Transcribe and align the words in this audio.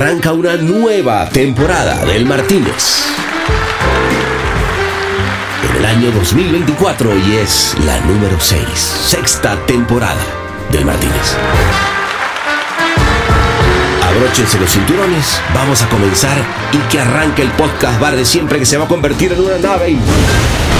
arranca 0.00 0.32
una 0.32 0.56
nueva 0.56 1.28
temporada 1.28 2.06
del 2.06 2.24
Martínez. 2.24 3.04
En 5.68 5.76
el 5.76 5.84
año 5.84 6.10
2024 6.12 7.18
y 7.18 7.36
es 7.36 7.76
la 7.84 8.00
número 8.00 8.40
6, 8.40 8.62
sexta 8.72 9.56
temporada 9.66 10.24
del 10.72 10.86
Martínez. 10.86 11.36
Abróchense 14.08 14.58
los 14.58 14.70
cinturones, 14.70 15.38
vamos 15.54 15.82
a 15.82 15.88
comenzar 15.90 16.38
y 16.72 16.78
que 16.90 16.98
arranque 16.98 17.42
el 17.42 17.50
podcast 17.50 18.00
bar 18.00 18.16
de 18.16 18.24
siempre 18.24 18.58
que 18.58 18.64
se 18.64 18.78
va 18.78 18.86
a 18.86 18.88
convertir 18.88 19.34
en 19.34 19.40
una 19.40 19.58
nave. 19.58 19.98
Se 19.98 20.79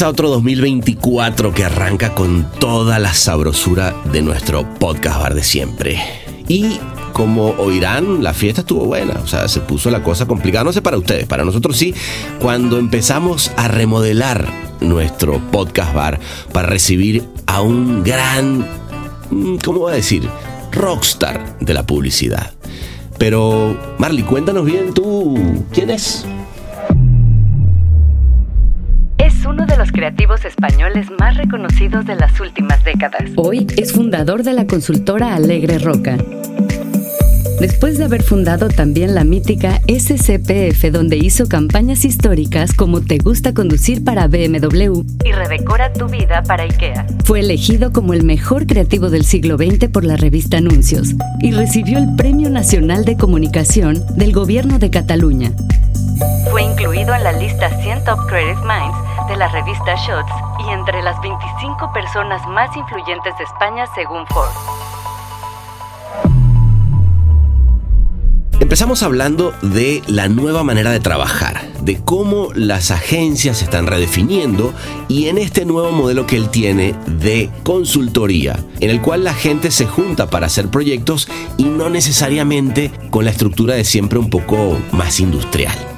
Comienza 0.00 0.14
otro 0.14 0.30
2024 0.30 1.52
que 1.52 1.62
arranca 1.62 2.14
con 2.14 2.50
toda 2.58 2.98
la 2.98 3.12
sabrosura 3.12 3.94
de 4.10 4.22
nuestro 4.22 4.66
podcast 4.78 5.18
bar 5.20 5.34
de 5.34 5.42
siempre. 5.42 6.00
Y 6.48 6.78
como 7.12 7.50
oirán, 7.58 8.22
la 8.22 8.32
fiesta 8.32 8.62
estuvo 8.62 8.86
buena, 8.86 9.20
o 9.22 9.26
sea, 9.26 9.46
se 9.46 9.60
puso 9.60 9.90
la 9.90 10.02
cosa 10.02 10.24
complicada, 10.24 10.64
no 10.64 10.72
sé 10.72 10.80
para 10.80 10.96
ustedes, 10.96 11.26
para 11.26 11.44
nosotros 11.44 11.76
sí, 11.76 11.94
cuando 12.40 12.78
empezamos 12.78 13.52
a 13.58 13.68
remodelar 13.68 14.48
nuestro 14.80 15.38
podcast 15.50 15.92
bar 15.92 16.18
para 16.50 16.66
recibir 16.66 17.22
a 17.44 17.60
un 17.60 18.02
gran, 18.02 18.66
mm, 19.28 19.56
¿cómo 19.62 19.80
voy 19.80 19.92
a 19.92 19.96
decir? 19.96 20.26
Rockstar 20.72 21.58
de 21.60 21.74
la 21.74 21.84
publicidad. 21.84 22.54
Pero, 23.18 23.78
Marley, 23.98 24.24
cuéntanos 24.24 24.64
bien 24.64 24.94
tú, 24.94 25.38
¿quién 25.74 25.90
es? 25.90 26.24
Uno 29.50 29.66
de 29.66 29.76
los 29.76 29.90
creativos 29.90 30.44
españoles 30.44 31.08
más 31.18 31.36
reconocidos 31.36 32.06
de 32.06 32.14
las 32.14 32.38
últimas 32.40 32.84
décadas. 32.84 33.24
Hoy 33.34 33.66
es 33.76 33.92
fundador 33.92 34.44
de 34.44 34.52
la 34.52 34.68
consultora 34.68 35.34
Alegre 35.34 35.80
Roca. 35.80 36.16
Después 37.58 37.98
de 37.98 38.04
haber 38.04 38.22
fundado 38.22 38.68
también 38.68 39.16
la 39.16 39.24
mítica 39.24 39.80
SCPF, 39.88 40.92
donde 40.92 41.16
hizo 41.16 41.48
campañas 41.48 42.04
históricas 42.04 42.72
como 42.72 43.00
Te 43.00 43.18
gusta 43.18 43.52
conducir 43.52 44.04
para 44.04 44.28
BMW, 44.28 45.02
Y 45.24 45.32
redecora 45.32 45.92
tu 45.92 46.06
vida 46.06 46.44
para 46.44 46.62
IKEA. 46.62 47.06
fue 47.24 47.40
elegido 47.40 47.92
como 47.92 48.14
el 48.14 48.22
mejor 48.22 48.66
creativo 48.66 49.10
del 49.10 49.24
siglo 49.24 49.56
XX 49.56 49.88
por 49.88 50.04
la 50.04 50.16
revista 50.16 50.58
Anuncios 50.58 51.16
y 51.42 51.50
recibió 51.50 51.98
el 51.98 52.14
Premio 52.14 52.50
Nacional 52.50 53.04
de 53.04 53.16
Comunicación 53.16 54.00
del 54.16 54.32
Gobierno 54.32 54.78
de 54.78 54.90
Cataluña. 54.90 55.52
Fue 56.50 56.62
incluido 56.62 57.14
en 57.14 57.22
la 57.24 57.32
lista 57.32 57.70
100 57.82 58.04
Top 58.04 58.18
Creative 58.26 58.60
Minds 58.62 59.28
de 59.28 59.36
la 59.36 59.48
revista 59.48 59.94
Shots 59.94 60.32
y 60.66 60.70
entre 60.70 61.02
las 61.02 61.20
25 61.20 61.92
personas 61.92 62.46
más 62.48 62.76
influyentes 62.76 63.36
de 63.38 63.44
España 63.44 63.86
según 63.94 64.26
Forbes. 64.26 64.56
Empezamos 68.60 69.02
hablando 69.02 69.52
de 69.62 70.00
la 70.06 70.28
nueva 70.28 70.62
manera 70.62 70.92
de 70.92 71.00
trabajar, 71.00 71.72
de 71.82 72.00
cómo 72.04 72.50
las 72.54 72.92
agencias 72.92 73.58
se 73.58 73.64
están 73.64 73.86
redefiniendo 73.86 74.72
y 75.08 75.26
en 75.26 75.38
este 75.38 75.64
nuevo 75.64 75.90
modelo 75.90 76.26
que 76.26 76.36
él 76.36 76.50
tiene 76.50 76.94
de 77.06 77.50
consultoría, 77.64 78.60
en 78.78 78.90
el 78.90 79.00
cual 79.00 79.24
la 79.24 79.34
gente 79.34 79.72
se 79.72 79.86
junta 79.86 80.30
para 80.30 80.46
hacer 80.46 80.68
proyectos 80.68 81.26
y 81.56 81.64
no 81.64 81.90
necesariamente 81.90 82.92
con 83.10 83.24
la 83.24 83.32
estructura 83.32 83.74
de 83.74 83.84
siempre 83.84 84.20
un 84.20 84.30
poco 84.30 84.78
más 84.92 85.18
industrial. 85.18 85.89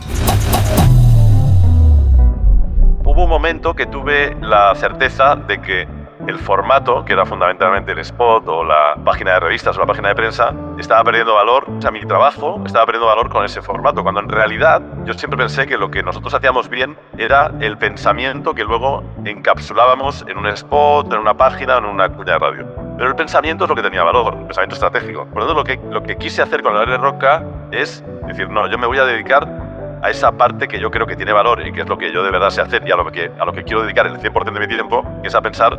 Hubo 3.04 3.24
un 3.24 3.28
momento 3.28 3.74
que 3.74 3.86
tuve 3.86 4.36
la 4.40 4.74
certeza 4.74 5.36
de 5.36 5.60
que 5.60 5.88
el 6.26 6.38
formato, 6.38 7.04
que 7.04 7.12
era 7.12 7.26
fundamentalmente 7.26 7.92
el 7.92 7.98
spot 7.98 8.46
o 8.46 8.64
la 8.64 8.94
página 9.04 9.34
de 9.34 9.40
revistas 9.40 9.76
o 9.76 9.80
la 9.80 9.86
página 9.86 10.08
de 10.08 10.14
prensa, 10.14 10.54
estaba 10.78 11.02
perdiendo 11.04 11.34
valor, 11.34 11.66
o 11.68 11.80
sea, 11.80 11.90
mi 11.90 12.00
trabajo 12.04 12.62
estaba 12.64 12.86
perdiendo 12.86 13.08
valor 13.08 13.28
con 13.28 13.44
ese 13.44 13.60
formato, 13.60 14.02
cuando 14.02 14.20
en 14.20 14.28
realidad 14.28 14.80
yo 15.04 15.14
siempre 15.14 15.38
pensé 15.38 15.66
que 15.66 15.76
lo 15.76 15.90
que 15.90 16.02
nosotros 16.02 16.32
hacíamos 16.34 16.68
bien 16.68 16.96
era 17.18 17.50
el 17.60 17.76
pensamiento 17.76 18.54
que 18.54 18.64
luego 18.64 19.02
encapsulábamos 19.24 20.24
en 20.28 20.38
un 20.38 20.46
spot, 20.48 21.12
en 21.12 21.18
una 21.18 21.34
página, 21.34 21.78
en 21.78 21.84
una 21.84 22.08
cuña 22.08 22.34
de 22.34 22.38
radio. 22.38 22.66
Pero 22.96 23.08
el 23.08 23.16
pensamiento 23.16 23.64
es 23.64 23.70
lo 23.70 23.76
que 23.76 23.82
tenía 23.82 24.04
valor, 24.04 24.34
el 24.34 24.44
pensamiento 24.44 24.74
estratégico. 24.74 25.26
Por 25.26 25.42
lo 25.42 25.46
tanto, 25.46 25.54
lo 25.54 25.64
que, 25.64 25.80
lo 25.90 26.02
que 26.02 26.16
quise 26.16 26.42
hacer 26.42 26.62
con 26.62 26.74
la 26.74 26.86
de 26.86 26.96
Roca 26.98 27.42
es 27.72 28.04
decir, 28.26 28.48
no, 28.48 28.68
yo 28.68 28.78
me 28.78 28.86
voy 28.86 28.98
a 28.98 29.04
dedicar 29.04 29.61
a 30.02 30.10
esa 30.10 30.32
parte 30.32 30.66
que 30.66 30.80
yo 30.80 30.90
creo 30.90 31.06
que 31.06 31.16
tiene 31.16 31.32
valor 31.32 31.66
y 31.66 31.72
que 31.72 31.82
es 31.82 31.88
lo 31.88 31.96
que 31.96 32.12
yo 32.12 32.22
de 32.22 32.30
verdad 32.30 32.50
sé 32.50 32.60
hacer 32.60 32.82
y 32.86 32.90
a 32.90 32.96
lo 32.96 33.10
que, 33.10 33.30
a 33.38 33.44
lo 33.44 33.52
que 33.52 33.62
quiero 33.62 33.82
dedicar 33.82 34.06
el 34.06 34.18
100% 34.18 34.52
de 34.52 34.60
mi 34.60 34.66
tiempo, 34.66 35.04
que 35.22 35.28
es 35.28 35.34
a 35.34 35.40
pensar 35.40 35.78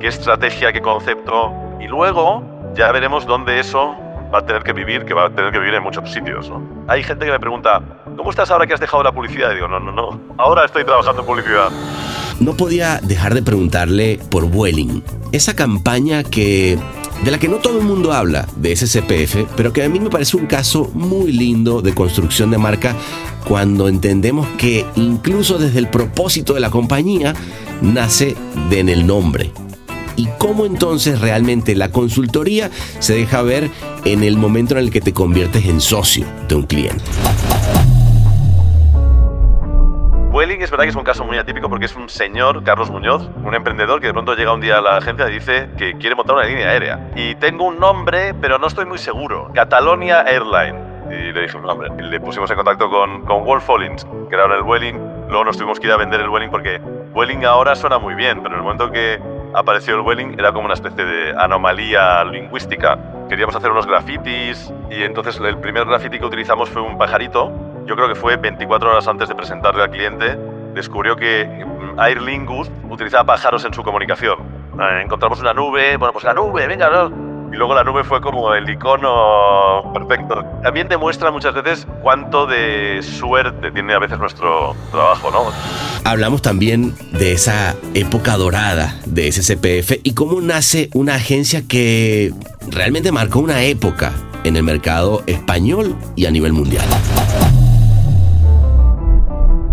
qué 0.00 0.08
estrategia, 0.08 0.72
qué 0.72 0.80
concepto, 0.80 1.52
y 1.78 1.86
luego 1.86 2.42
ya 2.74 2.90
veremos 2.92 3.26
dónde 3.26 3.60
eso 3.60 3.94
va 4.32 4.38
a 4.38 4.46
tener 4.46 4.62
que 4.62 4.72
vivir, 4.72 5.04
que 5.04 5.14
va 5.14 5.26
a 5.26 5.30
tener 5.30 5.52
que 5.52 5.58
vivir 5.58 5.74
en 5.74 5.82
muchos 5.82 6.10
sitios. 6.10 6.48
¿no? 6.48 6.62
Hay 6.88 7.02
gente 7.02 7.26
que 7.26 7.32
me 7.32 7.40
pregunta, 7.40 7.82
¿cómo 8.16 8.30
estás 8.30 8.50
ahora 8.50 8.66
que 8.66 8.74
has 8.74 8.80
dejado 8.80 9.02
la 9.02 9.12
publicidad? 9.12 9.52
Y 9.52 9.56
digo, 9.56 9.68
no, 9.68 9.78
no, 9.80 9.92
no, 9.92 10.20
ahora 10.38 10.64
estoy 10.64 10.84
trabajando 10.84 11.22
en 11.22 11.26
publicidad. 11.26 11.68
No 12.40 12.56
podía 12.56 13.00
dejar 13.02 13.34
de 13.34 13.42
preguntarle 13.42 14.20
por 14.30 14.46
Vueling, 14.46 15.02
esa 15.32 15.56
campaña 15.56 16.22
que 16.22 16.78
de 17.24 17.30
la 17.30 17.38
que 17.38 17.48
no 17.48 17.56
todo 17.56 17.78
el 17.78 17.84
mundo 17.84 18.12
habla 18.12 18.48
de 18.56 18.74
SCPF, 18.74 19.50
pero 19.56 19.72
que 19.72 19.82
a 19.82 19.88
mí 19.88 20.00
me 20.00 20.10
parece 20.10 20.36
un 20.36 20.46
caso 20.46 20.90
muy 20.94 21.32
lindo 21.32 21.82
de 21.82 21.94
construcción 21.94 22.50
de 22.50 22.58
marca 22.58 22.96
cuando 23.46 23.88
entendemos 23.88 24.46
que 24.58 24.86
incluso 24.96 25.58
desde 25.58 25.78
el 25.78 25.88
propósito 25.88 26.54
de 26.54 26.60
la 26.60 26.70
compañía 26.70 27.34
nace 27.80 28.36
de 28.70 28.80
en 28.80 28.88
el 28.88 29.06
nombre. 29.06 29.52
Y 30.16 30.26
cómo 30.38 30.66
entonces 30.66 31.20
realmente 31.20 31.76
la 31.76 31.90
consultoría 31.92 32.70
se 32.98 33.14
deja 33.14 33.42
ver 33.42 33.70
en 34.04 34.24
el 34.24 34.36
momento 34.36 34.74
en 34.74 34.80
el 34.80 34.90
que 34.90 35.00
te 35.00 35.12
conviertes 35.12 35.64
en 35.66 35.80
socio 35.80 36.26
de 36.48 36.56
un 36.56 36.64
cliente. 36.64 37.04
Vueling 40.48 40.62
es 40.62 40.70
verdad 40.70 40.84
que 40.84 40.88
es 40.88 40.96
un 40.96 41.04
caso 41.04 41.26
muy 41.26 41.36
atípico 41.36 41.68
porque 41.68 41.84
es 41.84 41.94
un 41.94 42.08
señor, 42.08 42.64
Carlos 42.64 42.90
Muñoz, 42.90 43.28
un 43.44 43.54
emprendedor 43.54 44.00
que 44.00 44.06
de 44.06 44.14
pronto 44.14 44.34
llega 44.34 44.50
un 44.54 44.62
día 44.62 44.78
a 44.78 44.80
la 44.80 44.96
agencia 44.96 45.28
y 45.28 45.32
dice 45.34 45.68
que 45.76 45.92
quiere 45.98 46.16
montar 46.16 46.36
una 46.36 46.46
línea 46.46 46.70
aérea. 46.70 47.10
Y 47.14 47.34
tengo 47.34 47.66
un 47.66 47.78
nombre, 47.78 48.32
pero 48.32 48.56
no 48.56 48.66
estoy 48.66 48.86
muy 48.86 48.96
seguro. 48.96 49.50
Catalonia 49.52 50.22
Airline. 50.22 50.78
Y 51.10 51.32
le 51.32 51.42
dije 51.42 51.54
un 51.58 51.64
nombre. 51.64 51.90
Y 51.98 52.00
le 52.00 52.18
pusimos 52.18 52.50
en 52.50 52.56
contacto 52.56 52.88
con, 52.88 53.26
con 53.26 53.44
Wolf 53.44 53.68
Hollins, 53.68 54.06
que 54.30 54.34
era 54.34 54.46
el 54.46 54.62
Vueling. 54.62 54.96
Luego 55.28 55.44
nos 55.44 55.58
tuvimos 55.58 55.78
que 55.78 55.88
ir 55.88 55.92
a 55.92 55.98
vender 55.98 56.22
el 56.22 56.30
Vueling 56.30 56.48
porque 56.48 56.78
Vueling 57.12 57.44
ahora 57.44 57.76
suena 57.76 57.98
muy 57.98 58.14
bien, 58.14 58.42
pero 58.42 58.54
en 58.54 58.60
el 58.60 58.62
momento 58.62 58.90
que 58.90 59.20
apareció 59.52 59.96
el 59.96 60.00
Vueling 60.00 60.32
era 60.38 60.50
como 60.50 60.64
una 60.64 60.74
especie 60.74 61.04
de 61.04 61.34
anomalía 61.38 62.24
lingüística. 62.24 62.98
Queríamos 63.28 63.54
hacer 63.54 63.70
unos 63.70 63.86
grafitis 63.86 64.72
y 64.90 65.02
entonces 65.02 65.38
el 65.40 65.58
primer 65.58 65.84
graffiti 65.84 66.18
que 66.18 66.24
utilizamos 66.24 66.70
fue 66.70 66.80
un 66.80 66.96
pajarito 66.96 67.52
yo 67.88 67.96
creo 67.96 68.08
que 68.08 68.14
fue 68.14 68.36
24 68.36 68.90
horas 68.90 69.08
antes 69.08 69.28
de 69.28 69.34
presentarle 69.34 69.82
al 69.82 69.90
cliente, 69.90 70.38
descubrió 70.74 71.16
que 71.16 71.48
Aer 71.96 72.20
Lingus 72.20 72.70
utilizaba 72.88 73.24
pájaros 73.24 73.64
en 73.64 73.72
su 73.72 73.82
comunicación. 73.82 74.38
Eh, 74.78 75.02
encontramos 75.02 75.40
una 75.40 75.54
nube, 75.54 75.96
bueno, 75.96 76.12
pues 76.12 76.24
la 76.24 76.34
nube, 76.34 76.66
venga, 76.66 76.90
¿no? 76.90 77.28
Y 77.50 77.56
luego 77.56 77.74
la 77.74 77.82
nube 77.82 78.04
fue 78.04 78.20
como 78.20 78.52
el 78.52 78.68
icono 78.68 79.90
perfecto. 79.94 80.44
También 80.62 80.86
demuestra 80.86 81.30
muchas 81.30 81.54
veces 81.54 81.86
cuánto 82.02 82.46
de 82.46 83.00
suerte 83.02 83.70
tiene 83.70 83.94
a 83.94 83.98
veces 83.98 84.18
nuestro 84.18 84.76
trabajo, 84.90 85.30
¿no? 85.30 85.46
Hablamos 86.04 86.42
también 86.42 86.94
de 87.12 87.32
esa 87.32 87.74
época 87.94 88.36
dorada 88.36 88.94
de 89.06 89.32
SCPF 89.32 90.00
y 90.02 90.12
cómo 90.12 90.42
nace 90.42 90.90
una 90.92 91.14
agencia 91.14 91.62
que 91.66 92.34
realmente 92.70 93.12
marcó 93.12 93.38
una 93.40 93.62
época 93.62 94.12
en 94.44 94.56
el 94.56 94.62
mercado 94.62 95.22
español 95.26 95.96
y 96.16 96.26
a 96.26 96.30
nivel 96.30 96.52
mundial. 96.52 96.84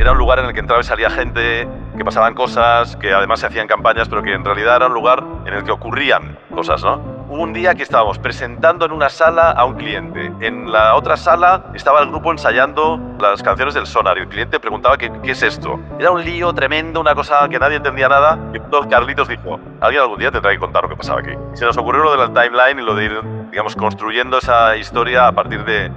Era 0.06 0.12
un 0.12 0.20
lugar 0.20 0.38
en 0.38 0.46
el 0.46 0.54
que 0.54 0.60
entraba 0.60 0.80
y 0.82 0.84
salía 0.84 1.10
gente, 1.10 1.68
que 1.98 2.06
pasaban 2.06 2.36
cosas, 2.36 2.96
que 2.98 3.12
además 3.12 3.40
se 3.40 3.48
hacían 3.48 3.66
campañas, 3.66 4.08
pero 4.08 4.22
que 4.22 4.34
en 4.34 4.46
realidad 4.46 4.76
era 4.76 4.86
un 4.86 4.94
lugar 4.94 5.24
en 5.48 5.54
el 5.56 5.64
que 5.64 5.72
ocurrían 5.72 6.38
cosas, 6.54 6.84
¿no? 6.84 7.02
Hubo 7.28 7.42
un 7.42 7.54
día 7.54 7.74
que 7.74 7.82
estábamos 7.82 8.20
presentando 8.20 8.86
en 8.86 8.92
una 8.92 9.10
sala 9.10 9.50
a 9.50 9.66
un 9.66 9.74
cliente. 9.74 10.32
En 10.42 10.72
la 10.72 10.94
otra 10.94 11.18
sala 11.18 11.72
estaba 11.74 12.02
el 12.02 12.10
grupo 12.10 12.32
ensayando 12.32 13.00
las 13.20 13.42
canciones 13.42 13.74
del 13.74 13.88
Sonar 13.88 14.20
y 14.20 14.22
el 14.22 14.28
cliente 14.28 14.60
preguntaba 14.60 14.96
qué, 14.96 15.12
qué 15.24 15.32
es 15.32 15.42
esto. 15.42 15.80
Era 15.98 16.12
un 16.12 16.24
lío 16.24 16.54
tremendo, 16.54 17.02
una 17.02 17.16
cosa 17.16 17.50
que 17.50 17.58
nadie 17.58 17.78
entendía 17.78 18.08
nada. 18.08 18.38
Y 18.54 18.58
entonces 18.58 18.92
Carlitos 18.92 19.28
dijo, 19.28 19.60
alguien 19.82 20.04
algún 20.04 20.20
día 20.20 20.30
tendrá 20.30 20.52
que 20.52 20.60
contar 20.60 20.84
lo 20.84 20.90
que 20.90 20.98
pasaba 20.98 21.22
aquí. 21.22 21.32
Se 21.54 21.66
nos 21.66 21.76
ocurrió 21.78 22.04
lo 22.04 22.12
de 22.12 22.18
la 22.18 22.28
timeline 22.28 22.78
y 22.78 22.84
lo 22.84 22.94
de 22.94 23.06
ir, 23.06 23.22
digamos, 23.50 23.76
construyendo 23.76 24.38
esa 24.38 24.78
historia 24.78 25.26
a 25.26 25.32
partir 25.32 25.66
de, 25.66 25.92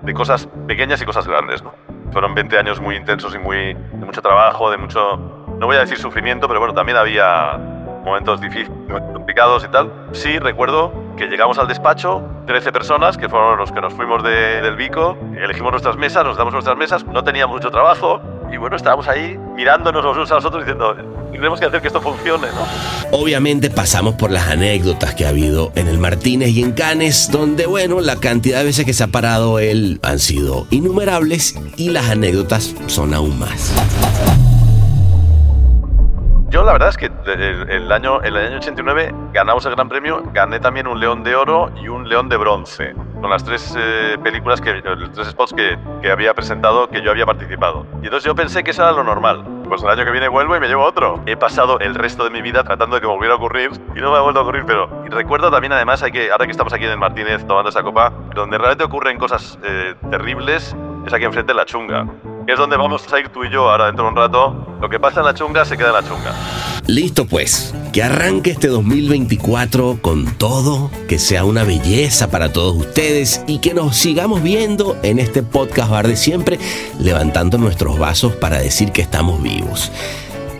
de 0.00 0.14
cosas 0.14 0.48
pequeñas 0.66 1.02
y 1.02 1.04
cosas 1.04 1.28
grandes, 1.28 1.62
¿no? 1.62 1.89
Fueron 2.12 2.34
20 2.34 2.58
años 2.58 2.80
muy 2.80 2.96
intensos 2.96 3.34
y 3.34 3.38
muy, 3.38 3.74
de 3.74 4.04
mucho 4.06 4.20
trabajo, 4.22 4.70
de 4.70 4.76
mucho, 4.78 5.16
no 5.58 5.66
voy 5.66 5.76
a 5.76 5.80
decir 5.80 5.96
sufrimiento, 5.98 6.48
pero 6.48 6.58
bueno, 6.60 6.74
también 6.74 6.96
había 6.98 7.56
momentos 8.04 8.40
difíciles, 8.40 8.70
complicados 9.12 9.64
y 9.64 9.68
tal. 9.68 9.92
Sí, 10.12 10.38
recuerdo 10.38 10.92
que 11.16 11.26
llegamos 11.26 11.58
al 11.58 11.68
despacho, 11.68 12.22
13 12.46 12.72
personas, 12.72 13.16
que 13.18 13.28
fueron 13.28 13.58
los 13.58 13.70
que 13.70 13.80
nos 13.80 13.92
fuimos 13.94 14.22
de- 14.22 14.62
del 14.62 14.74
Vico, 14.76 15.16
elegimos 15.36 15.70
nuestras 15.72 15.96
mesas, 15.96 16.24
nos 16.24 16.36
damos 16.36 16.52
nuestras 16.52 16.76
mesas, 16.76 17.04
no 17.06 17.22
teníamos 17.22 17.56
mucho 17.56 17.70
trabajo 17.70 18.20
y 18.50 18.56
bueno, 18.56 18.74
estábamos 18.76 19.06
ahí 19.06 19.38
mirándonos 19.54 20.02
los 20.02 20.16
unos 20.16 20.32
a 20.32 20.36
los 20.36 20.44
otros 20.46 20.64
diciendo, 20.64 20.96
tenemos 21.38 21.60
que 21.60 21.66
hacer 21.66 21.80
que 21.80 21.88
esto 21.88 22.00
funcione, 22.00 22.48
¿no? 22.48 23.18
Obviamente 23.18 23.70
pasamos 23.70 24.14
por 24.14 24.30
las 24.30 24.48
anécdotas 24.48 25.14
que 25.14 25.26
ha 25.26 25.30
habido 25.30 25.72
en 25.74 25.88
el 25.88 25.98
Martínez 25.98 26.50
y 26.50 26.62
en 26.62 26.72
Canes, 26.72 27.30
donde, 27.30 27.66
bueno, 27.66 28.00
la 28.00 28.16
cantidad 28.16 28.58
de 28.58 28.64
veces 28.64 28.84
que 28.84 28.92
se 28.92 29.04
ha 29.04 29.08
parado 29.08 29.58
él 29.58 30.00
han 30.02 30.18
sido 30.18 30.66
innumerables 30.70 31.56
y 31.76 31.90
las 31.90 32.10
anécdotas 32.10 32.74
son 32.86 33.14
aún 33.14 33.38
más. 33.38 33.72
Yo 36.50 36.64
la 36.64 36.72
verdad 36.72 36.88
es 36.88 36.96
que 36.96 37.06
el, 37.06 37.70
el 37.70 37.92
año, 37.92 38.20
el 38.22 38.36
año 38.36 38.56
89 38.56 39.14
ganamos 39.32 39.64
el 39.66 39.74
Gran 39.76 39.88
Premio, 39.88 40.20
gané 40.32 40.58
también 40.58 40.88
un 40.88 40.98
León 40.98 41.22
de 41.22 41.36
Oro 41.36 41.70
y 41.80 41.86
un 41.86 42.08
León 42.08 42.28
de 42.28 42.36
Bronce, 42.36 42.92
con 43.20 43.30
las 43.30 43.44
tres 43.44 43.72
eh, 43.78 44.18
películas, 44.20 44.60
que, 44.60 44.80
los 44.82 45.12
tres 45.12 45.28
spots 45.28 45.52
que, 45.52 45.78
que 46.02 46.10
había 46.10 46.34
presentado, 46.34 46.88
que 46.88 47.02
yo 47.02 47.12
había 47.12 47.24
participado. 47.24 47.86
Y 48.02 48.06
entonces 48.06 48.24
yo 48.24 48.34
pensé 48.34 48.64
que 48.64 48.72
eso 48.72 48.82
era 48.82 48.90
lo 48.90 49.04
normal. 49.04 49.44
Pues 49.68 49.84
el 49.84 49.90
año 49.90 50.04
que 50.04 50.10
viene 50.10 50.26
vuelvo 50.26 50.56
y 50.56 50.58
me 50.58 50.66
llevo 50.66 50.82
otro. 50.82 51.22
He 51.26 51.36
pasado 51.36 51.78
el 51.78 51.94
resto 51.94 52.24
de 52.24 52.30
mi 52.30 52.42
vida 52.42 52.64
tratando 52.64 52.96
de 52.96 53.00
que 53.00 53.06
me 53.06 53.12
volviera 53.12 53.34
a 53.34 53.36
ocurrir 53.36 53.70
y 53.94 54.00
no 54.00 54.10
me 54.10 54.18
ha 54.18 54.20
vuelto 54.20 54.40
a 54.40 54.42
ocurrir, 54.42 54.64
pero 54.66 54.90
recuerdo 55.08 55.52
también 55.52 55.72
además, 55.72 56.02
hay 56.02 56.10
que, 56.10 56.32
ahora 56.32 56.46
que 56.46 56.50
estamos 56.50 56.72
aquí 56.72 56.84
en 56.84 56.90
el 56.90 56.98
Martínez 56.98 57.46
tomando 57.46 57.70
esa 57.70 57.84
copa, 57.84 58.12
donde 58.34 58.58
realmente 58.58 58.82
ocurren 58.82 59.18
cosas 59.18 59.56
eh, 59.62 59.94
terribles 60.10 60.74
es 61.06 61.12
aquí 61.12 61.24
enfrente 61.24 61.52
en 61.52 61.56
la 61.56 61.64
chunga, 61.64 62.06
es 62.46 62.58
donde 62.58 62.76
vamos 62.76 63.12
a 63.12 63.20
ir 63.20 63.28
tú 63.28 63.44
y 63.44 63.50
yo 63.50 63.70
ahora 63.70 63.86
dentro 63.86 64.04
de 64.04 64.10
un 64.10 64.16
rato. 64.16 64.66
Lo 64.80 64.88
que 64.88 64.98
pasa 64.98 65.20
en 65.20 65.26
la 65.26 65.34
chunga 65.34 65.64
se 65.64 65.76
queda 65.76 65.88
en 65.88 65.94
la 65.94 66.02
chunga. 66.02 66.34
Listo 66.86 67.26
pues, 67.26 67.74
que 67.92 68.02
arranque 68.02 68.50
este 68.50 68.68
2024 68.68 69.98
con 70.00 70.26
todo, 70.36 70.90
que 71.08 71.18
sea 71.18 71.44
una 71.44 71.64
belleza 71.64 72.30
para 72.30 72.52
todos 72.52 72.76
ustedes 72.76 73.44
y 73.46 73.58
que 73.58 73.74
nos 73.74 73.96
sigamos 73.96 74.42
viendo 74.42 74.96
en 75.02 75.18
este 75.18 75.42
podcast 75.42 75.90
bar 75.90 76.08
de 76.08 76.16
siempre, 76.16 76.58
levantando 76.98 77.58
nuestros 77.58 77.98
vasos 77.98 78.32
para 78.32 78.58
decir 78.58 78.92
que 78.92 79.02
estamos 79.02 79.42
vivos. 79.42 79.92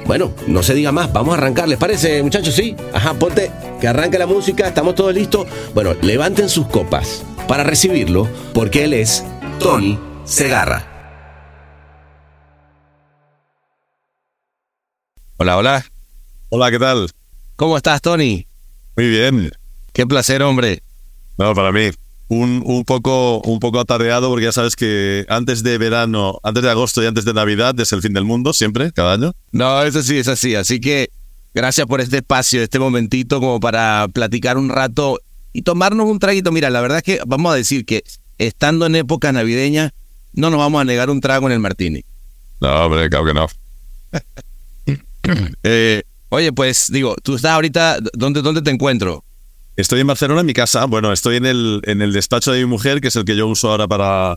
Bueno, 0.06 0.32
no 0.46 0.62
se 0.62 0.75
diga 0.75 0.92
más, 0.92 1.12
vamos 1.12 1.34
a 1.34 1.38
arrancar, 1.38 1.69
¿les 1.69 1.78
parece 1.78 2.22
muchachos? 2.22 2.54
Sí, 2.54 2.75
ajá, 2.92 3.14
ponte, 3.14 3.50
que 3.81 3.88
arranque 3.88 4.19
la 4.19 4.26
música, 4.26 4.66
estamos 4.66 4.94
todos 4.94 5.14
listos. 5.14 5.46
Bueno, 5.75 5.94
levanten 6.02 6.48
sus 6.48 6.66
copas 6.66 7.25
para 7.46 7.64
recibirlo, 7.64 8.28
porque 8.52 8.84
él 8.84 8.92
es 8.92 9.25
Tony 9.58 9.98
Segarra. 10.25 10.87
Hola, 15.38 15.56
hola. 15.56 15.87
Hola, 16.50 16.70
¿qué 16.70 16.78
tal? 16.78 17.11
¿Cómo 17.56 17.76
estás, 17.76 18.00
Tony? 18.02 18.46
Muy 18.96 19.08
bien. 19.08 19.50
Qué 19.93 20.06
placer, 20.06 20.43
hombre. 20.43 20.82
No, 21.38 21.55
para 21.55 21.72
mí. 21.72 21.90
Un, 22.28 22.62
un 22.64 22.84
poco 22.84 23.40
un 23.40 23.58
poco 23.58 23.81
atareado 23.81 24.28
porque 24.28 24.44
ya 24.44 24.52
sabes 24.52 24.76
que 24.76 25.25
antes 25.28 25.64
de 25.64 25.78
verano, 25.78 26.38
antes 26.44 26.62
de 26.62 26.70
agosto 26.70 27.02
y 27.02 27.06
antes 27.06 27.25
de 27.25 27.34
Navidad 27.34 27.78
es 27.81 27.93
el 27.93 28.02
fin 28.02 28.12
del 28.12 28.25
mundo, 28.25 28.52
siempre, 28.52 28.93
cada 28.93 29.14
año. 29.14 29.32
No, 29.50 29.82
eso 29.82 30.00
sí, 30.02 30.19
es 30.19 30.28
así. 30.28 30.55
Así 30.55 30.78
que 30.78 31.11
gracias 31.55 31.88
por 31.88 32.00
este 32.00 32.19
espacio, 32.19 32.62
este 32.62 32.78
momentito 32.78 33.40
como 33.40 33.58
para 33.58 34.06
platicar 34.12 34.58
un 34.58 34.69
rato 34.69 35.19
y 35.52 35.62
tomarnos 35.62 36.06
un 36.06 36.20
traguito. 36.20 36.52
Mira, 36.52 36.70
la 36.70 36.81
verdad 36.81 36.99
es 36.99 37.05
que 37.05 37.20
vamos 37.26 37.52
a 37.52 37.56
decir 37.56 37.84
que 37.84 38.05
estando 38.38 38.87
en 38.87 38.94
época 38.94 39.32
navideña, 39.32 39.93
no 40.32 40.50
nos 40.50 40.59
vamos 40.59 40.81
a 40.81 40.85
negar 40.85 41.11
un 41.11 41.21
trago 41.21 41.47
en 41.47 41.53
el 41.53 41.61
Martini. 41.61 42.03
No, 42.61 42.87
hombre, 42.87 43.09
claro 43.09 43.27
que 43.27 43.35
no. 43.35 43.47
Eh, 45.62 46.03
oye, 46.31 46.53
pues 46.53 46.87
digo, 46.91 47.15
tú 47.23 47.37
estás 47.37 47.53
ahorita, 47.53 47.99
¿dónde, 48.15 48.43
dónde 48.43 48.62
te 48.62 48.71
encuentro? 48.71 49.23
Estoy 49.77 50.00
en 50.00 50.06
Barcelona, 50.06 50.41
en 50.41 50.47
mi 50.47 50.55
casa. 50.55 50.87
Bueno, 50.87 51.12
estoy 51.12 51.37
en 51.37 51.47
el, 51.47 51.81
en 51.85 52.03
el 52.03 52.12
despacho 52.12 52.53
de 52.53 52.61
mi 52.61 52.67
mujer, 52.67 53.00
que 53.00 53.09
es 53.09 53.17
el 53.17 53.25
que 53.25 53.37
yo 53.37 53.47
uso 53.47 53.71
ahora 53.71 53.87
para, 53.87 54.37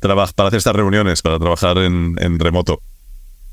para 0.00 0.22
hacer 0.24 0.56
estas 0.56 0.74
reuniones, 0.74 1.22
para 1.22 1.38
trabajar 1.38 1.78
en, 1.78 2.16
en 2.18 2.38
remoto. 2.40 2.80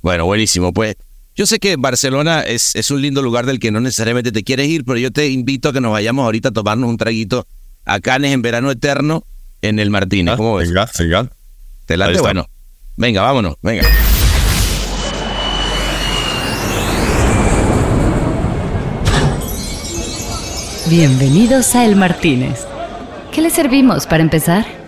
Bueno, 0.02 0.26
buenísimo. 0.26 0.74
Pues 0.74 0.96
yo 1.36 1.46
sé 1.46 1.60
que 1.60 1.76
Barcelona 1.78 2.42
es, 2.42 2.76
es 2.76 2.90
un 2.92 3.02
lindo 3.02 3.22
lugar 3.22 3.46
del 3.46 3.60
que 3.60 3.72
no 3.72 3.80
necesariamente 3.80 4.32
te 4.32 4.44
quieres 4.44 4.68
ir, 4.68 4.84
pero 4.84 4.98
yo 4.98 5.12
te 5.12 5.30
invito 5.30 5.70
a 5.70 5.74
que 5.74 5.82
nos 5.82 5.92
vayamos 5.92 6.24
ahorita 6.24 6.50
a 6.50 6.52
tomarnos 6.52 6.90
un 6.90 6.98
traguito 6.98 7.46
a 7.86 8.00
Canes 8.00 8.34
en 8.34 8.42
verano 8.42 8.72
eterno 8.72 9.24
en 9.62 9.80
el 9.80 9.90
Martínez. 9.90 10.34
Ah, 10.34 10.38
¿Cómo 10.38 10.56
ves? 10.56 10.70
Venga, 10.70 10.90
venga. 10.98 11.30
¿Te 11.86 11.98
late? 11.98 12.20
Bueno, 12.20 12.46
venga, 12.96 13.22
vámonos, 13.22 13.56
venga. 13.62 13.84
Bienvenidos 20.90 21.76
a 21.76 21.86
El 21.86 21.96
Martínez. 21.96 22.66
¿Qué 23.32 23.42
le 23.42 23.50
servimos 23.50 24.06
para 24.08 24.24
empezar? 24.24 24.81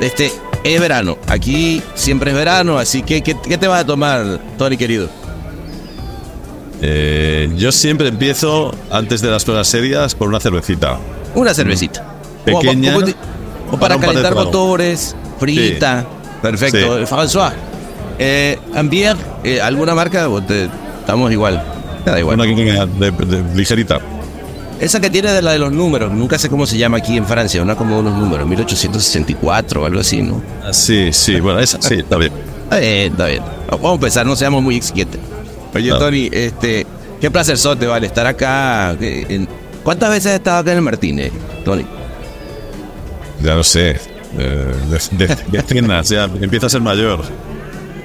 Este 0.00 0.32
es 0.64 0.80
verano. 0.80 1.18
Aquí 1.26 1.82
siempre 1.94 2.30
es 2.30 2.36
verano, 2.36 2.78
así 2.78 3.02
que 3.02 3.22
¿qué, 3.22 3.36
qué 3.36 3.58
te 3.58 3.66
vas 3.66 3.82
a 3.82 3.86
tomar, 3.86 4.40
Tony 4.56 4.76
querido? 4.76 5.08
Eh, 6.80 7.50
yo 7.56 7.72
siempre 7.72 8.08
empiezo, 8.08 8.72
antes 8.90 9.20
de 9.20 9.30
las 9.30 9.44
cosas 9.44 9.66
serias, 9.66 10.14
por 10.14 10.28
una 10.28 10.38
cervecita. 10.40 10.98
Una 11.34 11.52
cervecita. 11.52 12.04
O- 12.42 12.60
Pequeña, 12.60 12.96
o- 12.96 13.00
o- 13.00 13.74
o 13.74 13.78
para 13.78 13.98
calentar 13.98 14.34
motores, 14.34 15.16
frita. 15.38 16.06
Perfecto. 16.40 16.98
Sí. 17.00 17.12
François, 17.14 17.52
eh, 18.18 18.58
Ambier, 18.74 19.16
eh, 19.42 19.60
¿alguna 19.60 19.94
marca? 19.94 20.28
¿O 20.28 20.40
te- 20.40 20.68
estamos 21.00 21.32
igual? 21.32 21.62
Me 22.06 22.12
da 22.12 22.18
igual. 22.20 22.40
Una 22.40 22.86
de, 22.86 23.10
de- 23.10 23.54
ligerita. 23.56 23.98
Esa 24.80 25.00
que 25.00 25.10
tiene 25.10 25.32
de 25.32 25.42
la 25.42 25.52
de 25.52 25.58
los 25.58 25.72
números, 25.72 26.12
nunca 26.12 26.38
sé 26.38 26.48
cómo 26.48 26.64
se 26.66 26.78
llama 26.78 26.98
aquí 26.98 27.16
en 27.16 27.26
Francia, 27.26 27.60
una 27.62 27.74
como 27.74 27.98
unos 27.98 28.16
números, 28.16 28.46
1864 28.46 29.82
o 29.82 29.86
algo 29.86 30.00
así, 30.00 30.22
¿no? 30.22 30.40
Ah, 30.64 30.72
Sí, 30.72 31.12
sí, 31.12 31.40
bueno, 31.40 31.58
esa 31.58 31.82
sí, 31.82 31.94
está 31.94 32.16
bien. 32.16 32.32
Está 32.64 32.78
bien, 32.78 33.12
está 33.12 33.26
bien. 33.26 33.42
Vamos 33.70 33.90
a 33.90 33.94
empezar, 33.94 34.26
no 34.26 34.36
seamos 34.36 34.62
muy 34.62 34.76
exigentes. 34.76 35.20
Oye, 35.74 35.90
No. 35.90 35.98
Tony, 35.98 36.28
este, 36.32 36.86
qué 37.20 37.30
placer 37.30 37.58
sote, 37.58 37.86
vale, 37.86 38.06
estar 38.06 38.26
acá. 38.26 38.96
en- 39.00 39.48
¿Cuántas 39.82 40.10
veces 40.10 40.26
has 40.32 40.34
estado 40.38 40.58
acá 40.58 40.70
en 40.72 40.76
el 40.78 40.82
Martínez, 40.84 41.32
Tony? 41.64 41.84
Ya 43.42 43.54
no 43.54 43.64
sé. 43.64 44.00
eh, 44.38 44.72
de, 45.12 45.26
de- 45.26 45.36
de 45.50 45.62
cenas, 45.62 46.08
ya 46.10 46.24
empieza 46.24 46.66
a 46.66 46.70
ser 46.70 46.82
mayor. 46.82 47.22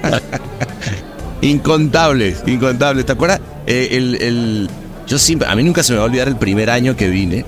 Incontables, 1.42 2.42
incontables. 2.46 3.04
¿Te 3.06 3.12
acuerdas? 3.12 3.40
Eh, 3.66 3.88
el, 3.92 4.14
el- 4.22 4.70
yo 5.06 5.18
siempre, 5.18 5.48
a 5.48 5.54
mí 5.54 5.62
nunca 5.62 5.82
se 5.82 5.92
me 5.92 5.98
va 5.98 6.04
a 6.04 6.06
olvidar 6.06 6.28
el 6.28 6.36
primer 6.36 6.70
año 6.70 6.96
que 6.96 7.08
vine. 7.08 7.44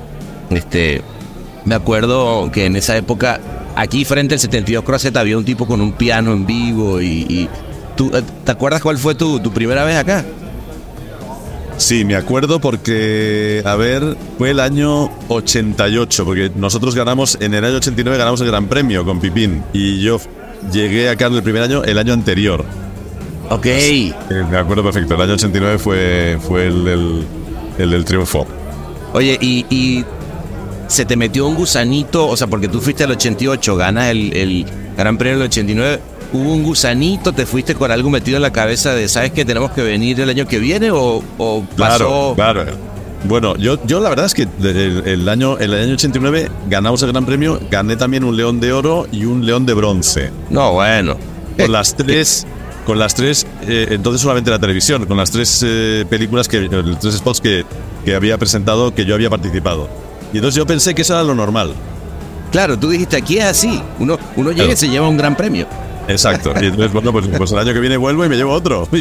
Este, 0.51 1.03
me 1.65 1.75
acuerdo 1.75 2.51
que 2.53 2.67
en 2.67 2.77
esa 2.77 2.97
época, 2.97 3.41
aquí 3.75 4.05
frente 4.05 4.35
al 4.35 4.41
72 4.41 4.85
Crozet 4.85 5.17
había 5.17 5.37
un 5.37 5.45
tipo 5.45 5.67
con 5.67 5.81
un 5.81 5.93
piano 5.93 6.33
en 6.33 6.47
vivo 6.47 7.01
y, 7.01 7.27
y 7.29 7.49
¿tú, 7.97 8.11
eh, 8.15 8.23
¿te 8.45 8.53
acuerdas 8.53 8.83
cuál 8.83 8.99
fue 8.99 9.15
tu, 9.15 9.41
tu 9.41 9.53
primera 9.53 9.85
vez 9.85 9.97
acá? 9.97 10.25
Sí, 11.79 12.05
me 12.05 12.17
acuerdo 12.17 12.59
porque, 12.59 13.63
a 13.65 13.77
ver, 13.77 14.17
fue 14.39 14.51
el 14.53 14.61
año 14.61 15.11
88, 15.29 16.25
porque 16.25 16.51
nosotros 16.55 16.95
ganamos, 16.95 17.37
en 17.41 17.53
el 17.53 17.65
año 17.65 17.77
89 17.77 18.17
ganamos 18.17 18.41
el 18.41 18.47
Gran 18.47 18.67
Premio 18.67 19.05
con 19.05 19.21
Pipín, 19.21 19.63
y 19.75 20.01
yo 20.01 20.19
llegué 20.73 21.11
acá 21.11 21.27
en 21.27 21.35
el 21.35 21.43
primer 21.43 21.63
año, 21.63 21.85
el 21.85 21.99
año 21.99 22.15
anterior. 22.15 22.65
Ok. 23.51 23.67
Eh, 23.67 24.13
me 24.51 24.57
acuerdo 24.57 24.83
perfecto. 24.83 25.15
El 25.15 25.21
año 25.21 25.35
89 25.35 25.79
fue, 25.79 26.39
fue 26.41 26.67
el, 26.67 27.25
el 27.78 27.90
del 27.90 28.04
triunfo. 28.04 28.47
Oye, 29.12 29.38
y, 29.40 29.64
y 29.71 30.04
se 30.88 31.04
te 31.04 31.16
metió 31.16 31.47
un 31.47 31.54
gusanito, 31.54 32.28
o 32.28 32.37
sea, 32.37 32.47
porque 32.47 32.68
tú 32.68 32.80
fuiste 32.80 33.04
al 33.04 33.12
88, 33.12 33.76
ganas 33.76 34.09
el, 34.11 34.35
el 34.37 34.66
Gran 34.97 35.18
Premio 35.18 35.38
del 35.38 35.49
89. 35.49 36.00
¿Hubo 36.33 36.52
un 36.52 36.64
gusanito? 36.64 37.33
¿Te 37.33 37.47
fuiste 37.47 37.75
con 37.75 37.90
algo 37.90 38.11
metido 38.11 38.37
en 38.37 38.42
la 38.42 38.52
cabeza 38.52 38.95
de, 38.95 39.09
sabes 39.09 39.30
que 39.30 39.45
tenemos 39.45 39.71
que 39.71 39.83
venir 39.83 40.21
el 40.21 40.28
año 40.28 40.47
que 40.47 40.59
viene? 40.59 40.90
¿O, 40.90 41.23
o 41.38 41.64
pasó? 41.76 42.33
Claro, 42.35 42.64
claro. 42.64 42.76
Bueno, 43.25 43.56
yo, 43.56 43.85
yo 43.87 44.00
la 44.00 44.09
verdad 44.11 44.26
es 44.26 44.35
que 44.35 44.42
el, 44.62 45.02
el 45.06 45.28
año, 45.28 45.59
el 45.59 45.73
año 45.73 45.95
89 45.95 46.50
ganamos 46.68 47.02
el 47.02 47.12
Gran 47.12 47.25
Premio, 47.25 47.61
gané 47.71 47.97
también 47.97 48.25
un 48.25 48.37
león 48.37 48.61
de 48.61 48.73
oro 48.73 49.06
y 49.11 49.25
un 49.25 49.45
león 49.47 49.66
de 49.66 49.75
bronce. 49.75 50.30
No, 50.50 50.73
bueno. 50.73 51.16
Con 51.56 51.73
las 51.73 51.97
tres, 51.97 52.47
con 52.87 52.99
las 52.99 53.14
tres, 53.14 53.47
eh, 53.62 53.88
entonces 53.90 54.23
solamente 54.23 54.50
la 54.50 54.59
televisión, 54.59 55.05
con 55.07 55.16
las 55.19 55.31
tres 55.31 55.62
eh, 55.66 56.07
películas 56.09 56.49
que, 56.49 56.61
los 56.61 56.99
tres 57.00 57.16
spots 57.16 57.40
que, 57.43 57.64
que 58.05 58.14
había 58.14 58.38
presentado, 58.38 58.95
que 58.95 59.05
yo 59.05 59.14
había 59.14 59.28
participado. 59.28 59.88
Y 60.33 60.37
entonces 60.37 60.57
yo 60.57 60.66
pensé 60.66 60.95
que 60.95 61.02
eso 61.02 61.12
era 61.14 61.23
lo 61.25 61.35
normal. 61.35 61.75
Claro, 62.52 62.78
tú 62.78 62.88
dijiste, 62.88 63.16
aquí 63.16 63.38
es 63.38 63.45
así. 63.45 63.83
Uno, 63.99 64.16
uno 64.37 64.52
llega 64.52 64.73
y 64.73 64.76
se 64.76 64.88
lleva 64.88 65.09
un 65.09 65.16
gran 65.16 65.37
premio. 65.37 65.66
Exacto. 66.09 66.52
Y 66.61 66.66
entonces, 66.66 66.93
bueno, 66.93 67.12
pues, 67.12 67.26
pues 67.37 67.50
el 67.52 67.59
año 67.59 67.75
que 67.75 67.81
viene 67.81 67.97
vuelvo 67.97 68.25
y 68.25 68.28
me 68.28 68.37
llevo 68.37 68.52
otro. 68.52 68.88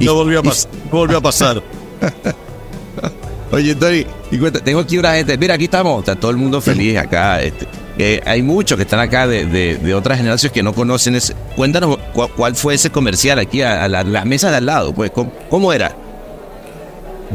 Y 0.00 0.04
no 0.04 0.14
volvió 0.14 0.40
a, 0.40 0.42
pas- 0.42 0.68
no 0.92 0.98
volvió 0.98 1.16
a 1.18 1.20
pasar. 1.20 1.60
Oye, 3.50 3.74
Tony, 3.74 4.04
y 4.30 4.38
cuenta, 4.38 4.60
tengo 4.60 4.80
aquí 4.80 4.98
una 4.98 5.14
gente. 5.14 5.36
Mira, 5.38 5.54
aquí 5.54 5.64
estamos. 5.64 6.00
Está 6.00 6.14
todo 6.14 6.30
el 6.30 6.36
mundo 6.36 6.60
feliz 6.60 6.98
acá. 6.98 7.40
Este, 7.42 7.66
eh, 7.98 8.20
hay 8.24 8.42
muchos 8.42 8.76
que 8.76 8.82
están 8.84 9.00
acá 9.00 9.26
de, 9.26 9.44
de- 9.46 9.76
de 9.76 9.94
otras 9.94 10.18
generaciones 10.18 10.52
que 10.52 10.62
no 10.62 10.72
conocen 10.72 11.14
ese. 11.16 11.34
Cuéntanos 11.56 11.98
cu- 12.14 12.28
cuál 12.36 12.54
fue 12.54 12.74
ese 12.74 12.90
comercial 12.90 13.38
aquí 13.38 13.62
a, 13.62 13.84
a 13.84 13.88
la, 13.88 14.04
las 14.04 14.24
mesas 14.24 14.50
de 14.52 14.56
al 14.58 14.66
lado. 14.66 14.92
Pues, 14.94 15.10
¿cómo, 15.10 15.32
cómo 15.50 15.72
era? 15.72 15.94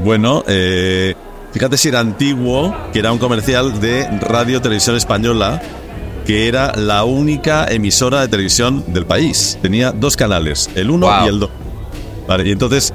Bueno, 0.04 0.44
eh, 0.48 1.14
fíjate 1.52 1.78
si 1.78 1.90
era 1.90 2.00
antiguo, 2.00 2.76
que 2.92 3.00
era 3.00 3.12
un 3.12 3.20
comercial 3.20 3.80
de 3.80 4.08
Radio 4.22 4.62
Televisión 4.62 4.96
Española, 4.96 5.62
que 6.26 6.48
era 6.48 6.74
la 6.76 7.04
única 7.04 7.66
emisora 7.70 8.22
de 8.22 8.28
televisión 8.30 8.84
del 8.88 9.06
país. 9.06 9.58
Tenía 9.62 9.92
dos 9.92 10.16
canales, 10.16 10.70
el 10.76 10.90
1 10.90 11.06
Wow. 11.06 11.26
y 11.26 11.30
el 11.30 11.40
2. 11.40 11.50
Vale, 12.28 12.48
y 12.48 12.52
entonces, 12.54 12.94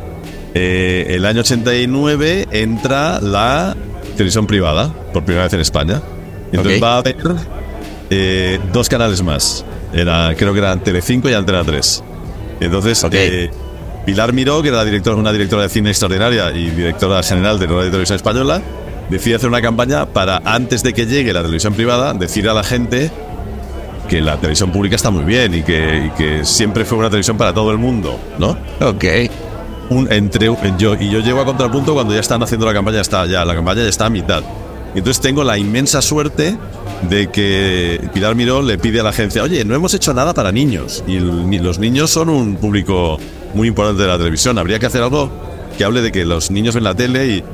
eh, 0.54 1.06
el 1.10 1.25
año 1.26 1.40
89 1.42 2.48
entra 2.50 3.20
la 3.20 3.76
televisión 4.16 4.46
privada, 4.46 4.92
por 5.12 5.22
primera 5.25 5.44
vez 5.44 5.52
en 5.52 5.60
España. 5.60 6.02
Entonces 6.52 6.82
va 6.82 6.94
a 6.94 6.98
haber 6.98 7.16
eh, 8.10 8.58
dos 8.72 8.88
canales 8.88 9.22
más. 9.22 9.64
Era, 9.92 10.34
creo 10.36 10.52
que 10.52 10.58
eran 10.58 10.80
Telecinco 10.80 11.28
y 11.28 11.34
Antena 11.34 11.64
3. 11.64 12.04
Entonces, 12.60 13.04
eh, 13.12 13.50
Pilar 14.04 14.32
Miró, 14.32 14.62
que 14.62 14.68
era 14.68 14.78
la 14.78 14.84
directora, 14.84 15.16
una 15.16 15.32
directora 15.32 15.62
de 15.62 15.68
cine 15.68 15.90
extraordinaria 15.90 16.50
y 16.50 16.70
directora 16.70 17.22
general 17.22 17.58
de 17.58 17.66
Radio 17.66 17.90
Televisión 17.90 18.16
Española, 18.16 18.62
decide 19.08 19.36
hacer 19.36 19.48
una 19.48 19.62
campaña 19.62 20.06
para, 20.06 20.38
antes 20.44 20.82
de 20.82 20.92
que 20.92 21.06
llegue 21.06 21.32
la 21.32 21.42
televisión 21.42 21.74
privada, 21.74 22.14
decir 22.14 22.48
a 22.48 22.54
la 22.54 22.64
gente 22.64 23.10
que 24.08 24.20
la 24.20 24.36
televisión 24.36 24.72
pública 24.72 24.96
está 24.96 25.10
muy 25.10 25.24
bien 25.24 25.54
y 25.54 25.62
que, 25.62 26.06
y 26.06 26.10
que 26.16 26.44
siempre 26.44 26.84
fue 26.84 26.98
una 26.98 27.08
televisión 27.08 27.36
para 27.36 27.52
todo 27.52 27.70
el 27.70 27.78
mundo, 27.78 28.18
¿no? 28.38 28.56
Ok. 28.80 29.04
Un, 29.90 30.10
entre, 30.12 30.50
yo, 30.78 30.94
y 30.98 31.10
yo 31.10 31.20
llego 31.20 31.40
a 31.40 31.44
contrapunto 31.44 31.94
cuando 31.94 32.14
ya 32.14 32.20
están 32.20 32.42
haciendo 32.42 32.66
la 32.66 32.74
campaña, 32.74 33.00
está 33.00 33.26
ya, 33.26 33.44
la 33.44 33.54
campaña 33.54 33.82
ya 33.82 33.88
está 33.88 34.06
a 34.06 34.10
mitad. 34.10 34.42
Entonces 34.95 35.21
tengo 35.21 35.45
la 35.45 35.59
inmensa 35.59 36.00
suerte 36.02 36.57
de 37.09 37.30
que 37.30 38.00
Pilar 38.14 38.35
Miró 38.35 38.62
le 38.62 38.78
pide 38.78 39.00
a 39.00 39.02
la 39.02 39.11
agencia, 39.11 39.42
oye, 39.42 39.64
no 39.64 39.75
hemos 39.75 39.95
hecho 39.95 40.12
nada 40.14 40.35
para 40.35 40.50
niños. 40.52 41.04
Y 41.07 41.18
los 41.59 41.78
niños 41.78 42.11
son 42.11 42.28
un 42.28 42.57
público 42.57 43.18
muy 43.54 43.68
importante 43.68 44.02
de 44.02 44.09
la 44.09 44.18
televisión. 44.18 44.59
Habría 44.59 44.78
que 44.78 44.87
hacer 44.87 45.02
algo 45.02 45.30
que 45.76 45.85
hable 45.85 46.00
de 46.02 46.11
que 46.11 46.25
los 46.25 46.50
niños 46.50 46.75
ven 46.75 46.85
la 46.85 46.95
tele 46.95 47.26
y... 47.28 47.45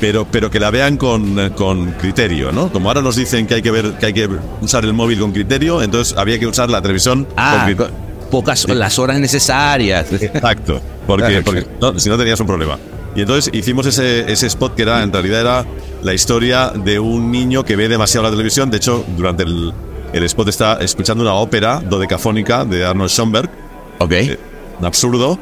Pero, 0.00 0.26
pero 0.28 0.50
que 0.50 0.58
la 0.58 0.70
vean 0.70 0.96
con, 0.96 1.50
con 1.50 1.92
criterio, 1.92 2.50
¿no? 2.50 2.72
Como 2.72 2.88
ahora 2.88 3.02
nos 3.02 3.14
dicen 3.14 3.46
que 3.46 3.54
hay 3.54 3.62
que 3.62 3.70
ver, 3.70 3.92
que 3.98 4.06
hay 4.06 4.12
que 4.12 4.28
usar 4.60 4.84
el 4.84 4.92
móvil 4.94 5.20
con 5.20 5.30
criterio, 5.30 5.80
entonces 5.80 6.16
había 6.18 6.40
que 6.40 6.46
usar 6.48 6.68
la 6.70 6.82
televisión 6.82 7.24
con 7.24 7.34
Ah, 7.36 7.62
criterio. 7.66 7.92
co- 7.92 8.28
pocas 8.30 8.68
las 8.68 8.98
horas 8.98 9.20
necesarias. 9.20 10.12
Exacto, 10.12 10.80
porque, 11.06 11.40
porque 11.44 11.66
no, 11.80 12.00
si 12.00 12.08
no 12.08 12.18
tenías 12.18 12.40
un 12.40 12.48
problema. 12.48 12.78
Y 13.14 13.20
entonces 13.20 13.52
hicimos 13.54 13.86
ese, 13.86 14.32
ese 14.32 14.46
spot 14.48 14.74
que 14.74 14.82
era, 14.82 15.04
en 15.04 15.12
realidad 15.12 15.40
era 15.40 15.64
la 16.02 16.14
historia 16.14 16.70
de 16.74 16.98
un 16.98 17.30
niño 17.30 17.64
que 17.64 17.76
ve 17.76 17.88
demasiado 17.88 18.24
la 18.24 18.30
televisión. 18.30 18.70
De 18.70 18.76
hecho, 18.78 19.04
durante 19.16 19.44
el, 19.44 19.72
el 20.12 20.22
spot 20.24 20.48
está 20.48 20.74
escuchando 20.80 21.22
una 21.22 21.34
ópera 21.34 21.80
dodecafónica 21.80 22.64
de 22.64 22.84
Arnold 22.84 23.10
Schoenberg, 23.10 23.50
Ok. 23.98 24.12
eh, 24.12 24.38
un 24.78 24.86
absurdo, 24.86 25.38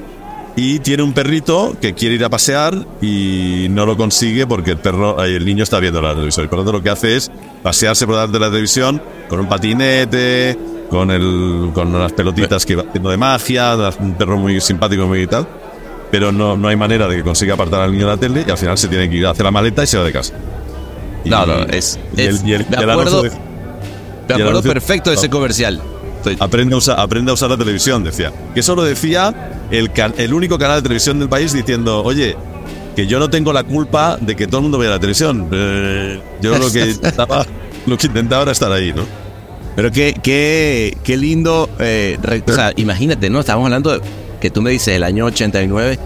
y 0.57 0.81
tiene 0.81 1.03
un 1.03 1.13
perrito 1.13 1.77
que 1.81 1.95
quiere 1.95 2.17
ir 2.17 2.25
a 2.25 2.29
pasear 2.29 2.75
y 3.01 3.69
no 3.71 3.87
lo 3.87 3.97
consigue 3.97 4.47
porque 4.47 4.73
el 4.73 4.79
perro, 4.79 5.25
eh, 5.25 5.37
el 5.37 5.45
niño 5.45 5.63
está 5.63 5.79
viendo 5.81 6.03
la 6.03 6.13
televisión. 6.13 6.45
Y 6.47 6.49
por 6.49 6.59
lo 6.59 6.65
tanto 6.65 6.79
lo 6.79 6.83
que 6.83 6.91
hace 6.91 7.17
es 7.17 7.31
pasearse 7.63 8.05
por 8.05 8.17
delante 8.17 8.35
de 8.39 8.41
la 8.45 8.51
televisión 8.51 9.01
con 9.29 9.41
un 9.41 9.49
patinete, 9.49 10.59
con 10.91 11.11
el, 11.11 11.71
con 11.73 11.95
unas 11.95 12.13
pelotitas 12.13 12.67
que 12.67 12.75
va 12.77 12.83
haciendo 12.83 13.11
de 13.11 13.17
magia, 13.17 13.77
un 14.01 14.15
perro 14.15 14.37
muy 14.37 14.61
simpático 14.61 15.07
muy 15.07 15.27
tal. 15.27 15.47
Pero 16.11 16.33
no, 16.33 16.57
no 16.57 16.69
hay 16.69 16.77
manera 16.77 17.07
de 17.09 17.17
que 17.17 17.23
consiga 17.23 17.55
apartar 17.55 17.83
al 17.83 17.93
niño 17.93 18.07
de 18.07 18.13
la 18.15 18.19
tele 18.21 18.45
y 18.47 18.51
al 18.51 18.59
final 18.59 18.77
se 18.77 18.89
tiene 18.89 19.09
que 19.09 19.17
ir 19.17 19.27
a 19.27 19.31
hacer 19.31 19.45
la 19.45 19.51
maleta 19.51 19.85
y 19.85 19.87
se 19.87 19.97
va 19.99 20.05
de 20.05 20.13
casa. 20.13 20.35
Y- 21.25 21.31
No, 21.31 21.47
no, 21.47 21.61
es- 21.65 21.99
y 22.17 22.21
el- 22.23 22.29
es- 22.29 22.45
y 22.45 22.53
el- 22.55 22.67
me 22.69 22.77
acuerdo- 22.77 23.23
de- 23.23 23.31
Me 24.29 24.35
acuerdo 24.35 24.63
perfecto 24.63 25.11
de 25.11 25.17
ese 25.17 25.27
No. 25.29 25.33
comercial. 25.33 25.81
Estoy- 26.19 26.37
Aprende 26.39 26.75
a, 26.75 26.79
usar, 26.79 27.01
aprende 27.01 27.31
a 27.31 27.35
usar 27.35 27.51
la 27.51 27.57
televisión, 27.57 28.05
decía. 28.05 28.33
Que 28.55 28.61
eso 28.61 28.75
lo 28.77 28.83
decía 28.85 29.53
el, 29.71 29.91
can- 29.93 30.15
el 30.19 30.35
único 30.35 30.59
canal 30.59 30.77
de 30.77 30.83
televisión 30.83 31.19
del 31.19 31.29
país 31.29 31.53
diciendo, 31.53 32.03
oye, 32.05 32.37
que 32.95 33.07
yo 33.07 33.19
no 33.19 33.31
tengo 33.31 33.53
la 33.53 33.63
culpa 33.65 34.19
de 34.21 34.37
que 34.37 34.47
todo 34.47 34.59
el 34.59 34.63
mundo 34.65 34.79
vea 34.79 34.91
la 34.91 34.99
televisión. 34.99 35.49
Eh, 35.53 36.21
yo 36.43 36.59
lo 36.59 36.71
que 36.71 36.91
intentaba, 36.91 37.47
lo 37.87 37.97
que 37.97 38.07
intentaba 38.09 38.43
era 38.43 38.53
estar 38.53 38.71
ahí, 38.71 38.93
¿no? 38.93 39.03
Pero 39.77 39.91
qué, 39.91 40.15
qué, 40.23 40.97
qué 41.03 41.17
lindo. 41.17 41.71
eh, 41.79 42.19
o 42.47 42.53
sea, 42.53 42.73
imagínate, 42.77 43.31
¿no? 43.31 43.41
Estamos 43.41 43.65
hablando 43.65 43.91
de 43.93 44.01
que 44.41 44.51
tú 44.51 44.63
me 44.63 44.71
dices 44.71 44.89
el 44.97 45.03
año 45.05 45.27
89 45.27 45.99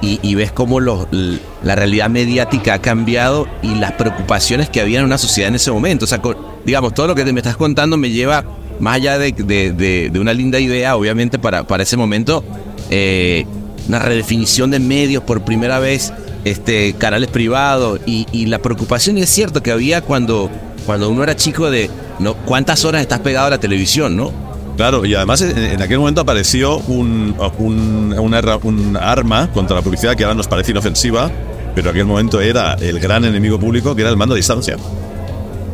y, 0.00 0.34
ves 0.36 0.52
cómo 0.52 0.78
la 0.80 1.74
realidad 1.74 2.08
mediática 2.08 2.74
ha 2.74 2.78
cambiado 2.80 3.48
y 3.62 3.74
las 3.74 3.92
preocupaciones 3.92 4.68
que 4.70 4.80
había 4.80 5.00
en 5.00 5.04
una 5.04 5.18
sociedad 5.18 5.48
en 5.48 5.56
ese 5.56 5.72
momento. 5.72 6.04
O 6.04 6.08
sea, 6.08 6.20
digamos, 6.64 6.94
todo 6.94 7.08
lo 7.08 7.14
que 7.16 7.24
te 7.24 7.32
me 7.32 7.40
estás 7.40 7.56
contando 7.56 7.96
me 7.96 8.10
lleva 8.10 8.44
más 8.78 8.94
allá 8.96 9.18
de, 9.18 9.32
de- 9.32 9.72
de- 9.72 10.08
de 10.12 10.20
una 10.20 10.32
linda 10.32 10.60
idea, 10.60 10.94
obviamente, 10.94 11.40
para, 11.40 11.64
para 11.66 11.82
ese 11.82 11.96
momento, 11.96 12.44
eh, 12.90 13.44
una 13.88 13.98
redefinición 13.98 14.70
de 14.70 14.78
medios 14.78 15.24
por 15.24 15.42
primera 15.44 15.80
vez, 15.80 16.12
este, 16.44 16.92
canales 16.92 17.28
privados 17.30 17.98
y, 18.06 18.26
y 18.30 18.46
la 18.46 18.60
preocupación, 18.60 19.18
y 19.18 19.22
es 19.22 19.30
cierto 19.30 19.64
que 19.64 19.72
había 19.72 20.00
cuando, 20.02 20.48
cuando 20.86 21.10
uno 21.10 21.24
era 21.24 21.34
chico 21.34 21.70
de 21.72 21.90
no 22.20 22.34
cuántas 22.34 22.84
horas 22.84 23.00
estás 23.02 23.18
pegado 23.20 23.48
a 23.48 23.50
la 23.50 23.58
televisión, 23.58 24.16
¿no? 24.16 24.32
Claro, 24.78 25.04
y 25.04 25.12
además 25.14 25.40
en, 25.42 25.82
aquel 25.82 25.98
momento 25.98 26.20
apareció 26.20 26.78
un, 26.78 27.34
un, 27.58 28.14
una 28.16 28.40
un 28.62 28.96
arma 28.96 29.50
contra 29.52 29.74
la 29.74 29.82
publicidad 29.82 30.14
que 30.14 30.22
ahora 30.22 30.36
nos 30.36 30.46
parece 30.46 30.70
inofensiva, 30.70 31.28
pero 31.74 31.90
en 31.90 31.96
aquel 31.96 32.06
momento 32.06 32.40
era 32.40 32.74
el 32.74 33.00
gran 33.00 33.24
enemigo 33.24 33.58
público, 33.58 33.96
que 33.96 34.02
era 34.02 34.10
el 34.10 34.16
mando 34.16 34.34
a 34.34 34.36
distancia. 34.36 34.76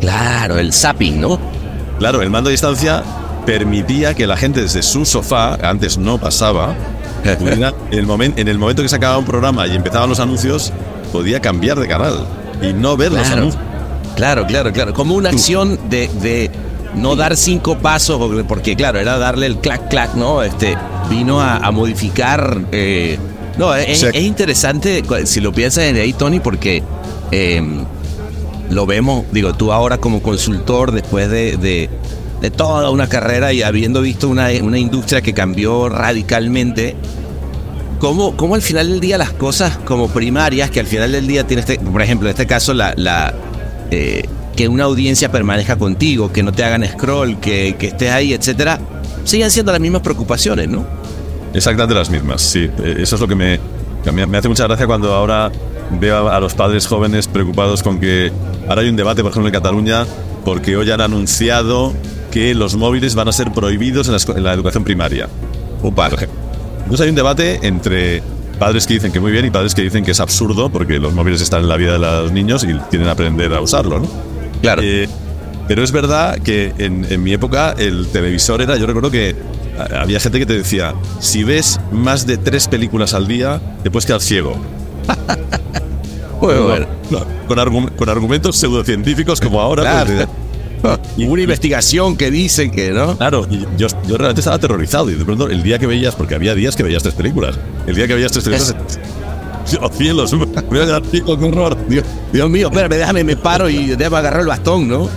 Claro, 0.01 0.59
el 0.59 0.73
zapping, 0.73 1.21
¿no? 1.21 1.39
Claro, 1.99 2.23
el 2.23 2.31
mando 2.31 2.49
a 2.49 2.53
distancia 2.53 3.03
permitía 3.45 4.15
que 4.15 4.27
la 4.27 4.39
gente 4.39 4.63
desde 4.63 4.83
su 4.83 5.05
sofá, 5.05 5.57
antes 5.57 5.99
no 5.99 6.17
pasaba, 6.17 6.75
pudiera, 7.39 7.75
en, 7.91 7.99
el 7.99 8.07
momen- 8.07 8.33
en 8.37 8.49
el 8.49 8.59
momento 8.59 8.81
que 8.83 8.89
se 8.89 8.97
acababa 8.97 9.19
un 9.19 9.27
programa 9.27 9.67
y 9.67 9.77
empezaban 9.77 10.09
los 10.09 10.19
anuncios, 10.19 10.73
podía 11.13 11.41
cambiar 11.41 11.79
de 11.79 11.89
canal 11.89 12.27
y 12.63 12.73
no 12.73 12.97
ver 12.97 13.13
los 13.13 13.29
anuncios. 13.31 13.63
claro, 14.17 14.47
claro, 14.47 14.73
claro. 14.73 14.95
Como 14.95 15.15
una 15.15 15.29
acción 15.29 15.79
de, 15.91 16.09
de 16.23 16.51
no 16.97 17.17
dar 17.17 17.37
cinco 17.37 17.79
pasos, 17.79 18.19
porque- 18.19 18.45
porque 18.45 18.77
claro, 18.77 18.99
era 19.01 19.19
darle 19.19 19.47
el 19.47 19.59
clac, 19.59 19.89
clac, 19.89 20.15
¿no? 20.15 20.43
Este, 20.43 20.77
vino 21.11 21.41
a, 21.41 21.57
a 21.57 21.71
modificar. 21.71 22.61
eh, 22.73 23.19
no, 23.59 23.75
es, 23.75 23.99
interesante 24.25 25.03
si 25.25 25.41
lo 25.41 25.53
piensas 25.53 25.85
desde 25.85 26.01
ahí, 26.03 26.13
Tony, 26.13 26.41
porque 26.41 26.83
eh, 27.31 27.63
lo 28.71 28.87
vemos, 28.87 29.25
digo, 29.33 29.55
tú 29.55 29.73
ahora 29.73 29.99
como 29.99 30.23
consultor, 30.23 30.93
después 30.93 31.31
de, 31.31 31.57
de- 31.57 31.91
de 32.41 32.51
toda 32.51 32.91
una 32.91 33.09
carrera 33.09 33.53
y 33.55 33.63
habiendo 33.63 34.03
visto 34.03 34.29
una, 34.29 34.49
una 34.61 34.79
industria 34.79 35.23
que 35.23 35.33
cambió 35.33 35.89
radicalmente, 35.89 36.95
¿Cómo, 38.01 38.37
cómo 38.37 38.55
al 38.55 38.61
final 38.61 38.91
del 38.91 39.01
día 39.01 39.17
las 39.17 39.31
cosas 39.31 39.79
como 39.79 40.09
primarias, 40.09 40.71
que 40.71 40.81
al 40.81 40.87
final 40.87 41.13
del 41.13 41.27
día 41.27 41.47
tiene 41.47 41.61
este, 41.61 41.79
por 41.79 42.03
ejemplo, 42.03 42.29
en 42.29 42.33
este 42.33 42.47
caso, 42.47 42.75
la, 42.75 42.93
la 42.97 43.33
eh, 43.91 44.25
que 44.57 44.69
una 44.69 44.85
audiencia 44.85 45.31
permanezca 45.31 45.77
contigo, 45.77 46.33
que 46.33 46.43
no 46.43 46.53
te 46.53 46.65
hagan 46.65 46.87
scroll, 46.87 47.39
que, 47.41 47.77
que 47.79 47.89
estés 47.89 48.11
ahí, 48.11 48.33
etcétera, 48.33 48.81
siguen 49.25 49.51
siendo 49.51 49.73
las 49.73 49.81
mismas 49.81 50.03
preocupaciones, 50.03 50.69
¿no? 50.69 50.87
Exactamente 51.53 51.95
las 51.95 52.11
mismas, 52.11 52.43
sí. 52.43 52.71
Eh, 52.83 52.97
Eso 52.99 53.15
es 53.15 53.21
lo 53.21 53.29
que 53.29 53.35
me, 53.35 53.61
me, 54.13 54.39
hace 54.39 54.49
mucha 54.49 54.65
gracia 54.65 54.87
cuando 54.87 55.13
ahora 55.15 55.51
veo 56.01 56.29
a, 56.29 56.41
los 56.41 56.55
padres 56.55 56.87
jóvenes 56.87 57.29
preocupados 57.29 57.83
con 57.83 58.01
que 58.01 58.33
ahora 58.69 58.83
hay 58.83 58.89
un 58.89 58.97
debate, 58.97 59.23
por 59.23 59.31
ejemplo, 59.31 59.49
en 59.49 59.55
Cataluña, 59.55 60.07
porque 60.45 60.77
hoy 60.77 60.91
han 60.91 61.01
anunciado 61.01 61.93
que 62.31 62.55
los 62.55 62.75
móviles 62.75 63.15
van 63.15 63.29
a 63.29 63.33
ser 63.33 63.53
prohibidos 63.53 64.09
en 64.09 64.15
la, 64.15 64.37
en 64.37 64.45
la 64.45 64.53
educación 64.53 64.85
primaria. 64.85 65.29
Por 65.81 65.93
ejemplo. 66.15 66.41
Entonces 66.79 67.01
hay 67.03 67.11
un 67.11 67.15
debate 67.15 67.61
entre 67.63 68.23
padres 68.59 68.87
que 68.87 68.95
dicen 68.95 69.13
que 69.13 69.21
muy 69.21 69.33
bien 69.33 69.45
y 69.45 69.51
padres 69.51 69.75
que 69.75 69.83
dicen 69.83 70.05
que 70.05 70.13
es 70.13 70.21
absurdo 70.21 70.71
porque 70.71 70.99
los 70.99 71.13
móviles 71.13 71.41
están 71.41 71.63
en 71.63 71.69
la 71.69 71.77
vida 71.77 71.93
de 71.93 71.99
los 71.99 72.33
niños 72.33 72.65
y 72.65 72.69
tienen 72.91 73.07
que 73.07 73.11
aprender 73.11 73.53
a 73.53 73.61
usarlo, 73.61 74.01
¿no? 74.01 74.34
Claro. 74.65 74.83
Eh, 74.85 75.09
pero 75.69 75.83
es 75.83 75.93
verdad 75.93 76.39
que 76.41 76.73
en, 76.79 77.07
en 77.11 77.23
mi 77.23 77.33
época 77.33 77.75
el 77.79 78.07
televisor 78.09 78.61
era, 78.61 78.77
yo 78.77 78.87
recuerdo 78.87 79.11
que 79.11 79.35
había 79.97 80.21
gente 80.21 80.39
que 80.39 80.47
te 80.47 80.53
decía, 80.59 80.95
si 81.21 81.43
ves 81.45 81.81
más 81.91 82.27
de 82.27 82.37
tres 82.37 82.69
películas 82.69 83.15
al 83.15 83.27
día, 83.27 83.61
te 83.83 83.91
puedes 83.91 84.07
quedar 84.07 84.21
ciego. 84.21 84.57
Bueno, 86.41 86.63
bueno. 86.65 86.87
No, 87.11 87.21
con, 87.49 87.59
argu- 87.59 87.95
con 87.97 88.09
argumentos 88.09 88.57
pseudocientíficos 88.57 89.41
como 89.41 89.61
ahora. 89.61 89.83
Claro. 89.83 90.29
pues, 90.83 90.99
Y 91.17 91.25
una 91.27 91.41
investigación 91.43 92.17
que 92.19 92.31
dicen 92.31 92.71
que, 92.71 92.91
¿no? 92.91 93.17
Claro, 93.17 93.47
y 93.51 93.61
yo, 93.79 93.87
yo 94.07 94.17
realmente 94.19 94.41
estaba 94.41 94.57
aterrorizado 94.57 95.11
y 95.11 95.15
de 95.15 95.25
pronto 95.25 95.49
el 95.49 95.63
día 95.63 95.79
que 95.79 95.87
veías, 95.87 96.15
porque 96.15 96.35
había 96.35 96.55
días 96.55 96.77
que 96.77 96.83
veías 96.83 97.03
tres 97.03 97.15
películas, 97.15 97.59
el 97.87 97.95
día 97.95 98.07
que 98.07 98.15
veías 98.15 98.33
tres 98.33 98.45
películas, 98.45 98.75
¡oh 99.81 99.89
cielos! 99.93 100.33
Me 100.33 100.45
voy 100.45 100.79
a 100.81 100.85
quedar 100.87 101.03
ciego, 101.11 101.39
qué 101.39 101.45
horror. 101.45 101.77
Dios, 101.89 102.05
Dios 102.33 102.51
mío, 102.51 102.69
espérame, 102.69 102.97
déjame, 102.99 103.25
me 103.25 103.37
paro 103.37 103.69
y 103.69 103.89
debo 103.97 104.17
agarrar 104.17 104.41
el 104.43 104.47
bastón, 104.47 104.89
¿no? 104.89 105.09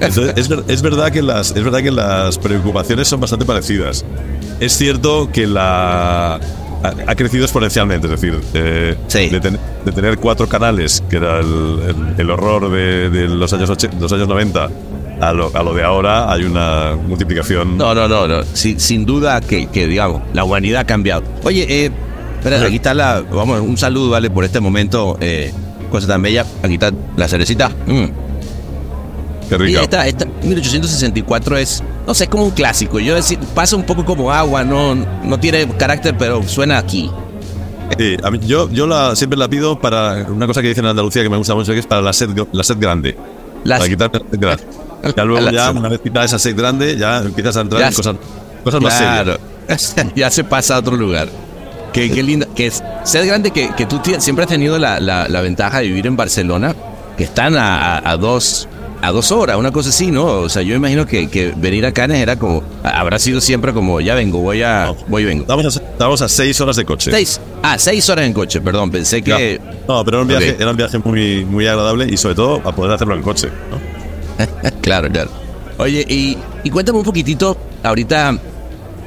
Es, 0.00 0.48
ver- 0.48 0.64
es 0.66 0.82
verdad 0.82 1.12
que 1.12 1.22
las, 1.22 1.50
es 1.54 1.62
verdad 1.62 1.80
que 1.80 1.92
las 1.92 2.36
preocupaciones 2.38 3.06
son 3.06 3.20
bastante 3.20 3.44
parecidas. 3.44 4.04
Es 4.58 4.72
cierto 4.76 5.28
que 5.32 5.46
la 5.46 6.34
ha, 6.34 6.40
ha 7.06 7.14
crecido 7.14 7.44
exponencialmente, 7.44 8.06
es 8.08 8.20
decir, 8.20 8.40
eh, 8.54 8.96
Sí. 9.06 9.28
de, 9.28 9.40
ten- 9.40 9.58
de 9.84 9.92
tener 9.92 10.18
cuatro 10.18 10.48
canales, 10.48 11.02
que 11.08 11.16
era 11.16 11.38
el, 11.40 11.46
el- 11.88 12.14
el 12.20 12.30
horror 12.30 12.70
de, 12.70 13.10
de 13.10 13.28
los, 13.28 13.52
años 13.52 13.70
och- 13.70 14.00
los 14.00 14.12
años 14.12 14.26
90, 14.26 14.68
a 15.20 15.32
lo, 15.32 15.52
a 15.54 15.62
lo 15.62 15.72
de 15.72 15.84
ahora 15.84 16.32
hay 16.32 16.42
una 16.42 16.96
multiplicación. 16.96 17.78
No, 17.78 17.94
no, 17.94 18.08
no, 18.08 18.26
no. 18.26 18.42
Sin, 18.54 18.80
sin 18.80 19.06
duda 19.06 19.40
que, 19.40 19.68
que, 19.68 19.86
digamos, 19.86 20.22
la 20.34 20.42
humanidad 20.42 20.80
ha 20.80 20.84
cambiado. 20.86 21.22
Oye, 21.44 21.64
eh, 21.86 21.90
espera, 22.44 22.66
aquí 22.66 22.76
está 22.76 22.94
la. 22.94 23.20
Vamos, 23.20 23.60
un 23.60 23.76
saludo, 23.76 24.10
¿vale? 24.10 24.30
Por 24.30 24.44
este 24.44 24.60
momento, 24.60 25.16
eh, 25.20 25.52
cosa 25.90 26.06
tan 26.06 26.22
bella. 26.22 26.44
Aquí 26.62 26.74
está 26.74 26.90
la 27.16 27.28
cerecita. 27.28 27.68
Mm. 27.86 28.04
Qué 29.48 29.54
Y 29.56 29.58
rica. 29.58 29.82
esta, 29.82 30.06
esta 30.06 30.26
1864 30.42 31.56
es, 31.58 31.82
no 32.06 32.14
sé, 32.14 32.24
es 32.24 32.30
como 32.30 32.44
un 32.44 32.50
clásico. 32.52 32.98
Yo 32.98 33.14
decir, 33.14 33.38
pasa 33.54 33.76
un 33.76 33.82
poco 33.84 34.04
como 34.04 34.32
agua, 34.32 34.64
no, 34.64 34.94
no 34.94 35.38
tiene 35.40 35.68
carácter, 35.76 36.16
pero 36.18 36.42
suena 36.42 36.78
aquí. 36.78 37.10
Sí, 37.98 38.16
a 38.22 38.30
mí- 38.30 38.38
yo 38.46 38.70
yo 38.70 38.86
la, 38.86 39.14
siempre 39.14 39.38
la 39.38 39.48
pido 39.48 39.78
para 39.78 40.26
una 40.30 40.46
cosa 40.46 40.62
que 40.62 40.68
dicen 40.68 40.84
en 40.84 40.90
Andalucía 40.90 41.22
que 41.22 41.28
me 41.28 41.36
gusta 41.36 41.54
mucho, 41.54 41.72
que 41.72 41.80
es 41.80 41.86
para 41.86 42.00
la 42.00 42.12
sed, 42.14 42.30
la 42.52 42.62
sed 42.64 42.76
grande. 42.78 43.16
Las- 43.64 43.80
para 43.80 43.90
quitar 43.90 44.10
la 44.12 44.18
sed 44.20 44.40
grande. 44.40 44.64
Ya 45.16 45.24
luego, 45.24 45.50
ya, 45.50 45.72
una 45.72 45.88
vez 45.88 46.00
quitada 46.00 46.24
esa 46.24 46.38
sed 46.38 46.56
grande, 46.56 46.96
ya 46.96 47.18
empiezas 47.18 47.56
a 47.56 47.62
entrar 47.62 47.80
Ya 47.80 47.88
en 47.88 47.92
cosas, 47.94 48.14
más 48.80 48.94
serias. 48.96 49.38
Ya 50.14 50.30
se 50.30 50.44
pasa 50.44 50.76
a 50.76 50.78
otro 50.78 50.96
lugar. 50.96 51.28
Qué, 51.92 52.10
qué 52.10 52.22
lindo. 52.22 52.46
Que 52.54 52.66
es, 52.66 52.82
ser 53.04 53.26
grande 53.26 53.50
que, 53.50 53.70
que 53.76 53.86
tú 53.86 54.00
siempre 54.18 54.44
has 54.44 54.50
tenido 54.50 54.78
la, 54.78 54.98
la- 55.00 55.28
la 55.28 55.40
ventaja 55.40 55.78
de 55.80 55.88
vivir 55.88 56.06
en 56.06 56.16
Barcelona, 56.16 56.74
que 57.16 57.24
están 57.24 57.56
a, 57.56 57.96
a- 57.98 58.10
a 58.12 58.16
dos 58.16 58.68
a 59.04 59.10
dos 59.10 59.32
horas, 59.32 59.56
una 59.56 59.72
cosa 59.72 59.88
así, 59.88 60.12
¿no? 60.12 60.24
O 60.26 60.48
sea, 60.48 60.62
yo 60.62 60.76
imagino 60.76 61.04
que, 61.06 61.28
que 61.28 61.52
venir 61.56 61.84
a 61.86 61.90
Cannes 61.92 62.18
era 62.18 62.36
como, 62.36 62.62
habrá 62.84 63.18
sido 63.18 63.40
siempre 63.40 63.72
como, 63.72 64.00
ya 64.00 64.14
vengo, 64.14 64.38
voy 64.38 64.62
a, 64.62 64.94
voy 65.08 65.22
y 65.22 65.26
vengo. 65.26 65.42
Estábamos 65.42 65.76
a, 65.76 65.80
estábamos 65.80 66.22
a 66.22 66.28
seis 66.28 66.60
horas 66.60 66.76
de 66.76 66.84
coche. 66.84 67.10
Seis, 67.10 67.40
ah, 67.64 67.76
seis 67.80 68.08
horas 68.08 68.26
en 68.26 68.32
coche, 68.32 68.60
perdón, 68.60 68.92
pensé 68.92 69.20
que... 69.20 69.60
No, 69.88 70.04
pero 70.04 70.18
era 70.18 70.22
un 70.22 70.28
viaje, 70.28 70.52
Ok. 70.52 70.60
era 70.60 70.70
un 70.70 70.76
viaje 70.76 70.98
muy, 71.00 71.44
muy 71.44 71.66
agradable 71.66 72.06
y 72.08 72.16
sobre 72.16 72.36
todo 72.36 72.62
a 72.64 72.72
poder 72.76 72.92
hacerlo 72.92 73.16
en 73.16 73.22
coche. 73.22 73.48
¿no? 73.72 74.70
Claro, 74.82 75.08
claro. 75.10 75.30
Oye, 75.78 76.06
y, 76.08 76.38
y 76.62 76.70
cuéntame 76.70 76.98
un 76.98 77.04
poquitito, 77.04 77.56
ahorita 77.82 78.38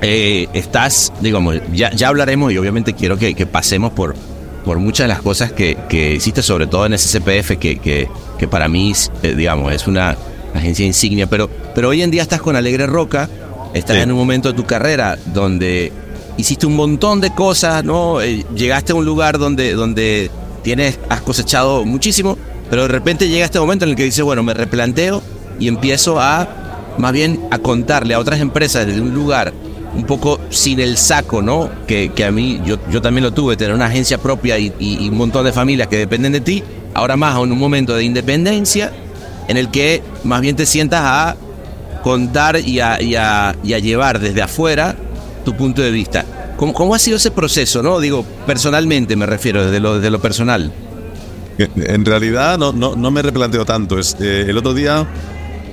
eh, 0.01 0.47
estás, 0.53 1.13
digamos, 1.21 1.55
ya, 1.73 1.91
ya 1.91 2.07
hablaremos 2.09 2.51
y 2.51 2.57
obviamente 2.57 2.93
quiero 2.93 3.17
que, 3.17 3.33
que 3.33 3.45
pasemos 3.45 3.91
por, 3.93 4.15
por 4.63 4.79
muchas 4.79 5.05
de 5.05 5.07
las 5.09 5.21
cosas 5.21 5.51
que, 5.51 5.77
que 5.89 6.15
hiciste, 6.15 6.41
sobre 6.41 6.67
todo 6.67 6.85
en 6.85 6.97
SCPF, 6.97 7.57
que, 7.59 7.79
que, 7.79 8.07
que 8.37 8.47
para 8.47 8.67
mí, 8.67 8.93
eh, 9.23 9.33
digamos, 9.35 9.73
es 9.73 9.87
una 9.87 10.15
agencia 10.53 10.85
insignia, 10.85 11.27
pero, 11.27 11.49
pero 11.73 11.89
hoy 11.89 12.01
en 12.01 12.11
día 12.11 12.21
estás 12.21 12.41
con 12.41 12.55
Alegre 12.55 12.85
Roca, 12.87 13.29
estás 13.73 13.97
Sí. 13.97 14.01
en 14.03 14.11
un 14.11 14.17
momento 14.17 14.49
de 14.49 14.55
tu 14.55 14.65
carrera 14.65 15.17
donde 15.33 15.91
hiciste 16.37 16.65
un 16.65 16.75
montón 16.75 17.21
de 17.21 17.33
cosas, 17.33 17.83
¿no? 17.83 18.21
Eh, 18.21 18.45
llegaste 18.55 18.91
a 18.91 18.95
un 18.95 19.05
lugar 19.05 19.37
donde, 19.37 19.73
donde 19.73 20.29
tienes, 20.63 20.99
has 21.09 21.21
cosechado 21.21 21.83
muchísimo, 21.85 22.37
pero 22.69 22.83
de 22.83 22.87
repente 22.89 23.27
llega 23.29 23.45
este 23.45 23.59
momento 23.59 23.85
en 23.85 23.91
el 23.91 23.95
que 23.97 24.03
dices, 24.03 24.23
bueno, 24.23 24.43
me 24.43 24.53
replanteo 24.53 25.21
y 25.59 25.67
empiezo 25.67 26.19
a, 26.19 26.47
más 26.97 27.13
bien, 27.13 27.39
a 27.51 27.59
contarle 27.59 28.13
a 28.13 28.19
otras 28.19 28.39
empresas 28.39 28.85
desde 28.87 29.01
un 29.01 29.13
lugar 29.13 29.53
un 29.95 30.03
poco 30.03 30.39
sin 30.49 30.79
el 30.79 30.97
saco, 30.97 31.41
¿no? 31.41 31.69
Que, 31.87 32.11
que 32.13 32.25
a 32.25 32.31
mí, 32.31 32.61
yo, 32.65 32.77
yo 32.91 33.01
también 33.01 33.23
lo 33.23 33.31
tuve, 33.33 33.55
tener 33.57 33.73
una 33.73 33.85
agencia 33.85 34.17
propia 34.17 34.57
y, 34.59 34.73
y- 34.79 35.09
un 35.09 35.17
montón 35.17 35.45
de 35.45 35.53
familias 35.53 35.87
que 35.87 35.97
dependen 35.97 36.33
de 36.33 36.41
ti, 36.41 36.63
ahora 36.93 37.15
más 37.15 37.35
en 37.41 37.51
un 37.51 37.57
momento 37.57 37.95
de 37.95 38.03
independencia 38.03 38.91
en 39.47 39.57
el 39.57 39.69
que 39.71 40.01
más 40.23 40.41
bien 40.41 40.55
te 40.55 40.65
sientas 40.65 41.01
a 41.03 41.35
contar 42.03 42.59
y 42.59 42.79
a, 42.79 43.01
y 43.01 43.15
a- 43.15 43.53
llevar 43.63 44.19
desde 44.19 44.41
afuera 44.41 44.95
tu 45.43 45.55
punto 45.55 45.81
de 45.81 45.91
vista. 45.91 46.25
¿Cómo, 46.57 46.73
cómo 46.73 46.93
ha 46.95 46.99
sido 46.99 47.17
ese 47.17 47.31
proceso, 47.31 47.81
no? 47.83 47.99
Digo, 47.99 48.25
personalmente 48.45 49.15
me 49.15 49.25
refiero, 49.25 49.65
desde 49.65 49.79
lo, 49.79 49.95
desde 49.95 50.09
lo 50.09 50.19
personal. 50.19 50.71
Que 51.57 51.69
En 51.75 52.03
realidad 52.05 52.57
no, 52.57 52.73
no, 52.73 52.95
no 52.95 53.11
me 53.11 53.21
replanteo 53.21 53.65
tanto. 53.65 53.97
Es, 53.99 54.15
eh, 54.19 54.45
el 54.47 54.57
otro 54.57 54.73
día, 54.73 55.05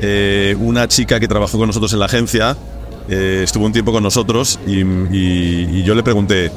eh, 0.01 0.57
una 0.61 0.87
chica 0.89 1.19
que 1.21 1.27
trabajó 1.29 1.59
con 1.59 1.67
nosotros 1.69 1.93
en 1.93 1.99
la 2.01 2.07
agencia 2.07 2.57
eh, 3.09 3.41
estuvo 3.45 3.67
un 3.67 3.73
tiempo 3.73 3.93
con 3.93 4.03
nosotros 4.03 4.59
y, 4.67 4.81
y- 4.81 5.69
y 5.73 5.83
yo 5.83 5.95
le 5.95 6.03
pregunté, 6.03 6.51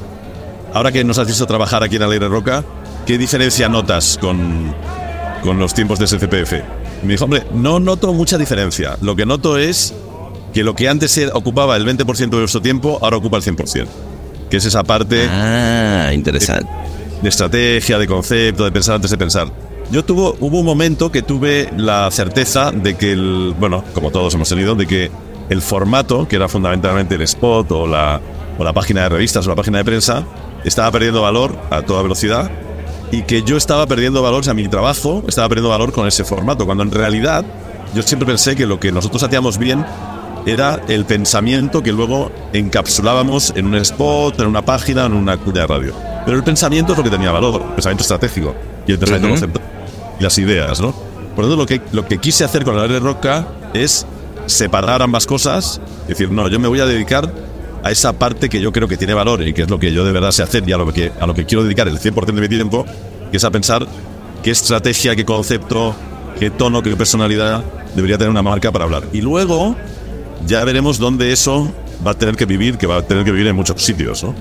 ahora 0.74 0.92
que 0.92 1.04
nos 1.04 1.18
has 1.18 1.28
visto 1.28 1.46
trabajar 1.46 1.84
aquí 1.84 1.96
en 1.98 2.04
Alegre 2.04 2.28
Roca, 2.28 2.64
¿qué 3.06 3.18
diferencia 3.18 3.70
notas 3.70 4.18
con, 4.20 4.74
con 5.44 5.60
los 5.60 5.74
tiempos 5.74 6.00
de 6.00 6.08
SCPF? 6.08 6.54
Y 7.04 7.06
me 7.06 7.14
dijo, 7.14 7.26
hombre, 7.26 7.44
no 7.54 7.80
noto 7.80 8.14
mucha 8.14 8.38
diferencia. 8.38 8.98
Lo 9.02 9.16
que 9.16 9.26
noto 9.26 9.58
es 9.58 9.94
que 10.54 10.64
lo 10.64 10.76
que 10.76 10.88
antes 10.88 11.20
ocupaba 11.34 11.76
el 11.76 11.86
20% 11.86 12.30
de 12.30 12.38
nuestro 12.38 12.62
tiempo, 12.62 12.98
ahora 13.02 13.18
ocupa 13.18 13.38
el 13.38 13.44
100%. 13.44 13.86
Que 14.50 14.58
es 14.58 14.66
esa 14.66 14.84
parte 14.84 15.28
Ah, 15.30 16.12
interesante. 16.14 16.70
de 17.22 17.30
estrategia, 17.30 17.98
de 17.98 18.08
concepto, 18.08 18.64
de 18.64 18.72
pensar 18.72 18.96
antes 18.96 19.12
de 19.12 19.18
pensar. 19.18 19.52
Yo 19.92 20.04
tuvo, 20.06 20.36
hubo 20.40 20.60
un 20.60 20.66
momento 20.66 21.12
que 21.12 21.22
tuve 21.22 21.70
la 21.78 22.10
certeza 22.12 22.72
de 22.72 22.96
que 22.96 23.12
el, 23.12 23.54
bueno, 23.60 23.84
como 23.94 24.10
todos 24.12 24.34
hemos 24.34 24.48
tenido, 24.50 24.74
de 24.76 24.88
que 24.88 25.12
el 25.50 25.62
formato, 25.62 26.28
que 26.28 26.36
era 26.36 26.48
fundamentalmente 26.48 27.16
el 27.16 27.22
spot 27.22 27.72
o 27.72 27.88
la, 27.88 28.20
o 28.58 28.64
la 28.64 28.74
página 28.74 29.04
de 29.04 29.10
revistas 29.10 29.46
o 29.46 29.50
la 29.50 29.56
página 29.56 29.80
de 29.80 29.86
prensa, 29.86 30.24
estaba 30.64 30.92
perdiendo 30.92 31.22
valor 31.22 31.58
a 31.70 31.82
toda 31.82 32.02
velocidad 32.02 32.50
y 33.12 33.22
que 33.24 33.44
yo 33.44 33.56
estaba 33.58 33.86
perdiendo 33.86 34.22
valor, 34.22 34.42
o 34.42 34.44
sea, 34.44 34.54
mi 34.54 34.68
trabajo 34.68 35.24
estaba 35.28 35.48
perdiendo 35.48 35.70
valor 35.70 35.92
con 35.92 36.08
ese 36.08 36.24
formato, 36.24 36.66
cuando 36.66 36.84
en 36.84 36.92
realidad 36.92 37.46
yo 37.94 38.02
siempre 38.02 38.26
pensé 38.26 38.56
que 38.56 38.66
lo 38.66 38.80
que 38.80 38.92
nosotros 38.92 39.22
hacíamos 39.24 39.58
bien 39.58 39.86
era 40.46 40.82
el 40.88 41.06
pensamiento 41.06 41.82
que 41.82 41.92
luego 41.92 42.32
encapsulábamos 42.54 43.54
en 43.56 43.68
un 43.68 43.76
spot, 43.76 44.40
en 44.40 44.48
una 44.48 44.64
página, 44.64 45.06
en 45.06 45.14
una 45.14 45.38
cuña 45.38 45.62
de 45.62 45.68
radio. 45.68 45.94
Pero 46.26 46.38
el 46.38 46.44
pensamiento 46.44 46.92
es 46.92 46.98
lo 46.98 47.04
que 47.04 47.10
tenía 47.10 47.32
valor, 47.32 47.62
el 47.62 47.74
pensamiento 47.74 48.02
estratégico 48.02 48.56
y 48.88 48.92
el 48.92 49.00
pensamiento 49.00 49.28
Ujú. 49.28 49.40
conceptual 49.40 49.66
y 50.20 50.24
las 50.24 50.38
ideas, 50.38 50.82
¿no? 50.82 50.94
Por 51.36 51.46
lo 51.46 51.50
tanto, 51.50 51.56
lo 51.58 51.66
que, 51.66 51.82
lo 51.92 52.08
que 52.08 52.18
quise 52.20 52.44
hacer 52.44 52.64
con 52.64 52.76
la 52.76 52.88
de 52.88 53.00
Roca 53.00 53.48
es 53.74 54.06
separar 54.46 55.02
ambas 55.02 55.26
cosas, 55.26 55.82
decir, 56.08 56.32
no, 56.32 56.48
yo 56.48 56.60
me 56.60 56.68
voy 56.68 56.80
a 56.80 56.86
dedicar 56.86 57.32
a 57.84 57.92
esa 57.92 58.14
parte 58.14 58.50
que 58.50 58.60
yo 58.60 58.72
creo 58.72 58.88
que 58.88 58.98
tiene 58.98 59.14
valor 59.14 59.48
y 59.48 59.54
que 59.54 59.64
es 59.64 59.70
lo 59.70 59.80
que 59.80 59.92
yo 59.92 60.04
de 60.04 60.12
verdad 60.12 60.32
sé 60.32 60.44
hacer 60.44 60.68
y 60.68 60.72
a 60.72 60.78
lo 60.78 60.92
que, 60.92 61.12
a 61.20 61.28
lo 61.28 61.34
que 61.34 61.46
quiero 61.46 61.64
dedicar 61.64 61.88
el 61.88 62.00
100% 62.00 62.26
de 62.34 62.42
mi 62.42 62.50
tiempo, 62.50 62.86
que 63.32 63.38
es 63.38 63.44
a 63.44 63.52
pensar 63.52 63.86
qué 64.44 64.52
estrategia, 64.52 65.16
qué 65.16 65.24
concepto, 65.26 65.96
qué 66.40 66.50
tono, 66.50 66.82
qué 66.82 66.96
personalidad 66.96 67.64
debería 67.96 68.18
tener 68.18 68.30
una 68.32 68.42
marca 68.42 68.72
para 68.72 68.86
hablar. 68.86 69.04
Y 69.14 69.22
luego 69.22 69.76
ya 70.48 70.64
veremos 70.66 70.98
dónde 71.00 71.32
eso 71.32 71.72
va 72.06 72.12
a 72.12 72.14
tener 72.14 72.36
que 72.36 72.46
vivir, 72.46 72.78
que 72.78 72.88
va 72.88 72.98
a 72.98 73.02
tener 73.04 73.24
que 73.24 73.32
vivir 73.32 73.48
en 73.48 73.56
muchos 73.56 73.82
sitios, 73.82 74.24
¿no? 74.24 74.34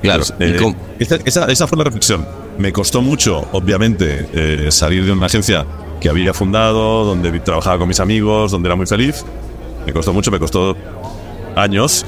Claro. 0.00 0.24
Pues, 0.38 0.50
¿Y 0.50 0.54
eh, 0.64 0.74
esa, 0.98 1.16
esa- 1.24 1.44
esa 1.46 1.66
fue 1.66 1.78
la 1.78 1.84
reflexión. 1.84 2.26
Me 2.58 2.72
costó 2.72 3.02
mucho, 3.02 3.46
obviamente, 3.52 4.26
eh, 4.32 4.66
salir 4.70 5.04
de 5.04 5.12
una 5.12 5.26
agencia 5.26 5.64
que 6.00 6.08
había 6.08 6.34
fundado, 6.34 7.04
donde 7.04 7.38
trabajaba 7.40 7.78
con 7.78 7.88
mis 7.88 8.00
amigos, 8.00 8.50
donde 8.50 8.68
era 8.68 8.76
muy 8.76 8.86
feliz. 8.86 9.24
Me 9.86 9.92
costó 9.92 10.12
mucho, 10.12 10.30
me 10.30 10.38
costó 10.38 10.76
años, 11.56 12.04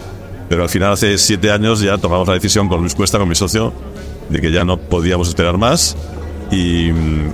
pero 0.49 0.63
al 0.63 0.69
final 0.69 0.93
hace 0.93 1.19
siete 1.19 1.51
años 1.51 1.81
ya 1.81 1.99
tomamos 1.99 2.27
la 2.29 2.35
decisión 2.35 2.69
con 2.69 2.81
Luis 2.81 2.95
Cuesta, 2.95 3.19
con 3.19 3.29
mi 3.29 3.35
socio, 3.35 3.73
de 4.29 4.41
que 4.41 4.51
ya 4.53 4.65
no 4.65 4.77
podíamos 4.79 5.29
esperar 5.29 5.57
más. 5.59 5.97
Y, 6.51 6.89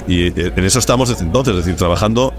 y 0.08 0.32
en 0.36 0.64
eso 0.64 0.78
estamos 0.78 1.08
desde 1.08 1.24
entonces, 1.24 1.52
es 1.54 1.64
decir, 1.64 1.76
trabajando, 1.76 2.32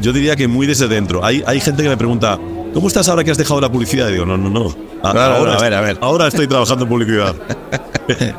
yo 0.00 0.12
diría 0.12 0.34
que 0.36 0.48
muy 0.48 0.66
desde 0.66 0.88
dentro. 0.88 1.24
Hay, 1.24 1.42
hay 1.46 1.60
gente 1.60 1.82
que 1.82 1.88
me 1.88 1.96
pregunta, 1.96 2.38
¿cómo 2.72 2.88
estás 2.88 3.08
ahora 3.08 3.22
que 3.24 3.30
has 3.32 3.38
dejado 3.38 3.60
la 3.60 3.70
publicidad? 3.70 4.08
Y 4.08 4.12
digo, 4.12 4.24
no, 4.24 4.36
no, 4.38 4.48
no. 4.48 4.74
A- 5.02 5.12
No, 5.12 5.14
no, 5.14 5.20
ahora, 5.36 5.52
no, 5.54 5.58
a 5.58 5.62
ver, 5.62 5.74
a 5.74 5.80
ver. 5.80 5.98
ahora 6.00 6.28
estoy 6.28 6.46
trabajando 6.46 6.84
en 6.84 6.88
publicidad. 6.88 7.34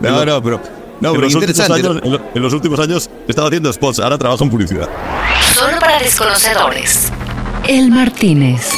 No, 0.01 0.25
no, 0.25 0.43
pero, 0.43 0.59
no, 0.99 1.09
en, 1.09 1.15
pero 1.15 1.21
los 1.21 1.35
últimos 1.35 1.43
interesante. 1.57 1.87
años, 1.87 2.01
en, 2.03 2.11
lo- 2.11 2.21
en 2.35 2.41
los 2.41 2.53
últimos 2.53 2.79
años 2.81 3.09
he 3.27 3.31
estado 3.31 3.47
haciendo 3.47 3.71
spots, 3.71 3.99
ahora 3.99 4.17
trabajo 4.17 4.43
en 4.43 4.49
publicidad. 4.49 4.89
Solo 5.53 5.79
para 5.79 5.99
desconocedores. 5.99 7.11
El 7.67 7.89
Martínez. 7.89 8.69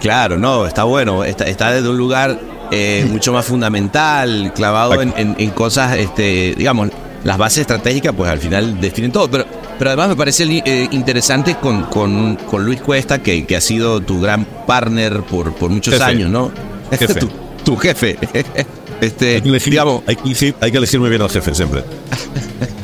Claro, 0.00 0.38
no, 0.38 0.66
está 0.66 0.84
bueno. 0.84 1.24
Está, 1.24 1.44
está 1.44 1.72
desde 1.72 1.88
un 1.88 1.96
lugar 1.98 2.38
eh, 2.70 3.06
mucho 3.10 3.32
más 3.32 3.44
fundamental, 3.44 4.52
clavado 4.54 5.00
en, 5.02 5.12
en- 5.16 5.36
en 5.38 5.50
cosas, 5.50 5.96
este, 5.96 6.54
digamos, 6.56 6.90
las 7.24 7.36
bases 7.38 7.58
estratégicas, 7.62 8.14
pues 8.16 8.30
al 8.30 8.38
final 8.38 8.80
definen 8.80 9.10
todo. 9.12 9.28
Pero, 9.30 9.44
pero 9.78 9.90
además 9.90 10.08
me 10.10 10.16
parece 10.16 10.44
eh, 10.64 10.88
interesante 10.92 11.56
con, 11.56 11.84
con, 11.84 12.36
con 12.36 12.64
Luis 12.64 12.80
Cuesta, 12.80 13.18
que, 13.22 13.44
que 13.46 13.56
ha 13.56 13.60
sido 13.60 14.00
tu 14.00 14.20
gran 14.20 14.44
partner 14.66 15.22
por, 15.22 15.54
por 15.54 15.70
muchos 15.70 15.94
Jefe. 15.94 16.04
años, 16.04 16.30
¿no? 16.30 16.50
Jefe. 16.90 17.14
tu, 17.20 17.28
tu 17.64 17.76
jefe. 17.76 18.18
Este, 19.00 19.36
Hay 19.36 19.42
que, 19.42 19.48
elegir, 19.50 19.70
digamos, 19.70 20.02
hay, 20.08 20.16
que 20.16 20.22
elegir, 20.24 20.54
hay 20.60 20.72
que 20.72 20.78
elegir 20.78 20.98
muy 20.98 21.08
bien 21.08 21.22
al 21.22 21.30
jefe 21.30 21.54
siempre. 21.54 21.84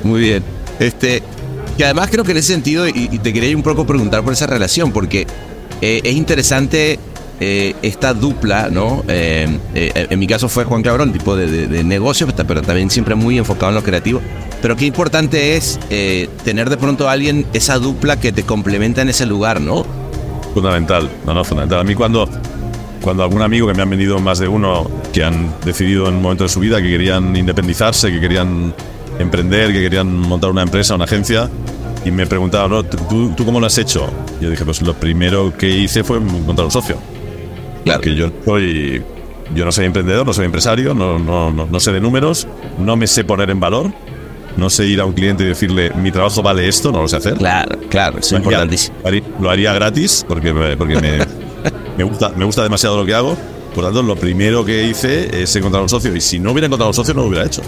muy 0.04 0.20
bien. 0.20 0.44
Este, 0.78 1.24
que 1.76 1.84
además 1.84 2.08
creo 2.08 2.22
que 2.22 2.30
en 2.30 2.36
ese 2.38 2.52
sentido, 2.52 2.86
y, 2.86 3.08
y 3.10 3.18
te 3.18 3.32
quería 3.32 3.56
un 3.56 3.64
poco 3.64 3.84
preguntar 3.84 4.22
por 4.22 4.32
esa 4.32 4.46
relación, 4.46 4.92
porque 4.92 5.26
eh, 5.80 6.00
es 6.04 6.14
interesante 6.14 6.98
eh, 7.40 7.74
esta 7.82 8.14
dupla, 8.14 8.68
¿no? 8.70 9.04
Eh, 9.08 9.48
en 9.74 10.18
mi 10.18 10.26
caso 10.26 10.48
fue 10.48 10.64
Juan 10.64 10.82
Cabrón, 10.82 11.12
tipo 11.12 11.36
de, 11.36 11.46
de, 11.50 11.66
de 11.66 11.84
negocio, 11.84 12.26
pero- 12.46 12.62
también 12.62 12.90
siempre 12.90 13.14
muy 13.14 13.38
enfocado 13.38 13.70
en 13.70 13.74
lo 13.76 13.82
creativo. 13.82 14.20
Pero 14.62 14.76
qué 14.76 14.86
importante 14.86 15.56
es 15.56 15.78
tener 16.44 16.70
de 16.70 16.76
pronto 16.78 17.08
a 17.08 17.12
alguien, 17.12 17.44
esa 17.52 17.78
dupla 17.78 18.18
que 18.18 18.32
te 18.32 18.44
complementa 18.44 19.02
en 19.02 19.08
ese 19.10 19.26
lugar, 19.26 19.60
¿no? 19.60 19.84
Fundamental, 20.54 21.10
no, 21.26 21.34
no, 21.34 21.44
fundamental. 21.44 21.80
A 21.80 21.84
mí 21.84 21.94
cuando, 21.94 22.28
cuando 23.02 23.24
algún 23.24 23.42
amigo 23.42 23.66
que 23.66 23.74
me 23.74 23.82
han 23.82 23.90
venido 23.90 24.18
más 24.20 24.38
de 24.38 24.48
uno, 24.48 24.88
que 25.12 25.22
han 25.24 25.52
decidido 25.64 26.08
en 26.08 26.14
un 26.14 26.22
momento 26.22 26.44
de 26.44 26.48
su 26.48 26.60
vida 26.60 26.80
que 26.80 26.88
querían 26.88 27.36
independizarse, 27.36 28.10
que 28.10 28.20
querían 28.20 28.72
emprender, 29.18 29.72
que 29.72 29.80
querían 29.80 30.16
montar 30.16 30.50
una 30.50 30.62
empresa, 30.62 30.94
una 30.94 31.04
agencia, 31.04 31.50
y 32.04 32.10
me 32.10 32.26
preguntaban, 32.26 32.70
¿no? 32.70 32.82
¿Tú, 32.82 33.32
¿tú 33.36 33.44
cómo 33.44 33.60
lo 33.60 33.66
has 33.66 33.78
hecho? 33.78 34.08
Yo 34.40 34.50
dije, 34.50 34.64
pues 34.64 34.82
lo 34.82 34.94
primero 34.94 35.56
que 35.56 35.68
hice 35.68 36.04
fue 36.04 36.18
encontrar 36.18 36.66
un 36.66 36.70
socio. 36.70 36.96
Claro. 37.84 38.00
Que 38.00 38.14
yo 38.14 38.30
soy, 38.44 39.02
yo 39.54 39.64
no 39.64 39.72
soy 39.72 39.86
emprendedor, 39.86 40.26
no 40.26 40.32
soy 40.32 40.46
empresario, 40.46 40.94
no, 40.94 41.18
no, 41.18 41.50
no, 41.50 41.66
no 41.66 41.80
sé 41.80 41.92
de 41.92 42.00
números, 42.00 42.46
no 42.78 42.96
me 42.96 43.06
sé 43.06 43.24
poner 43.24 43.50
en 43.50 43.60
valor, 43.60 43.90
no 44.56 44.70
sé 44.70 44.86
ir 44.86 45.00
a 45.00 45.04
un 45.04 45.12
cliente 45.12 45.44
y 45.44 45.46
decirle, 45.48 45.90
mi 45.94 46.10
trabajo 46.12 46.42
vale 46.42 46.68
esto, 46.68 46.92
no 46.92 47.02
lo 47.02 47.08
sé 47.08 47.16
hacer. 47.16 47.34
Claro, 47.34 47.78
claro, 47.88 48.18
es 48.18 48.30
importantísimo. 48.32 48.96
lo 49.02 49.08
haría- 49.08 49.22
Lo 49.40 49.50
haría 49.50 49.72
gratis 49.72 50.24
porque, 50.28 50.52
me- 50.54 50.76
porque 50.76 50.96
me, 51.00 51.18
me, 51.98 52.04
gusta, 52.04 52.30
me 52.36 52.44
gusta 52.44 52.62
demasiado 52.62 52.96
lo 52.98 53.04
que 53.06 53.14
hago. 53.14 53.36
Por 53.74 53.82
tanto, 53.84 54.02
lo 54.02 54.14
primero 54.14 54.64
que 54.64 54.84
hice 54.84 55.42
es 55.42 55.56
encontrar 55.56 55.82
un 55.82 55.88
socio. 55.88 56.14
Y 56.14 56.20
si 56.20 56.38
no 56.38 56.52
hubiera 56.52 56.66
encontrado 56.66 56.90
un 56.90 56.94
socio, 56.94 57.12
no 57.12 57.22
lo 57.22 57.28
hubiera 57.28 57.44
hecho. 57.44 57.60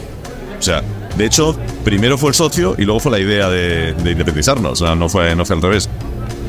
O 0.56 0.62
sea, 0.62 0.80
de 1.16 1.24
hecho, 1.26 1.56
primero 1.84 2.18
fue 2.18 2.30
el 2.30 2.34
socio 2.34 2.74
y 2.78 2.84
luego 2.84 3.00
fue 3.00 3.12
la 3.12 3.18
idea 3.18 3.48
de, 3.48 3.92
de 3.94 4.10
independizarnos. 4.12 4.80
O 4.82 4.86
sea, 4.86 4.94
no 4.94 5.08
fue, 5.08 5.34
no 5.34 5.44
fue 5.44 5.56
al 5.56 5.62
revés. 5.62 5.88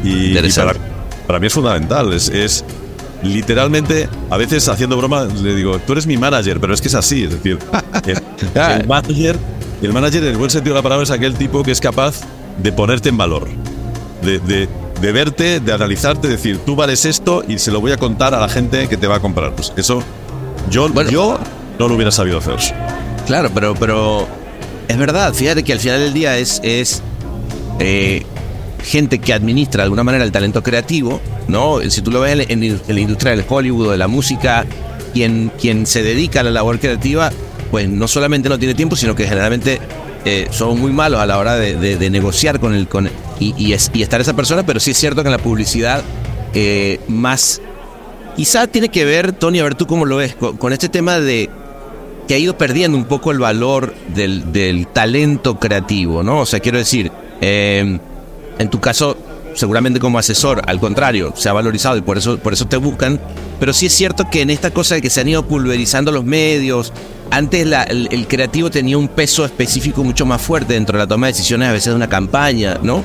Y, 0.03 0.37
y 0.37 0.51
para, 0.51 0.73
para 1.25 1.39
mí 1.39 1.47
es 1.47 1.53
fundamental. 1.53 2.11
Es, 2.13 2.29
es 2.29 2.63
literalmente, 3.23 4.07
a 4.29 4.37
veces 4.37 4.67
haciendo 4.67 4.97
broma, 4.97 5.25
le 5.25 5.55
digo, 5.55 5.79
tú 5.79 5.93
eres 5.93 6.05
mi 6.07 6.17
manager, 6.17 6.59
pero 6.59 6.73
es 6.73 6.81
que 6.81 6.87
es 6.87 6.95
así. 6.95 7.23
Es 7.23 7.31
decir, 7.31 7.57
el, 8.05 8.17
el 8.81 8.87
manager, 8.87 9.37
el 9.81 9.93
manager 9.93 10.23
en 10.23 10.29
el 10.29 10.37
buen 10.37 10.49
sentido 10.49 10.75
de 10.75 10.79
la 10.79 10.83
palabra 10.83 11.03
es 11.03 11.11
aquel 11.11 11.33
tipo 11.35 11.63
que 11.63 11.71
es 11.71 11.79
capaz 11.79 12.21
de 12.61 12.71
ponerte 12.71 13.09
en 13.09 13.17
valor 13.17 13.47
de, 14.21 14.39
de- 14.39 14.69
de 14.99 15.11
verte, 15.11 15.59
de 15.59 15.71
analizarte, 15.73 16.27
decir, 16.27 16.57
tú 16.65 16.75
vales 16.75 17.05
esto 17.05 17.43
y 17.47 17.59
se 17.59 17.69
lo 17.71 17.79
voy 17.79 17.91
a 17.91 17.97
contar 17.97 18.33
a 18.33 18.39
la 18.39 18.49
gente 18.49 18.87
que 18.89 18.97
te 18.97 19.05
va 19.05 19.17
a 19.17 19.19
comprar. 19.19 19.53
Pues 19.53 19.71
eso, 19.77 20.01
yo, 20.71 20.89
Bueno. 20.89 21.11
yo 21.11 21.39
no 21.77 21.87
lo 21.87 21.93
hubiera 21.93 22.09
sabido 22.09 22.39
hacer. 22.39 22.55
Claro, 23.27 23.51
pero, 23.53 23.75
pero 23.75 24.27
es 24.87 24.97
verdad, 24.97 25.33
fíjate 25.33 25.63
que 25.63 25.73
al 25.73 25.79
final 25.79 25.99
del 25.99 26.13
día 26.13 26.37
es, 26.37 26.59
es 26.63 27.01
eh, 27.79 28.23
gente 28.83 29.19
que 29.19 29.33
administra 29.33 29.79
de 29.81 29.83
alguna 29.85 30.03
manera 30.03 30.23
el 30.23 30.31
talento 30.31 30.63
creativo, 30.63 31.19
¿no? 31.47 31.79
Si 31.89 32.01
tú 32.01 32.11
lo 32.11 32.21
ves 32.21 32.45
en, 32.49 32.79
la 32.87 32.99
industria 32.99 33.35
del 33.35 33.45
Hollywood, 33.47 33.91
de 33.91 33.97
la 33.97 34.07
música, 34.07 34.65
quien, 35.13 35.51
quien 35.59 35.85
se 35.85 36.03
dedica 36.03 36.39
a 36.39 36.43
la 36.43 36.51
labor 36.51 36.79
creativa, 36.79 37.31
pues 37.71 37.89
no 37.89 38.07
solamente 38.07 38.49
no 38.49 38.57
tiene 38.57 38.73
tiempo, 38.75 38.95
sino 38.95 39.13
que 39.15 39.27
generalmente 39.27 39.79
eh, 40.25 40.47
son 40.51 40.79
muy 40.79 40.91
malos 40.91 41.19
a 41.19 41.25
la 41.25 41.37
hora 41.37 41.55
de, 41.55 41.75
de- 41.97 42.09
negociar 42.09 42.59
con 42.59 42.73
el 42.73 42.87
con 42.87 43.09
y, 43.39 43.53
y 43.57 43.73
es- 43.73 43.91
y 43.93 44.01
estar 44.03 44.19
esa 44.21 44.35
persona, 44.35 44.65
pero 44.65 44.79
sí 44.79 44.91
es 44.91 44.97
cierto 44.97 45.21
que 45.21 45.27
en 45.27 45.33
la 45.33 45.37
publicidad 45.37 46.01
eh, 46.53 46.99
más 47.07 47.61
quizá 48.35 48.67
tiene 48.67 48.89
que 48.89 49.03
ver, 49.05 49.33
Tony, 49.33 49.59
a 49.59 49.63
ver 49.63 49.75
tú 49.75 49.85
cómo 49.87 50.05
lo 50.05 50.17
ves, 50.17 50.35
con 50.35 50.71
este 50.73 50.89
tema 50.89 51.19
de 51.19 51.49
que 52.27 52.35
ha 52.35 52.37
ido 52.37 52.57
perdiendo 52.57 52.97
un 52.97 53.05
poco 53.05 53.31
el 53.31 53.39
valor 53.39 53.93
del, 54.13 54.87
talento 54.93 55.59
creativo, 55.59 56.23
¿no? 56.23 56.41
O 56.41 56.45
sea, 56.45 56.59
quiero 56.59 56.77
decir, 56.77 57.11
eh, 57.41 57.99
en 58.59 58.69
tu 58.69 58.79
caso, 58.79 59.17
seguramente 59.53 59.99
como 59.99 60.19
asesor, 60.19 60.61
al 60.67 60.79
contrario, 60.79 61.33
se 61.35 61.49
ha 61.49 61.53
valorizado 61.53 61.97
y 61.97 62.01
por 62.01 62.17
eso, 62.17 62.37
por 62.37 62.53
eso 62.53 62.67
te 62.67 62.77
buscan, 62.77 63.19
pero 63.59 63.73
sí 63.73 63.87
es 63.87 63.93
cierto 63.93 64.29
que 64.29 64.41
en 64.41 64.49
esta 64.49 64.71
cosa 64.71 64.95
de 64.95 65.01
que 65.01 65.09
se 65.09 65.21
han 65.21 65.27
ido 65.27 65.47
pulverizando 65.47 66.11
los 66.11 66.23
medios, 66.23 66.93
antes 67.31 67.67
el, 67.89 68.27
creativo 68.27 68.69
tenía 68.69 68.97
un 68.97 69.07
peso 69.07 69.45
específico 69.45 70.03
mucho 70.03 70.25
más 70.25 70.41
fuerte 70.41 70.73
dentro 70.73 70.97
de 70.97 71.03
la 71.03 71.07
toma 71.07 71.27
de 71.27 71.33
decisiones 71.33 71.69
a 71.69 71.71
veces 71.71 71.87
de 71.91 71.95
una 71.95 72.07
campaña, 72.07 72.77
¿no? 72.81 73.03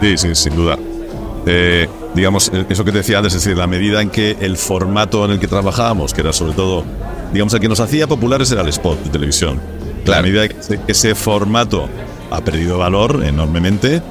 Sí, 0.00 0.16
sí, 0.16 0.34
sin 0.34 0.56
duda. 0.56 0.78
Eh, 1.46 1.88
digamos, 2.14 2.50
eso 2.68 2.84
que 2.84 2.92
te 2.92 2.98
decía 2.98 3.18
antes, 3.18 3.34
es 3.34 3.44
decir, 3.44 3.56
la 3.56 3.66
medida 3.66 4.00
en 4.00 4.10
que 4.10 4.36
el 4.40 4.56
formato 4.56 5.24
en 5.24 5.32
el 5.32 5.40
que 5.40 5.46
trabajábamos, 5.46 6.12
que 6.14 6.20
era 6.20 6.32
sobre 6.32 6.54
todo, 6.54 6.84
digamos, 7.32 7.54
el 7.54 7.60
que 7.60 7.68
nos 7.68 7.80
hacía 7.80 8.06
populares 8.06 8.50
era 8.52 8.62
el 8.62 8.68
spot 8.68 9.02
de 9.04 9.10
televisión. 9.10 9.60
Claro. 10.04 10.22
La 10.22 10.28
medida 10.28 10.48
que 10.48 10.78
ese, 10.88 11.14
formato 11.14 11.88
ha 12.30 12.40
perdido 12.42 12.78
valor 12.78 13.22
enormemente, 13.24 14.02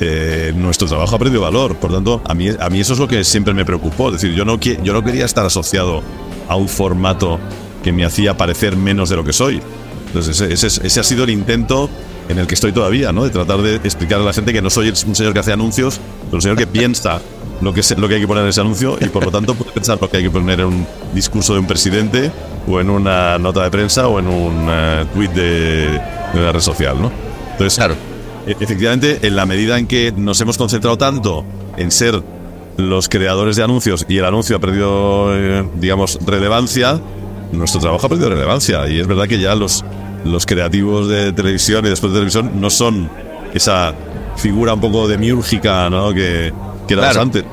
eh, 0.00 0.52
nuestro 0.56 0.86
trabajo 0.88 1.16
ha 1.16 1.18
perdido 1.18 1.40
valor. 1.42 1.76
Por 1.76 1.92
tanto, 1.92 2.22
a 2.24 2.34
mí, 2.34 2.48
a 2.58 2.70
mí 2.70 2.80
eso 2.80 2.92
es 2.92 2.98
lo 2.98 3.08
que 3.08 3.24
siempre 3.24 3.54
me 3.54 3.64
preocupó. 3.64 4.08
Es 4.08 4.14
decir, 4.20 4.34
yo 4.34 4.44
no, 4.44 4.58
yo 4.58 4.92
no 4.92 5.02
quería 5.04 5.24
estar 5.24 5.44
asociado 5.44 6.02
a 6.48 6.56
un 6.56 6.68
formato 6.68 7.38
que 7.82 7.92
me 7.92 8.04
hacía 8.04 8.36
parecer 8.36 8.76
menos 8.76 9.08
de 9.10 9.16
lo 9.16 9.24
que 9.24 9.32
soy. 9.32 9.60
Entonces, 10.08 10.40
ese, 10.40 10.52
ese 10.52 10.66
es- 10.66 10.78
ese 10.84 11.00
ha 11.00 11.02
sido 11.04 11.24
el 11.24 11.30
intento 11.30 11.88
en 12.32 12.38
el 12.40 12.46
que 12.46 12.54
estoy 12.54 12.72
todavía, 12.72 13.12
¿no? 13.12 13.24
De 13.24 13.30
tratar 13.30 13.62
de 13.62 13.76
explicar 13.76 14.20
a 14.20 14.24
la 14.24 14.32
gente 14.32 14.52
que 14.52 14.60
no 14.60 14.70
soy 14.70 14.88
un 15.06 15.14
señor 15.14 15.32
que 15.32 15.38
hace 15.40 15.52
anuncios, 15.52 16.00
pero 16.26 16.36
un 16.36 16.42
señor 16.42 16.56
que 16.58 16.66
piensa 16.66 17.20
lo 17.60 17.72
que, 17.72 17.82
se- 17.82 17.94
lo 17.96 18.08
que 18.08 18.16
hay 18.16 18.20
que 18.20 18.26
poner 18.26 18.42
en 18.42 18.48
ese 18.50 18.60
anuncio 18.60 18.98
y 19.00 19.04
por 19.06 19.24
lo 19.24 19.30
tanto 19.30 19.54
puede 19.54 19.70
pensar 19.70 19.98
lo 20.00 20.10
que 20.10 20.16
hay 20.16 20.22
que 20.24 20.30
poner 20.30 20.60
en 20.60 20.66
un 20.66 20.86
discurso 21.14 21.52
de 21.54 21.60
un 21.60 21.66
presidente 21.66 22.32
o 22.66 22.80
en 22.80 22.90
una 22.90 23.38
nota 23.38 23.62
de 23.62 23.70
prensa 23.70 24.08
o 24.08 24.18
en 24.18 24.26
un 24.26 24.66
eh, 24.68 25.04
tweet 25.14 25.28
de, 25.28 25.86
de 26.34 26.40
una 26.40 26.50
red 26.52 26.60
social, 26.60 27.00
¿no? 27.00 27.12
Entonces, 27.52 27.76
Claro. 27.76 27.94
e- 28.46 28.56
efectivamente, 28.58 29.20
en 29.22 29.36
la 29.36 29.46
medida 29.46 29.78
en 29.78 29.86
que 29.86 30.12
nos 30.16 30.40
hemos 30.40 30.58
concentrado 30.58 30.98
tanto 30.98 31.44
en 31.76 31.90
ser 31.92 32.20
los 32.78 33.08
creadores 33.08 33.56
de 33.56 33.62
anuncios 33.62 34.06
y 34.08 34.16
el 34.18 34.24
anuncio 34.24 34.56
ha 34.56 34.58
perdido, 34.58 35.28
eh, 35.36 35.64
digamos, 35.76 36.18
relevancia, 36.26 37.00
nuestro 37.52 37.80
trabajo 37.80 38.06
ha 38.06 38.08
perdido 38.08 38.30
relevancia. 38.30 38.88
Y 38.88 38.98
es 38.98 39.06
verdad 39.06 39.28
que 39.28 39.38
ya 39.38 39.54
los, 39.54 39.84
los 40.24 40.46
creativos 40.46 41.08
de 41.08 41.32
televisión 41.32 41.84
y 41.86 41.88
después 41.90 42.12
de 42.12 42.18
televisión 42.18 42.60
no 42.60 42.70
son 42.70 43.08
esa 43.54 43.92
figura 44.36 44.74
un 44.74 44.80
poco 44.80 45.06
demiúrgica 45.08 45.88
¿no? 45.90 46.12
que, 46.12 46.52
que 46.88 46.94
Claro. 46.94 47.20
antes. 47.22 47.44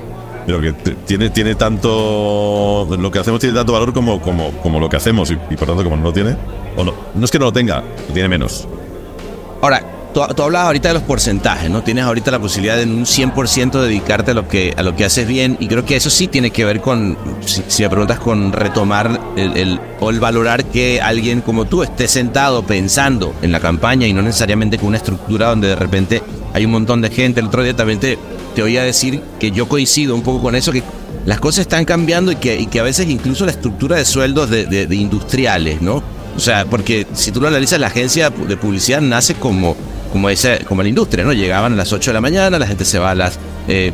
Pero 0.46 0.62
que 0.62 0.72
tiene, 1.06 1.30
tiene 1.30 1.54
tanto. 1.56 2.88
Lo 3.00 3.12
que 3.12 3.20
hacemos 3.20 3.40
tiene 3.40 3.56
tanto 3.56 3.74
valor 3.74 3.94
como, 3.94 4.20
como, 4.20 4.52
como 4.64 4.80
lo 4.80 4.90
que 4.90 4.98
hacemos. 4.98 5.30
Y, 5.30 5.34
y 5.34 5.56
por 5.56 5.68
tanto, 5.68 5.84
como 5.84 5.98
no 5.98 6.04
lo 6.04 6.14
tiene. 6.14 6.36
O 6.76 6.84
no, 6.84 6.94
no 7.14 7.26
es 7.26 7.30
que 7.30 7.38
no 7.38 7.46
lo 7.46 7.54
tenga, 7.54 7.84
lo 8.08 8.14
tiene 8.14 8.30
menos. 8.30 8.68
Ahora, 9.62 9.84
tú, 10.14 10.22
hablabas 10.44 10.68
ahorita 10.68 10.90
de 10.90 10.94
los 10.96 11.04
porcentajes, 11.04 11.70
¿no? 11.70 11.84
Tienes 11.84 12.04
ahorita 12.04 12.32
la 12.32 12.40
posibilidad 12.40 12.76
de 12.78 12.84
en 12.84 12.92
un 12.94 13.06
100% 13.06 13.82
dedicarte 13.82 14.32
a 14.32 14.34
lo, 14.34 14.48
que, 14.48 14.74
a 14.78 14.84
lo 14.84 14.96
que 14.96 15.06
haces 15.06 15.28
bien 15.28 15.58
y 15.60 15.68
creo 15.68 15.86
que 15.86 15.96
eso 15.96 16.10
sí 16.10 16.28
tiene 16.28 16.52
que 16.52 16.66
ver 16.66 16.82
con, 16.82 17.18
si, 17.46 17.84
me 17.84 17.90
preguntas, 17.90 18.20
con 18.20 18.52
retomar 18.52 19.20
el, 19.36 19.58
el- 19.58 19.80
o 20.00 20.10
el 20.10 20.20
valorar 20.20 20.66
que 20.66 21.02
alguien 21.02 21.42
como 21.42 21.66
tú 21.66 21.84
esté 21.84 22.08
sentado 22.08 22.64
pensando 22.64 23.34
en 23.42 23.52
la 23.52 23.60
campaña 23.60 24.08
y 24.08 24.14
no 24.14 24.22
necesariamente 24.22 24.78
con 24.78 24.88
una 24.90 24.98
estructura 24.98 25.50
donde 25.50 25.68
de 25.70 25.76
repente 25.76 26.24
hay 26.54 26.66
un 26.66 26.72
montón 26.72 27.02
de 27.02 27.10
gente. 27.10 27.40
El 27.42 27.48
otro 27.48 27.64
día 27.64 27.76
también 27.76 28.00
te, 28.00 28.18
te 28.56 28.64
oía 28.64 28.84
decir 28.84 29.22
que 29.40 29.52
yo 29.52 29.68
coincido 29.68 30.16
un 30.16 30.22
poco 30.22 30.42
con 30.42 30.56
eso, 30.56 30.72
que 30.72 30.84
las 31.26 31.40
cosas 31.40 31.60
están 31.64 31.86
cambiando 31.86 32.32
y 32.32 32.38
que, 32.38 32.60
y 32.60 32.68
que 32.68 32.80
a 32.80 32.84
veces 32.84 33.08
incluso 33.10 33.46
la 33.46 33.52
estructura 33.52 33.98
de 33.98 34.06
sueldos 34.06 34.50
de- 34.50 34.66
de 34.66 34.96
industriales, 34.96 35.82
¿no? 35.82 36.02
O 36.36 36.40
sea, 36.40 36.66
porque 36.66 37.06
si 37.14 37.32
tú 37.32 37.42
lo 37.42 37.48
analizas, 37.48 37.80
la 37.80 37.88
agencia 37.88 38.30
de 38.30 38.58
publicidad 38.58 39.02
nace 39.02 39.36
como, 39.36 39.76
como, 40.12 40.30
esa, 40.30 40.60
como 40.60 40.84
la 40.84 40.90
industria, 40.90 41.24
¿no? 41.24 41.34
Llegaban 41.34 41.74
a 41.74 41.76
las 41.76 41.92
8 41.92 42.12
de 42.12 42.14
la 42.14 42.22
mañana, 42.22 42.60
la 42.60 42.68
gente 42.68 42.86
se 42.86 43.00
va 43.00 43.12
a 43.12 43.16
las 43.16 43.40
eh, 43.68 43.92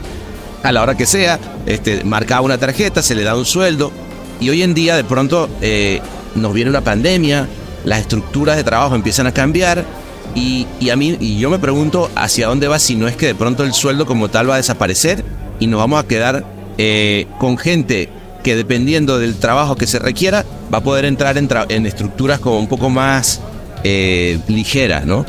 a 0.64 0.72
la 0.72 0.82
hora 0.82 0.96
que 0.98 1.06
sea, 1.06 1.40
este, 1.68 2.04
marcaba 2.04 2.42
una 2.42 2.58
tarjeta, 2.58 3.04
se 3.04 3.14
le 3.14 3.24
da 3.24 3.36
un 3.38 3.46
sueldo, 3.46 3.92
y 4.40 4.50
hoy 4.50 4.64
en 4.64 4.74
día 4.74 4.96
de 4.96 5.04
pronto 5.04 5.48
eh, 5.62 6.02
nos 6.34 6.54
viene 6.54 6.72
una 6.72 6.82
pandemia, 6.82 7.48
las 7.84 8.00
estructuras 8.00 8.58
de 8.58 8.64
trabajo 8.64 8.96
empiezan 8.96 9.28
a 9.28 9.32
cambiar, 9.32 9.86
y, 10.34 10.66
y 10.80 10.90
a 10.90 10.96
mí, 10.96 11.18
y 11.20 11.38
yo 11.38 11.52
me 11.52 11.60
pregunto 11.60 12.10
hacia 12.16 12.48
dónde 12.48 12.68
va 12.68 12.80
si 12.80 12.96
no 12.96 13.08
es 13.08 13.16
que 13.16 13.28
de 13.28 13.36
pronto 13.36 13.64
el 13.64 13.74
sueldo 13.74 14.08
como 14.08 14.30
tal 14.30 14.50
va 14.50 14.56
a 14.56 14.58
desaparecer 14.58 15.24
y 15.60 15.68
nos 15.68 15.80
vamos 15.80 16.04
a 16.04 16.08
quedar 16.08 16.44
eh, 16.78 17.28
con 17.40 17.58
gente 17.58 18.10
que 18.46 18.56
dependiendo 18.56 19.18
del 19.18 19.38
trabajo 19.38 19.76
que 19.76 19.88
se 19.88 19.98
requiera, 19.98 20.46
va 20.72 20.78
a 20.78 20.84
poder 20.84 21.06
entrar 21.06 21.36
en, 21.36 21.86
estructuras 21.88 22.40
como 22.40 22.60
un 22.60 22.68
poco 22.68 22.92
más 22.92 23.42
eh, 23.84 24.38
ligeras, 24.48 25.04
¿no? 25.04 25.26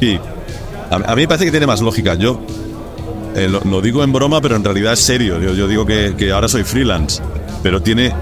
Sí. 0.00 0.18
A, 0.90 1.14
mí 1.14 1.22
me 1.22 1.28
parece 1.28 1.44
que 1.44 1.52
tiene 1.52 1.68
más 1.68 1.80
lógica. 1.80 2.16
Yo 2.16 2.40
eh, 3.36 3.48
lo, 3.48 3.80
digo 3.80 4.02
en 4.02 4.12
broma, 4.12 4.40
pero 4.40 4.56
en 4.56 4.64
realidad 4.64 4.94
es 4.94 4.98
serio. 4.98 5.40
Yo, 5.40 5.68
digo 5.68 5.86
que, 5.86 6.32
ahora 6.32 6.48
soy 6.48 6.64
freelance, 6.64 7.22
pero 7.62 7.80
tiene, 7.80 8.12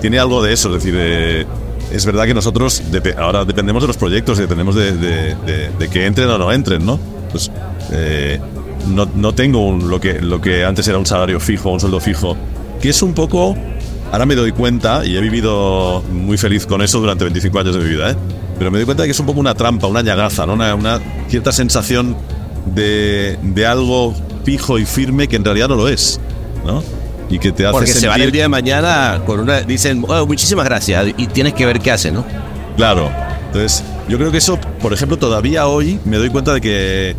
tiene 0.00 0.20
algo 0.20 0.44
de 0.44 0.52
eso. 0.52 0.68
Es 0.68 0.84
decir, 0.84 0.94
eh, 0.96 1.44
es 1.90 2.06
verdad 2.06 2.26
que 2.26 2.34
nosotros 2.34 2.80
ahora 3.16 3.44
dependemos 3.44 3.82
de 3.82 3.88
los 3.88 3.96
proyectos 3.96 4.38
y 4.38 4.42
dependemos 4.42 4.76
de, 4.76 5.34
que 5.90 6.06
entren 6.06 6.30
o 6.30 6.38
no 6.38 6.52
entren, 6.52 6.86
¿no? 6.86 7.00
Pues 7.32 7.50
no, 8.86 9.10
no 9.12 9.34
tengo 9.34 9.76
lo, 9.76 10.00
que, 10.00 10.20
lo 10.20 10.40
que 10.40 10.64
antes 10.64 10.86
era 10.86 10.98
un 10.98 11.06
salario 11.06 11.40
fijo, 11.40 11.72
un 11.72 11.80
sueldo 11.80 11.98
fijo, 11.98 12.36
que 12.80 12.90
es 12.90 13.02
un 13.02 13.12
poco. 13.12 13.56
Ahora 14.12 14.24
me 14.26 14.34
doy 14.34 14.52
cuenta, 14.52 15.04
y 15.04 15.16
he 15.16 15.20
vivido 15.20 16.02
muy 16.10 16.38
feliz 16.38 16.66
con 16.66 16.80
eso 16.82 16.98
durante 17.00 17.24
25 17.24 17.58
años 17.58 17.74
de 17.76 17.82
mi 17.82 17.90
vida, 17.90 18.10
¿eh? 18.12 18.16
pero 18.58 18.70
me 18.70 18.78
doy 18.78 18.86
cuenta 18.86 19.02
de 19.02 19.08
que 19.08 19.12
es 19.12 19.20
un 19.20 19.26
poco 19.26 19.38
una 19.40 19.54
trampa, 19.54 19.86
una 19.86 20.02
llagaza, 20.02 20.46
¿no? 20.46 20.54
una, 20.54 20.74
una 20.74 20.98
cierta 21.28 21.52
sensación 21.52 22.16
de, 22.74 23.38
de 23.42 23.66
algo 23.66 24.14
fijo 24.44 24.78
y 24.78 24.86
firme 24.86 25.28
que 25.28 25.36
en 25.36 25.44
realidad 25.44 25.68
no 25.68 25.74
lo 25.76 25.88
es, 25.88 26.18
¿no? 26.66 26.82
Y 27.30 27.38
que 27.38 27.52
te 27.52 27.66
hace 27.66 27.72
Porque 27.72 27.88
se 27.92 28.06
van 28.08 28.16
sentir- 28.18 28.24
el 28.24 28.32
día 28.32 28.42
de 28.44 28.48
mañana 28.48 29.20
con 29.26 29.40
una. 29.40 29.60
Dicen, 29.60 30.02
"Oh, 30.08 30.26
muchísimas 30.26 30.64
gracias. 30.64 31.08
Y 31.18 31.26
tienes 31.26 31.52
que 31.52 31.66
ver 31.66 31.78
qué 31.78 31.90
hacen, 31.92 32.14
¿no? 32.14 32.24
Claro. 32.78 33.10
Entonces, 33.48 33.84
yo 34.08 34.16
creo 34.16 34.30
que 34.32 34.38
eso, 34.38 34.58
por 34.80 34.94
ejemplo, 34.94 35.18
todavía 35.18 35.66
hoy 35.66 36.00
me 36.06 36.16
doy 36.16 36.30
cuenta 36.30 36.54
de 36.54 36.62
que 36.62 37.16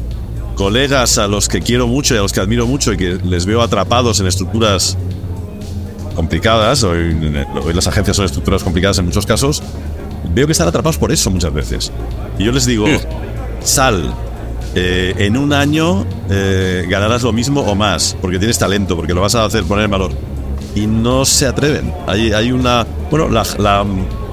colegas 0.56 1.20
a 1.20 1.28
los 1.28 1.48
que 1.48 1.62
quiero 1.62 1.86
mucho 1.86 2.16
y 2.16 2.18
a 2.18 2.22
los 2.22 2.34
que 2.34 2.40
admiro 2.40 2.66
mucho 2.66 2.92
y 2.94 2.98
que 2.98 3.20
les 3.24 3.46
veo 3.46 3.62
atrapados 3.62 4.20
en 4.20 4.26
estructuras 4.26 4.98
complicadas, 6.16 6.84
hoy, 6.84 7.16
hoy 7.64 7.74
las 7.74 7.88
agencias 7.88 8.16
son 8.18 8.26
estructuras 8.26 8.64
complicadas 8.64 8.98
en 9.00 9.06
muchos 9.06 9.26
casos, 9.26 9.62
veo 10.34 10.46
que 10.46 10.52
están 10.52 10.68
atrapados 10.68 10.98
por 10.98 11.12
eso 11.12 11.30
muchas 11.32 11.54
veces. 11.54 11.92
Y 12.38 12.46
yo 12.46 12.52
les 12.52 12.66
digo, 12.66 12.86
sal, 13.64 14.14
eh, 14.76 15.14
en 15.18 15.38
un 15.38 15.54
año 15.54 16.06
eh, 16.30 16.86
ganarás 16.90 17.24
lo 17.24 17.32
mismo 17.34 17.62
o 17.62 17.76
más, 17.76 18.16
porque 18.22 18.38
tienes 18.40 18.58
talento, 18.60 18.96
porque 18.96 19.14
lo 19.14 19.22
vas 19.22 19.36
a 19.36 19.46
hacer 19.46 19.64
poner 19.64 19.86
en 19.86 19.92
valor. 19.92 20.12
Y 20.76 20.86
no 20.86 21.26
se 21.26 21.48
atreven. 21.48 21.92
Hay, 22.08 22.32
hay 22.32 22.52
una, 22.52 22.86
bueno, 23.10 23.28
la, 23.30 23.44
la, 23.58 23.84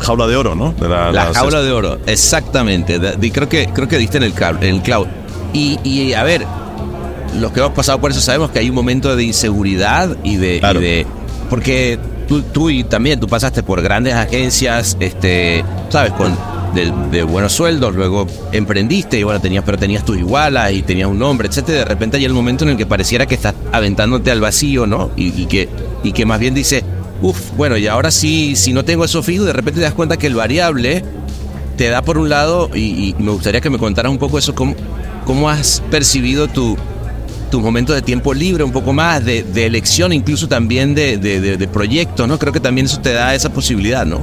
jaula 0.01 0.27
de 0.27 0.37
oro, 0.37 0.55
¿no? 0.55 0.73
De 0.73 0.87
La 0.89 1.11
las- 1.11 1.37
jaula 1.37 1.63
de 1.63 1.73
oro, 1.73 1.99
exactamente. 2.07 2.99
De- 2.99 3.17
de- 3.17 3.33
creo, 3.33 3.49
que, 3.49 3.69
creo 3.73 3.89
que 3.89 3.97
diste 3.97 4.19
en 4.19 4.25
el, 4.25 4.35
en 4.61 4.75
el 4.77 4.83
clavo. 4.83 5.07
Y, 5.55 5.79
y, 5.83 6.13
a 6.13 6.23
ver, 6.25 6.47
los 7.41 7.53
que 7.53 7.61
hemos 7.61 7.73
pasado 7.73 7.99
por 8.03 8.11
eso 8.11 8.21
sabemos 8.21 8.51
que 8.51 8.59
hay 8.59 8.69
un 8.69 8.75
momento 8.75 9.17
de 9.17 9.25
inseguridad 9.25 10.15
y 10.25 10.37
de. 10.37 10.57
y 10.57 10.61
Claro. 10.61 10.81
de- 10.81 11.07
porque 11.49 11.99
tú, 12.29 12.43
tú 12.43 12.71
y 12.71 12.85
también 12.85 13.21
tú 13.21 13.29
pasaste 13.29 13.63
por 13.63 13.83
grandes 13.83 14.15
agencias, 14.15 14.97
este, 15.01 15.65
sabes, 15.91 16.13
con 16.13 16.37
de, 16.75 17.23
buenos 17.23 17.53
sueldos, 17.53 17.95
luego 17.95 18.27
emprendiste 18.53 19.19
y 19.19 19.23
bueno, 19.23 19.41
tenías, 19.41 19.65
pero 19.65 19.79
tenías 19.79 20.05
tu 20.05 20.15
iguala 20.15 20.71
y 20.73 20.83
tenías 20.83 21.09
un 21.09 21.19
nombre, 21.19 21.49
etcétera. 21.49 21.79
De 21.79 21.85
repente 21.85 22.17
hay 22.19 22.25
el 22.25 22.33
momento 22.33 22.65
en 22.65 22.71
el 22.71 22.77
que 22.77 22.87
pareciera 22.87 23.27
que 23.27 23.35
estás 23.35 23.55
aventándote 23.73 24.31
al 24.31 24.41
vacío, 24.41 24.87
¿no? 24.87 25.11
Y, 25.17 25.41
y 25.41 25.47
que, 25.47 25.69
y 26.03 26.13
que 26.13 26.27
más 26.27 26.39
bien 26.39 26.55
dice, 26.55 26.85
uff, 27.23 27.53
bueno, 27.57 27.77
y 27.77 27.87
ahora 27.87 28.11
sí, 28.11 28.57
si 28.57 28.73
no 28.73 28.85
tengo 28.85 29.05
eso 29.05 29.23
fijo, 29.23 29.45
de 29.45 29.53
repente 29.53 29.81
te 29.81 29.85
das 29.85 29.95
cuenta 29.95 30.19
que 30.19 30.27
el 30.27 30.35
variable 30.35 31.03
te 31.77 31.89
da 31.89 32.03
por 32.03 32.19
un 32.19 32.29
lado, 32.29 32.71
y, 32.75 32.81
y 33.09 33.15
me 33.19 33.31
gustaría 33.33 33.61
que 33.61 33.71
me 33.71 33.79
contaras 33.79 34.11
un 34.11 34.19
poco 34.19 34.39
eso, 34.39 34.55
cómo, 34.55 34.75
cómo 35.25 35.49
has 35.49 35.83
percibido 35.91 36.49
tu, 36.49 36.77
tus 37.51 37.63
momentos 37.63 37.95
de 37.97 38.03
tiempo 38.03 38.35
libre, 38.35 38.65
un 38.65 38.73
poco 38.73 38.93
más 38.93 39.25
de, 39.25 39.43
de 39.43 39.67
elección, 39.67 40.13
incluso 40.13 40.49
también 40.49 40.95
de, 40.95 41.17
de, 41.19 41.57
de- 41.57 41.69
proyectos, 41.69 42.27
¿no? 42.29 42.39
Creo 42.39 42.53
que 42.53 42.61
también 42.61 42.87
eso 42.87 43.01
te 43.01 43.13
da 43.13 43.35
esa 43.35 43.53
posibilidad, 43.53 44.05
¿no? 44.07 44.21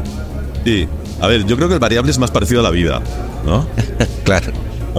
Sí. 0.65 0.87
A 1.21 1.27
ver, 1.27 1.45
yo 1.45 1.55
creo 1.55 1.67
que 1.69 1.75
el 1.75 1.79
variable 1.79 2.11
es 2.11 2.17
más 2.19 2.31
parecido 2.31 2.59
a 2.59 2.63
la 2.63 2.69
vida, 2.71 3.01
¿no? 3.45 3.65
Claro. 4.23 4.51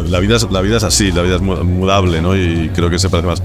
La 0.08 0.18
vida 0.20 0.36
es, 0.36 0.50
la 0.50 0.60
vida 0.60 0.76
es 0.78 0.82
así, 0.84 1.12
la 1.12 1.22
vida 1.22 1.36
es 1.36 1.40
mu- 1.40 1.62
mudable, 1.64 2.20
¿no? 2.20 2.36
Y 2.36 2.70
creo 2.74 2.90
que 2.90 2.98
se 2.98 3.08
parece 3.08 3.28
más. 3.28 3.42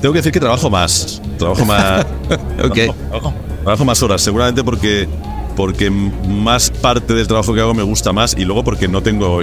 Tengo 0.00 0.12
que 0.12 0.18
decir 0.18 0.32
que 0.32 0.40
trabajo 0.40 0.68
más. 0.70 1.22
Trabajo 1.38 1.64
más. 1.64 2.04
Ok. 2.64 2.74
trabajo, 3.10 3.34
trabajo 3.62 3.84
más 3.84 4.02
horas, 4.02 4.20
seguramente 4.22 4.64
porque 4.64 5.08
porque 5.54 5.90
más 5.90 6.70
parte 6.70 7.12
del 7.14 7.26
trabajo 7.26 7.52
que 7.54 7.60
hago 7.60 7.74
me 7.74 7.82
gusta 7.82 8.10
más 8.12 8.34
y 8.38 8.44
luego 8.46 8.64
porque 8.64 8.88
no 8.88 9.02
tengo 9.02 9.40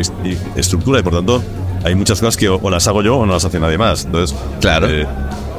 estructura 0.56 1.00
y 1.00 1.04
por 1.04 1.14
tanto 1.14 1.44
hay 1.84 1.96
muchas 1.96 2.20
cosas 2.20 2.38
que 2.38 2.50
o, 2.50 2.60
o 2.62 2.70
las 2.70 2.88
hago 2.88 3.02
yo 3.02 3.18
o 3.18 3.26
no 3.26 3.34
las 3.34 3.46
hace 3.46 3.60
nadie 3.60 3.78
más. 3.78 4.06
Entonces, 4.06 4.38
Claro. 4.62 4.88
eh, 4.90 5.06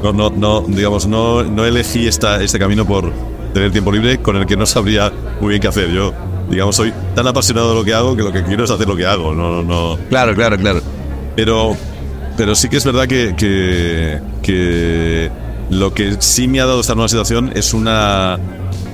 no, 0.03 0.13
no, 0.13 0.31
no, 0.31 0.61
digamos, 0.69 1.07
no, 1.07 1.43
no 1.43 1.65
elegí 1.65 2.07
esta, 2.07 2.43
este 2.43 2.59
camino 2.59 2.87
por 2.87 3.13
tener 3.53 3.71
tiempo 3.73 3.91
libre 3.93 4.19
con 4.19 4.37
el 4.37 4.47
que 4.47 4.57
no 4.57 4.65
sabría 4.67 5.13
muy 5.41 5.51
bien 5.51 5.61
qué 5.63 5.69
hacer. 5.69 5.91
Yo, 5.91 6.13
digamos, 6.49 6.77
soy 6.77 6.93
tan 7.15 7.27
apasionado 7.27 7.71
de 7.71 7.75
lo 7.77 7.85
que 7.85 7.95
hago 7.95 8.17
que 8.17 8.23
lo 8.23 8.33
que 8.33 8.43
quiero 8.43 8.65
es 8.65 8.71
hacer 8.71 8.87
lo 8.89 8.97
que 8.97 9.07
hago. 9.07 9.35
No, 9.35 9.51
no, 9.51 9.63
no. 9.63 9.99
Claro, 10.09 10.35
claro, 10.35 10.57
claro. 10.57 10.81
Pero, 11.37 11.77
pero 12.37 12.55
sí 12.55 12.69
que 12.69 12.77
es 12.79 12.85
verdad 12.85 13.07
que, 13.07 13.35
que, 13.37 14.21
que 14.43 15.31
lo 15.71 15.93
que 15.95 16.17
sí 16.21 16.49
me 16.49 16.61
ha 16.61 16.67
dado 16.67 16.81
esta 16.81 16.95
nueva 16.95 17.09
situación 17.09 17.53
es 17.55 17.73
una 17.75 18.39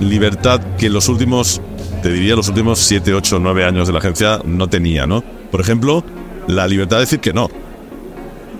libertad 0.00 0.60
que 0.78 0.86
en 0.86 0.92
los 0.92 1.08
últimos, 1.08 1.60
te 2.02 2.10
diría, 2.10 2.34
los 2.36 2.48
últimos 2.48 2.78
7, 2.80 3.14
8, 3.14 3.38
9 3.40 3.64
años 3.64 3.86
de 3.86 3.92
la 3.92 4.00
agencia 4.00 4.40
no 4.44 4.68
tenía, 4.68 5.06
¿no? 5.06 5.22
Por 5.50 5.60
ejemplo, 5.60 6.04
la 6.48 6.66
libertad 6.66 6.96
de 6.98 7.00
decir 7.02 7.20
que 7.20 7.32
no. 7.32 7.48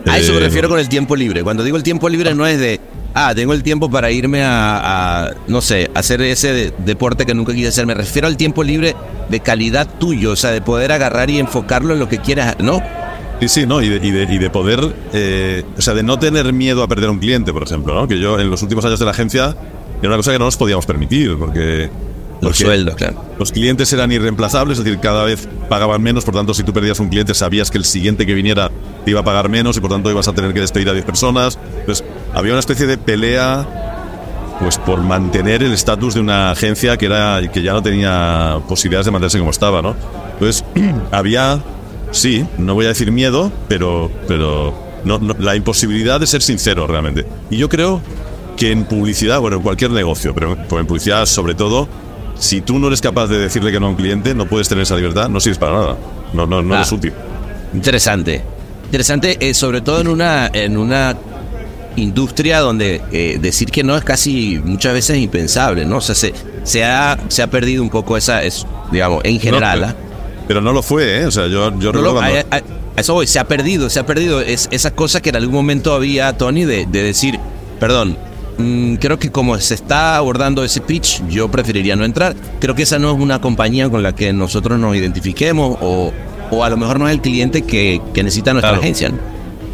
A 0.07 0.19
eso 0.19 0.33
me 0.33 0.39
Eh, 0.39 0.41
refiero 0.43 0.69
con 0.69 0.79
el 0.79 0.89
tiempo 0.89 1.17
libre. 1.17 1.43
Cuando 1.43 1.65
digo 1.65 1.77
el 1.77 1.83
tiempo 1.83 2.09
libre 2.09 2.33
no 2.35 2.47
es 2.47 2.59
de, 2.61 2.81
ah, 3.15 3.33
tengo 3.35 3.53
el 3.53 3.63
tiempo 3.65 3.91
para 3.91 4.11
irme 4.11 4.43
a, 4.45 5.25
a, 5.27 5.31
no 5.49 5.61
sé, 5.61 5.91
hacer 5.95 6.21
ese 6.23 6.53
de- 6.53 6.73
deporte 6.79 7.27
que 7.27 7.35
nunca 7.35 7.53
quise 7.53 7.69
hacer. 7.69 7.87
Me 7.87 7.95
refiero 7.95 8.29
al 8.29 8.37
tiempo 8.37 8.63
libre 8.63 8.95
de 9.29 9.41
calidad 9.41 9.89
tuyo, 9.99 10.33
o 10.33 10.37
sea, 10.37 10.51
de 10.53 10.61
poder 10.61 10.93
agarrar 10.93 11.29
y 11.31 11.39
enfocarlo 11.41 11.93
en 11.95 11.99
lo 11.99 12.09
que 12.09 12.19
quieras, 12.19 12.57
¿no? 12.61 12.81
Sí, 13.41 13.49
sí, 13.49 13.67
¿no? 13.67 13.83
Y 13.83 13.89
de, 13.89 14.07
y 14.07 14.11
de, 14.13 14.23
y 14.35 14.39
de 14.39 14.49
poder, 14.49 14.81
eh, 15.13 15.65
o 15.77 15.83
sea, 15.83 15.93
de 15.95 16.03
no 16.05 16.19
tener 16.19 16.53
miedo 16.53 16.83
a 16.85 16.89
perder 16.89 17.11
un 17.11 17.19
cliente, 17.19 17.53
por 17.53 17.65
ejemplo, 17.65 17.93
¿no? 17.95 18.07
Que 18.09 18.19
yo 18.21 18.39
en 18.39 18.49
los 18.49 18.63
últimos 18.63 18.85
años 18.85 18.99
de 19.01 19.05
la 19.05 19.11
agencia 19.11 19.57
era 20.01 20.09
una 20.09 20.17
cosa 20.17 20.33
que 20.33 20.39
no 20.39 20.45
nos 20.45 20.57
podíamos 20.57 20.87
permitir, 20.87 21.37
porque... 21.37 21.91
Los 22.41 22.59
sueldos, 22.59 22.95
claro. 22.97 23.25
Los 23.39 23.53
clientes 23.53 23.93
eran 23.93 24.13
irreemplazables, 24.13 24.79
es 24.79 24.85
decir, 24.85 25.01
cada 25.01 25.25
vez 25.25 25.49
pagaban 25.69 26.03
menos, 26.03 26.25
por 26.25 26.35
tanto, 26.35 26.55
si 26.55 26.63
tú 26.63 26.73
perdías 26.73 27.01
un 27.01 27.09
cliente, 27.09 27.35
sabías 27.35 27.71
que 27.71 27.79
el 27.79 27.85
siguiente 27.85 28.27
que 28.27 28.35
viniera 28.35 28.71
te 29.05 29.11
iba 29.11 29.21
a 29.21 29.25
pagar 29.25 29.49
menos 29.49 29.77
y 29.77 29.81
por 29.81 29.91
tanto 29.91 30.11
ibas 30.11 30.29
a 30.29 30.33
tener 30.33 30.53
que 30.53 30.61
despedir 30.61 30.89
a 30.89 30.93
10 30.93 31.05
personas. 31.05 31.59
Entonces, 31.81 32.05
había 32.35 32.53
una 32.53 32.61
especie 32.61 32.87
de 32.87 32.99
pelea 32.99 33.67
pues 34.61 34.79
por 34.79 35.01
mantener 35.01 35.63
el 35.63 35.73
estatus 35.73 36.15
de 36.15 36.21
una 36.21 36.51
agencia 36.51 36.97
que 36.97 37.07
era 37.07 37.41
que 37.53 37.63
ya 37.63 37.73
no 37.73 37.83
tenía 37.83 38.59
posibilidades 38.69 39.05
de 39.07 39.13
mantenerse 39.13 39.39
como 39.39 39.51
estaba, 39.51 39.83
¿no? 39.83 39.95
Entonces, 40.35 40.65
había 41.13 41.61
sí, 42.11 42.47
no 42.59 42.75
voy 42.75 42.87
a 42.87 42.89
decir 42.89 43.13
miedo, 43.13 43.53
pero 43.69 44.11
pero 44.27 44.75
no, 45.05 45.19
no- 45.19 45.37
la 45.39 45.57
imposibilidad 45.57 46.21
de 46.21 46.27
ser 46.27 46.43
sincero 46.43 46.87
realmente. 46.87 47.27
Y 47.51 47.59
yo 47.59 47.69
creo 47.69 48.01
que 48.57 48.73
en 48.73 48.85
publicidad, 48.87 49.41
bueno, 49.41 49.59
en 49.59 49.63
cualquier 49.63 49.91
negocio, 49.91 50.35
pero 50.35 50.57
pero 50.69 50.81
en 50.81 50.87
publicidad 50.87 51.27
sobre 51.27 51.55
todo, 51.55 51.87
si 52.39 52.61
tú 52.61 52.79
no 52.79 52.89
eres 52.89 53.01
capaz 53.01 53.27
de 53.29 53.39
decirle 53.39 53.73
que 53.73 53.81
no 53.81 53.87
a 53.87 53.91
un 53.91 53.97
cliente, 53.97 54.35
no 54.35 54.47
puedes 54.47 54.69
tener 54.69 54.83
esa 54.83 54.97
libertad, 54.97 55.29
no 55.29 55.41
sirves 55.41 55.59
para 55.59 55.73
nada. 55.73 55.97
No, 56.33 56.47
no, 56.47 56.63
no 56.63 56.75
Ah. 56.75 56.83
es 56.83 56.93
útil. 56.93 57.13
Interesante. 57.75 58.43
Interesante, 58.85 59.37
eh, 59.41 59.55
sobre 59.55 59.81
todo 59.81 60.01
en 60.01 60.09
una, 60.09 60.49
en 60.53 60.77
una 60.77 61.17
industria 61.97 62.61
donde 62.61 63.01
eh, 63.11 63.39
decir 63.41 63.71
que 63.71 63.83
no 63.83 63.97
es 63.97 64.05
casi 64.05 64.61
muchas 64.65 64.93
veces 64.93 65.17
impensable, 65.19 65.85
¿no? 65.87 65.97
O 65.97 66.01
sea, 66.01 66.15
se, 66.15 66.33
se, 66.63 66.85
ha, 66.85 67.19
se 67.29 67.43
ha 67.43 67.47
perdido 67.49 67.83
un 67.83 67.91
poco 67.91 68.17
esa, 68.17 68.43
es, 68.43 68.67
digamos, 68.93 69.23
en 69.25 69.41
general, 69.41 69.81
No, 69.81 69.87
¿ah? 69.89 69.95
pero, 69.97 70.45
pero 70.49 70.61
no 70.61 70.73
lo 70.73 70.83
fue, 70.83 71.21
¿eh? 71.21 71.27
O 71.27 71.31
sea, 71.31 71.47
yo, 71.47 71.77
yo 71.79 71.93
No, 71.93 72.13
cuando- 72.13 72.21
a, 72.51 72.57
a- 72.57 72.61
a 72.97 73.01
eso 73.01 73.13
voy, 73.15 73.27
se 73.27 73.39
ha 73.39 73.45
perdido, 73.45 73.91
se 73.91 73.99
ha 73.99 74.07
perdido 74.07 74.41
es, 74.41 74.69
esa 74.71 74.91
cosa 74.91 75.21
que 75.21 75.29
en 75.31 75.37
algún 75.37 75.55
momento 75.55 75.95
había, 75.95 76.37
Tony, 76.37 76.65
de, 76.65 76.87
de 76.87 77.03
decir, 77.03 77.39
perdón, 77.81 78.17
mm, 78.59 78.95
creo 78.97 79.19
que 79.19 79.31
como 79.31 79.59
se 79.59 79.75
está 79.75 80.17
abordando 80.17 80.65
ese 80.65 80.81
pitch, 80.81 81.23
yo 81.29 81.51
preferiría 81.51 81.97
no 81.97 82.05
entrar. 82.05 82.35
Creo 82.61 82.75
que 82.75 82.83
esa 82.83 82.99
no 82.99 83.13
es 83.13 83.19
una 83.21 83.41
compañía 83.41 83.89
con 83.91 84.03
la 84.03 84.15
que 84.15 84.33
nosotros 84.33 84.79
nos 84.79 84.95
identifiquemos 84.97 85.77
o, 85.81 86.13
o 86.51 86.65
a 86.65 86.71
lo 86.71 86.77
mejor 86.77 86.99
no 86.99 87.09
es 87.09 87.15
el 87.15 87.21
cliente 87.21 87.63
que, 87.63 88.01
que 88.15 88.23
necesita 88.23 88.53
nuestra 88.53 88.71
Claro. 88.71 88.83
agencia. 88.83 89.09
¿no? 89.11 89.19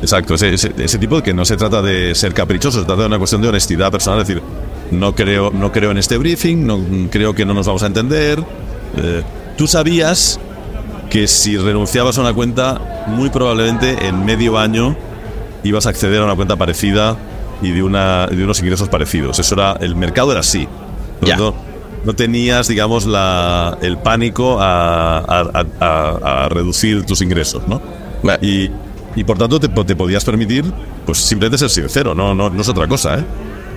Exacto, 0.01 0.35
ese, 0.35 0.55
ese, 0.55 0.73
ese 0.79 0.99
tipo 0.99 1.17
de 1.17 1.23
que 1.23 1.33
no 1.33 1.45
se 1.45 1.57
trata 1.57 1.81
de 1.81 2.15
ser 2.15 2.35
caprichoso, 2.35 2.81
se 2.81 2.85
trata 2.87 3.03
de 3.03 3.07
una 3.09 3.19
cuestión 3.19 3.41
de 3.41 3.49
honestidad 3.49 3.93
personal, 3.93 4.21
es 4.21 4.27
decir, 4.27 4.43
no 4.91 5.15
creo, 5.15 5.51
no 5.53 5.71
creo 5.71 5.93
en 5.93 5.99
este 5.99 6.19
briefing, 6.19 6.67
no 6.67 6.81
creo 7.11 7.35
que 7.35 7.45
no 7.47 7.55
nos 7.55 7.67
vamos 7.67 7.83
a 7.83 7.87
entender. 7.87 8.43
Eh, 8.97 9.23
Tú 9.57 9.67
sabías 9.69 10.41
que 11.09 11.29
si 11.29 11.57
renunciabas 11.57 12.19
a 12.19 12.23
una 12.23 12.33
cuenta, 12.33 13.05
muy 13.07 13.29
probablemente 13.31 14.07
en 14.09 14.25
medio 14.25 14.59
año 14.59 14.97
ibas 15.63 15.87
a 15.87 15.91
acceder 15.91 16.21
a 16.21 16.25
una 16.25 16.35
cuenta 16.35 16.57
parecida 16.57 17.17
y 17.63 17.71
de, 17.71 17.83
una, 17.83 18.27
de 18.27 18.43
unos 18.45 18.61
ingresos 18.61 18.89
parecidos. 18.89 19.39
Eso 19.39 19.55
era, 19.55 19.73
el 19.81 19.95
mercado 19.97 20.31
era 20.33 20.41
así. 20.41 20.67
Lo 21.21 21.29
tanto, 21.29 21.55
no 22.05 22.15
tenías, 22.15 22.67
digamos, 22.69 23.07
la, 23.07 23.79
el 23.81 23.97
pánico 23.99 24.59
a, 24.61 25.19
a- 25.19 25.65
a- 25.81 26.45
a- 26.45 26.49
reducir 26.49 27.05
tus 27.07 27.23
ingresos, 27.23 27.63
¿no? 27.69 27.81
Bueno. 28.23 28.39
Y, 28.43 28.71
y 29.15 29.25
por 29.25 29.39
tanto 29.39 29.61
te, 29.61 29.69
te 29.69 29.95
podías 29.97 30.25
permitir, 30.25 30.65
pues 31.07 31.19
simplemente 31.19 31.59
ser 31.59 31.71
sincero, 31.71 32.15
no, 32.15 32.35
no, 32.35 32.51
no 32.51 32.61
es 32.61 32.69
otra 32.69 32.87
cosa, 32.89 33.19
¿eh? 33.19 33.25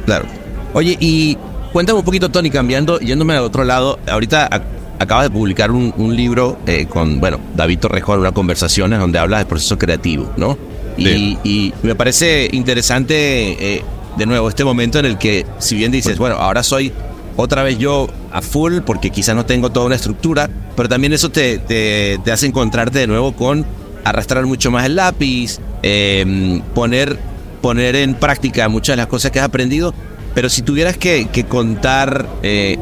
Claro. 0.06 0.26
Oye, 0.74 0.98
y 1.00 1.38
cuéntame 1.71 2.00
un 2.00 2.06
poquito, 2.06 2.30
Tony, 2.30 2.50
cambiando, 2.50 3.00
yéndome 3.00 3.34
al 3.36 3.43
otro 3.43 3.63
lado. 3.63 4.00
Ahorita 4.10 4.50
ac- 4.50 4.63
acabas 5.00 5.26
de 5.26 5.30
publicar 5.30 5.71
un, 5.71 5.93
un 5.98 6.15
libro 6.15 6.58
eh, 6.65 6.88
con, 6.88 7.19
bueno, 7.19 7.39
David 7.56 7.80
Torrejón, 7.80 8.19
unas 8.21 8.32
conversaciones 8.32 9.00
donde 9.00 9.19
hablas 9.19 9.41
del 9.41 9.48
proceso 9.48 9.78
creativo, 9.78 10.32
¿no? 10.38 10.58
Y, 10.97 11.73
me 11.84 11.95
parece 11.95 12.49
interesante, 12.51 13.75
eh, 13.75 13.84
de 14.17 14.25
nuevo, 14.25 14.47
este 14.49 14.63
momento 14.63 14.99
en 14.99 15.05
el 15.05 15.17
que, 15.17 15.45
si 15.60 15.75
bien 15.75 15.91
dices, 15.91 16.17
bueno, 16.17 16.36
ahora 16.36 16.63
soy 16.63 16.91
otra 17.38 17.63
vez 17.63 17.77
yo 17.77 18.08
a 18.31 18.41
full 18.41 18.79
porque 18.86 19.10
quizás 19.10 19.36
no 19.36 19.45
tengo 19.45 19.71
toda 19.71 19.86
una 19.88 19.95
estructura, 19.95 20.49
pero 20.75 20.88
también 20.88 21.12
eso 21.13 21.29
te, 21.29 21.58
te, 21.60 22.19
te 22.23 22.31
hace 22.31 22.45
encontrarte 22.47 22.99
de 22.99 23.08
nuevo 23.08 23.34
con 23.34 23.65
arrastrar 24.03 24.45
mucho 24.45 24.71
más 24.71 24.86
el 24.86 24.95
lápiz, 24.95 25.58
eh, 25.84 26.62
poner, 26.73 27.17
poner 27.62 27.95
en 27.97 28.13
práctica 28.15 28.69
muchas 28.69 28.93
de 28.93 28.97
las 28.97 29.08
cosas 29.08 29.31
que 29.31 29.39
has 29.39 29.45
aprendido. 29.45 29.93
Pero 30.34 30.49
si 30.49 30.62
tuvieras 30.62 30.97
que, 30.97 31.27
que 31.31 31.45
contar 31.45 32.25
eh, 32.43 32.77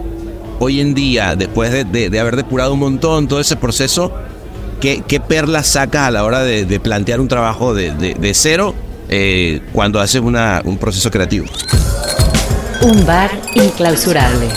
hoy 0.59 0.81
en 0.81 0.93
día, 0.93 1.35
después 1.35 1.71
de, 1.71 1.83
de- 1.85 2.09
de 2.09 2.19
haber 2.19 2.35
depurado 2.35 2.73
un 2.73 2.79
montón 2.79 3.27
todo 3.27 3.39
ese 3.39 3.55
proceso, 3.55 4.11
¿qué, 4.83 5.01
qué 5.07 5.21
perlas 5.21 5.65
sacas 5.67 6.07
a 6.09 6.11
la 6.11 6.25
hora 6.25 6.41
de, 6.43 6.65
de 6.65 6.79
plantear 6.81 7.21
un 7.21 7.29
trabajo 7.29 7.73
de, 7.73 7.91
de- 7.91 8.15
de 8.15 8.33
cero 8.33 8.75
eh, 9.07 9.61
cuando 9.71 10.01
haces 10.01 10.21
una, 10.21 10.61
un 10.65 10.77
proceso 10.77 11.09
creativo? 11.09 11.45
Un 12.81 13.05
bar 13.05 13.31
inclausurable. 13.55 14.49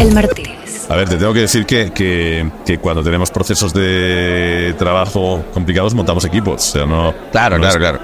El 0.00 0.12
Martínez. 0.12 0.86
A 0.88 0.96
ver, 0.96 1.08
te 1.08 1.16
tengo 1.16 1.32
que 1.32 1.40
decir 1.42 1.64
que, 1.66 1.92
que, 1.92 2.50
que 2.66 2.78
cuando 2.78 3.02
tenemos 3.04 3.30
procesos 3.30 3.72
de 3.72 4.74
trabajo 4.76 5.44
complicados 5.54 5.94
montamos 5.94 6.24
equipos. 6.24 6.68
O 6.68 6.72
sea, 6.72 6.84
no. 6.86 7.14
Claro, 7.30 7.58
no 7.58 7.62
claro, 7.62 7.74
es- 7.74 7.76
claro. 7.78 7.98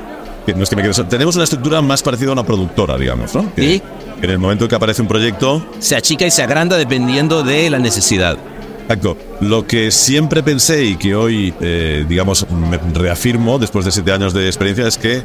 que 0.46 0.54
no 0.54 0.62
es 0.62 0.70
que 0.70 0.76
me 0.76 0.82
quede- 0.82 1.04
Tenemos 1.08 1.34
una 1.34 1.44
estructura 1.44 1.82
más 1.82 2.00
parecida 2.02 2.28
a 2.30 2.32
una 2.34 2.44
productora, 2.44 2.96
digamos, 2.96 3.34
¿no? 3.34 3.52
Que- 3.56 3.62
Sí. 3.62 3.82
En 4.22 4.30
el 4.30 4.38
momento 4.38 4.68
que 4.68 4.74
aparece 4.76 5.02
un 5.02 5.08
proyecto, 5.08 5.66
Se 5.80 5.96
achica 5.96 6.24
y 6.24 6.30
se 6.30 6.42
agranda 6.42 6.76
dependiendo 6.76 7.42
de 7.42 7.68
la 7.68 7.78
necesidad. 7.80 8.38
Exacto. 8.84 9.16
Lo 9.40 9.66
que 9.66 9.90
siempre 9.90 10.42
pensé 10.42 10.84
y 10.84 10.96
que 10.96 11.14
hoy, 11.14 11.54
eh, 11.60 12.04
digamos, 12.08 12.46
me 12.50 12.78
reafirmo 12.92 13.58
después 13.58 13.84
de 13.84 13.90
siete 13.90 14.12
años 14.12 14.34
de 14.34 14.46
experiencia 14.46 14.86
es 14.86 14.98
que 14.98 15.22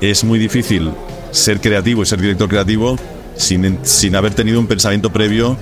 es 0.00 0.24
muy 0.24 0.38
difícil 0.38 0.90
ser 1.30 1.60
creativo 1.60 2.02
y 2.02 2.06
ser 2.06 2.20
director 2.20 2.48
creativo 2.48 2.96
sin, 3.36 3.78
sin 3.82 4.16
haber 4.16 4.34
tenido 4.34 4.58
un 4.58 4.66
pensamiento 4.66 5.12
previo 5.12 5.56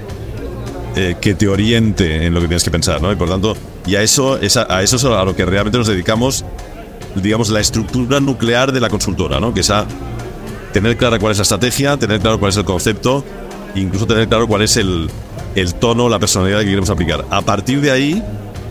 eh, 0.97 1.17
que 1.21 1.35
te 1.35 1.47
oriente 1.47 2.27
en 2.27 2.33
lo 2.33 2.41
que 2.41 2.47
tienes 2.47 2.65
que 2.65 2.71
pensar, 2.71 3.03
¿no? 3.03 3.13
Y 3.13 3.17
por 3.17 3.29
tanto, 3.29 3.55
y 3.87 3.97
a 3.97 4.03
eso, 4.03 4.39
es 4.41 4.57
a, 4.57 4.67
a 4.75 4.83
eso 4.83 4.97
es 4.97 5.05
a 5.05 5.25
lo 5.25 5.37
que 5.37 5.45
realmente 5.45 5.77
nos 5.77 5.89
dedicamos, 5.89 6.45
digamos, 7.17 7.51
la 7.51 7.61
estructura 7.61 8.21
nuclear 8.21 8.73
de 8.73 8.81
la 8.81 8.89
consultora, 8.89 9.41
¿no? 9.41 9.53
Que 9.53 9.61
es 9.61 9.71
a 9.71 9.87
tener 10.73 10.97
clara 10.97 11.19
cuál 11.19 11.33
es 11.33 11.39
la 11.39 11.43
estrategia, 11.43 11.97
tener 11.97 12.21
claro 12.21 12.39
cuál 12.39 12.51
es 12.51 12.57
el 12.57 12.65
concepto, 12.65 13.25
incluso 13.75 14.07
tener 14.07 14.29
claro 14.29 14.47
cuál 14.47 14.63
es 14.63 14.77
el, 14.77 15.09
el 15.55 15.75
tono, 15.75 16.09
la 16.09 16.19
personalidad 16.19 16.61
que 16.61 16.67
queremos 16.67 16.91
aplicar. 16.91 17.25
A 17.31 17.43
partir 17.43 17.81
de 17.81 17.91
ahí, 17.91 18.23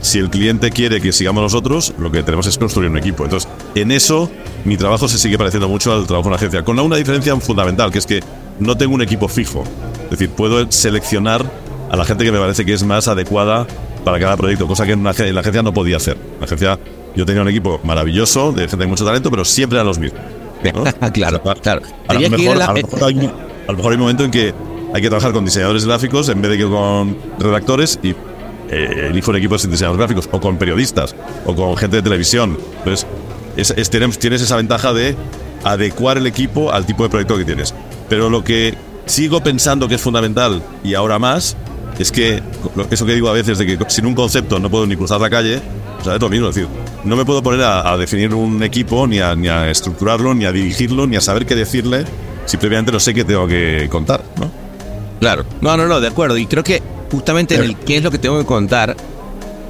si 0.02 0.20
el 0.20 0.30
cliente 0.30 0.70
quiere 0.72 1.00
que 1.02 1.12
sigamos 1.13 1.42
nosotros, 1.44 1.94
lo 1.98 2.12
que 2.12 2.24
tenemos 2.24 2.46
es 2.48 2.58
construir 2.58 2.89
un 2.89 2.98
equipo. 2.98 3.24
Entonces, 3.24 3.50
en 3.76 3.92
eso, 3.92 4.30
mi 4.66 4.76
trabajo 4.78 5.08
se 5.08 5.18
sigue 5.18 5.38
pareciendo 5.38 5.70
mucho 5.70 5.94
al 5.94 6.06
trabajo 6.08 6.28
en 6.28 6.32
una 6.34 6.36
agencia, 6.38 6.63
con 6.63 6.80
una 6.80 6.98
diferencia 6.98 7.36
fundamental, 7.38 7.92
que 7.92 8.00
es 8.00 8.06
que 8.06 8.22
no 8.60 8.76
tengo 8.78 8.94
un 8.96 9.02
equipo 9.02 9.28
fijo. 9.28 9.63
Es 10.06 10.12
decir, 10.12 10.30
puedo 10.30 10.70
seleccionar 10.72 11.44
a 11.89 11.96
la 11.96 12.06
gente 12.06 12.24
que 12.26 12.32
me 12.32 12.39
parece 12.39 12.66
que 12.66 12.74
es 12.74 12.84
más 12.84 13.08
adecuada 13.08 13.66
para 14.04 14.20
cada 14.20 14.36
proyecto, 14.36 14.68
cosa 14.68 14.86
que 14.86 14.92
en, 14.94 15.00
una, 15.00 15.12
ag- 15.13 15.26
en 15.28 15.34
la 15.36 15.42
agencia 15.42 15.62
no 15.63 15.74
podía 15.74 15.98
hacer. 15.98 16.18
En 16.18 16.39
la 16.39 16.46
agencia 16.46 16.80
yo 17.16 17.26
tenía 17.26 17.42
un 17.42 17.48
equipo 17.50 17.80
maravilloso, 17.84 18.52
de 18.52 18.62
gente 18.68 18.78
de 18.78 18.88
mucho 18.88 19.06
talento, 19.06 19.30
pero 19.32 19.46
siempre 19.46 19.78
eran 19.78 19.88
los 19.88 20.00
mismos. 20.00 20.20
¿no? 20.74 20.84
claro, 21.13 21.42
claro. 21.62 21.82
A 22.08 22.13
lo, 22.16 22.20
mejor, 22.30 22.58
la- 22.58 22.66
a, 22.66 22.68
lo 22.70 22.74
mejor 22.76 23.04
hay, 23.06 23.16
un- 23.16 23.26
a 23.68 23.72
lo 23.72 23.78
mejor 23.78 23.92
hay 23.92 23.96
un 23.96 24.02
momento 24.02 24.24
en 24.26 24.32
que 24.32 24.54
hay 24.93 25.01
que 25.01 25.10
trabajar 25.10 25.34
con 25.34 25.43
diseñadores 25.45 25.86
gráficos 25.86 26.29
en 26.29 26.41
vez 26.41 26.51
de 26.51 26.58
que 26.60 26.65
con 26.67 27.17
redactores 27.39 27.99
y 28.03 28.12
eh, 28.69 29.08
elijo 29.10 29.32
un 29.32 29.38
equipo 29.38 29.58
sin 29.58 29.71
diseñadores 29.71 29.99
gráficos 29.99 30.29
o 30.32 30.39
con 30.39 30.58
periodistas 30.58 31.15
o 31.45 31.56
con 31.56 31.75
gente 31.77 31.97
de 31.97 32.01
televisión. 32.03 32.58
Entonces, 32.79 33.06
es, 33.58 33.71
es- 33.75 33.89
tienes, 33.89 34.17
tienes 34.19 34.41
esa 34.41 34.56
ventaja 34.56 34.93
de 34.93 35.15
adecuar 35.63 36.17
el 36.17 36.27
equipo 36.27 36.71
al 36.71 36.86
tipo 36.86 37.03
de 37.03 37.10
proyecto 37.10 37.38
que 37.38 37.45
tienes. 37.45 37.73
Pero 38.10 38.29
lo 38.29 38.43
que 38.43 38.75
sigo 39.06 39.41
pensando 39.43 39.88
que 39.88 39.95
es 39.95 40.01
fundamental 40.01 40.62
y 40.84 40.93
ahora 40.93 41.19
más 41.19 41.56
es 41.99 42.12
que 42.12 42.41
eso 42.89 43.06
que 43.06 43.13
digo 43.13 43.29
a 43.29 43.34
veces 43.34 43.58
de 43.58 43.65
que 43.65 43.77
sin 43.89 44.06
un 44.06 44.15
concepto 44.15 44.60
no 44.60 44.69
puedo 44.69 44.86
ni 44.88 44.95
cruzar 44.95 45.19
la 45.21 45.29
calle, 45.29 45.60
o 45.99 46.03
sea, 46.03 46.15
es 46.15 46.21
lo 46.21 46.29
mismo, 46.29 46.49
es 46.49 46.56
decir, 46.56 46.69
no 47.03 47.15
me 47.15 47.23
puedo 47.25 47.41
poner 47.43 47.62
a, 47.63 47.91
a 47.91 47.97
definir 47.97 48.34
un 48.34 48.62
equipo, 48.63 49.06
ni 49.08 49.19
a, 49.19 49.36
ni 49.36 49.47
a 49.47 49.69
estructurarlo, 49.69 50.34
ni 50.34 50.45
a 50.45 50.51
dirigirlo, 50.51 51.06
ni 51.08 51.15
a 51.17 51.21
saber 51.21 51.45
qué 51.45 51.56
decirle, 51.56 52.06
si 52.45 52.58
previamente 52.58 52.91
no 52.91 52.99
sé 52.99 53.13
qué 53.13 53.23
tengo 53.23 53.47
que 53.47 53.88
contar, 53.91 54.23
¿no? 54.39 54.62
Claro. 55.24 55.46
No, 55.62 55.78
no, 55.78 55.88
no, 55.88 56.00
de 56.02 56.08
acuerdo. 56.08 56.38
Y 56.38 56.46
creo 56.46 56.64
que 56.64 56.82
justamente 57.12 57.56
en 57.56 57.62
el 57.64 57.76
qué 57.78 57.98
es 57.98 58.04
lo 58.04 58.12
que 58.12 58.18
tengo 58.18 58.38
que 58.40 58.46
contar, 58.46 58.96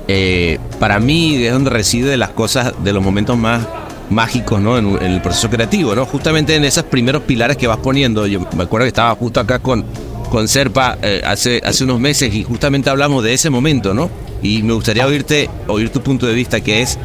eh, 0.08 0.58
para 0.80 1.00
mí 1.00 1.36
es 1.46 1.54
donde 1.54 1.70
reside 1.70 2.18
las 2.18 2.30
cosas 2.30 2.74
de 2.84 2.92
los 2.94 3.04
momentos 3.04 3.38
más 3.38 3.62
mágicos, 4.10 4.60
¿no? 4.60 4.78
En, 4.78 4.88
en 5.02 5.12
el 5.14 5.22
proceso 5.22 5.50
creativo, 5.50 5.96
¿no? 5.96 6.06
Justamente 6.06 6.56
en 6.56 6.66
esos 6.66 6.84
primeros 6.84 7.24
pilares 7.24 7.56
que 7.58 7.68
vas 7.68 7.78
poniendo. 7.78 8.28
Yo 8.28 8.42
me 8.56 8.64
acuerdo 8.64 8.86
que 8.86 8.90
estaba 8.90 9.16
justo 9.16 9.40
acá 9.40 9.60
con, 9.60 9.86
con 10.30 10.48
Serpa 10.48 10.98
eh, 11.02 11.22
hace, 11.26 11.62
hace 11.64 11.84
unos 11.84 12.00
meses 12.00 12.34
y 12.34 12.44
justamente 12.44 12.90
hablamos 12.90 13.24
de 13.24 13.34
ese 13.34 13.50
momento, 13.50 13.94
¿no? 13.94 14.10
Y 14.42 14.62
me 14.64 14.74
gustaría 14.74 15.06
oírte, 15.08 15.50
oír 15.68 15.90
tu 15.90 16.02
punto 16.02 16.26
de 16.28 16.34
vista, 16.34 16.60
que 16.62 16.82
es 16.82 16.98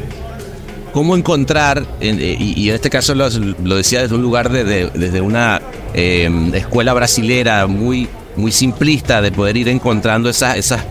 cómo 0.93 1.17
encontrar, 1.17 1.85
en- 2.01 2.19
eh, 2.21 2.37
y, 2.39 2.61
y 2.61 2.69
en 2.71 2.75
este 2.75 2.91
caso 2.91 3.15
lo, 3.15 3.29
lo 3.63 3.77
decía 3.77 4.03
desde 4.03 4.15
un 4.17 4.23
lugar 4.23 4.51
de, 4.51 4.65
de- 4.65 4.91
desde 4.95 5.21
una 5.21 5.63
eh, 5.95 6.29
escuela 6.55 6.93
brasilera 6.95 7.67
muy, 7.69 8.09
muy 8.39 8.53
simplista, 8.53 9.21
de 9.21 9.33
poder 9.33 9.57
ir 9.57 9.69
encontrando 9.69 10.31
esas, 10.31 10.57
esas, 10.57 10.83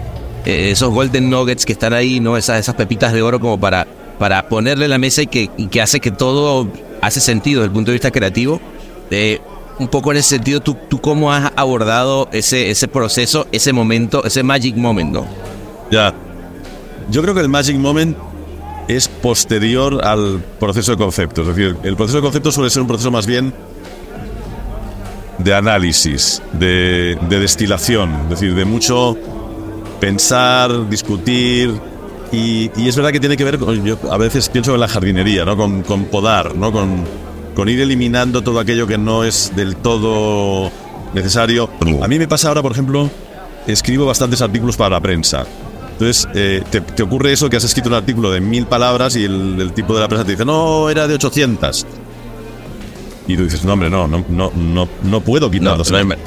eh, 0.45 0.71
esos 0.71 0.93
golden 0.93 1.29
nuggets 1.29 1.65
que 1.65 1.73
están 1.73 1.93
ahí, 1.93 2.19
¿no? 2.19 2.37
Esas, 2.37 2.59
esas 2.59 2.75
pepitas 2.75 3.13
de 3.13 3.21
oro 3.21 3.39
como 3.39 3.59
para, 3.59 3.87
para 4.19 4.47
ponerle 4.49 4.87
la 4.87 4.97
mesa 4.97 5.23
y 5.23 5.27
que, 5.27 5.49
que 5.69 5.81
hace 5.81 5.99
que 5.99 6.11
todo 6.11 6.67
hace 7.01 7.19
sentido 7.19 7.61
desde 7.61 7.67
el 7.67 7.73
punto 7.73 7.91
de 7.91 7.95
vista 7.95 8.11
creativo. 8.11 8.61
Eh, 9.09 9.39
un 9.79 9.87
poco 9.87 10.11
en 10.11 10.17
ese 10.17 10.29
sentido, 10.29 10.59
¿tú, 10.59 10.75
tú 10.89 10.99
cómo 10.99 11.31
has 11.31 11.51
abordado 11.55 12.27
ese, 12.31 12.71
ese 12.71 12.87
proceso, 12.87 13.47
ese 13.51 13.73
momento, 13.73 14.23
ese 14.23 14.41
magic 14.43 14.75
moment. 14.75 15.17
Ya. 15.91 16.13
Yo 17.09 17.21
creo 17.21 17.33
que 17.33 17.41
el 17.41 17.49
Magic 17.49 17.77
Moment 17.77 18.17
es 18.87 19.07
posterior 19.07 20.05
al 20.05 20.43
proceso 20.59 20.91
de 20.91 20.97
concepto. 20.97 21.41
Es 21.41 21.47
decir, 21.47 21.77
el 21.83 21.95
proceso 21.95 22.17
de 22.17 22.23
concepto 22.23 22.51
suele 22.51 22.69
ser 22.69 22.81
un 22.81 22.87
proceso 22.87 23.11
más 23.11 23.25
bien 23.25 23.53
de 25.37 25.53
análisis, 25.53 26.41
de, 26.53 27.17
de 27.29 27.39
destilación, 27.39 28.13
es 28.23 28.29
decir, 28.29 28.55
de 28.55 28.65
mucho 28.65 29.17
pensar, 29.99 30.89
discutir. 30.89 31.73
Y, 32.31 32.69
y 32.75 32.87
es 32.89 32.95
verdad 32.95 33.11
que 33.11 33.19
tiene 33.19 33.37
que 33.37 33.43
ver, 33.43 33.57
con, 33.57 33.85
yo 33.85 33.97
a 34.11 34.17
veces 34.17 34.49
pienso 34.49 34.73
en 34.73 34.79
la 34.81 34.87
jardinería, 34.87 35.45
¿no? 35.45 35.55
con, 35.55 35.83
con 35.83 36.05
podar, 36.05 36.55
¿no? 36.55 36.71
con, 36.71 37.03
con 37.55 37.69
ir 37.69 37.79
eliminando 37.79 38.41
todo 38.41 38.59
aquello 38.59 38.85
que 38.85 38.97
no 38.97 39.23
es 39.23 39.53
del 39.55 39.77
todo 39.77 40.71
necesario. 41.13 41.69
A 42.01 42.07
mí 42.07 42.19
me 42.19 42.27
pasa 42.27 42.49
ahora, 42.49 42.61
por 42.61 42.73
ejemplo, 42.73 43.09
escribo 43.65 44.05
bastantes 44.05 44.41
artículos 44.41 44.75
para 44.75 44.91
la 44.91 44.99
prensa. 44.99 45.45
Entonces, 45.93 46.27
eh, 46.35 46.61
te, 46.69 46.81
te 46.81 47.01
ocurre 47.01 47.31
eso 47.31 47.49
que 47.49 47.57
has 47.57 47.63
escrito 47.63 47.89
un 47.89 47.95
artículo 47.95 48.29
de 48.29 48.39
mil 48.39 48.67
palabras 48.67 49.15
y 49.15 49.23
el, 49.23 49.59
el 49.59 49.73
tipo 49.73 49.95
de 49.95 50.01
la 50.01 50.07
prensa 50.07 50.25
te 50.25 50.31
dice, 50.31 50.45
no, 50.45 50.89
era 50.89 51.07
de 51.07 51.15
800. 51.15 51.87
Y 53.27 53.35
tú 53.35 53.43
dices, 53.43 53.63
no, 53.65 53.73
hombre, 53.73 53.89
no, 53.89 54.07
no, 54.07 54.23
no, 54.29 54.51
no, 54.55 54.87
no 55.03 55.21
puedo 55.21 55.51
quitarlo. 55.51 55.83
no 55.83 56.05
ma- 56.05 56.13
Es 56.15 56.19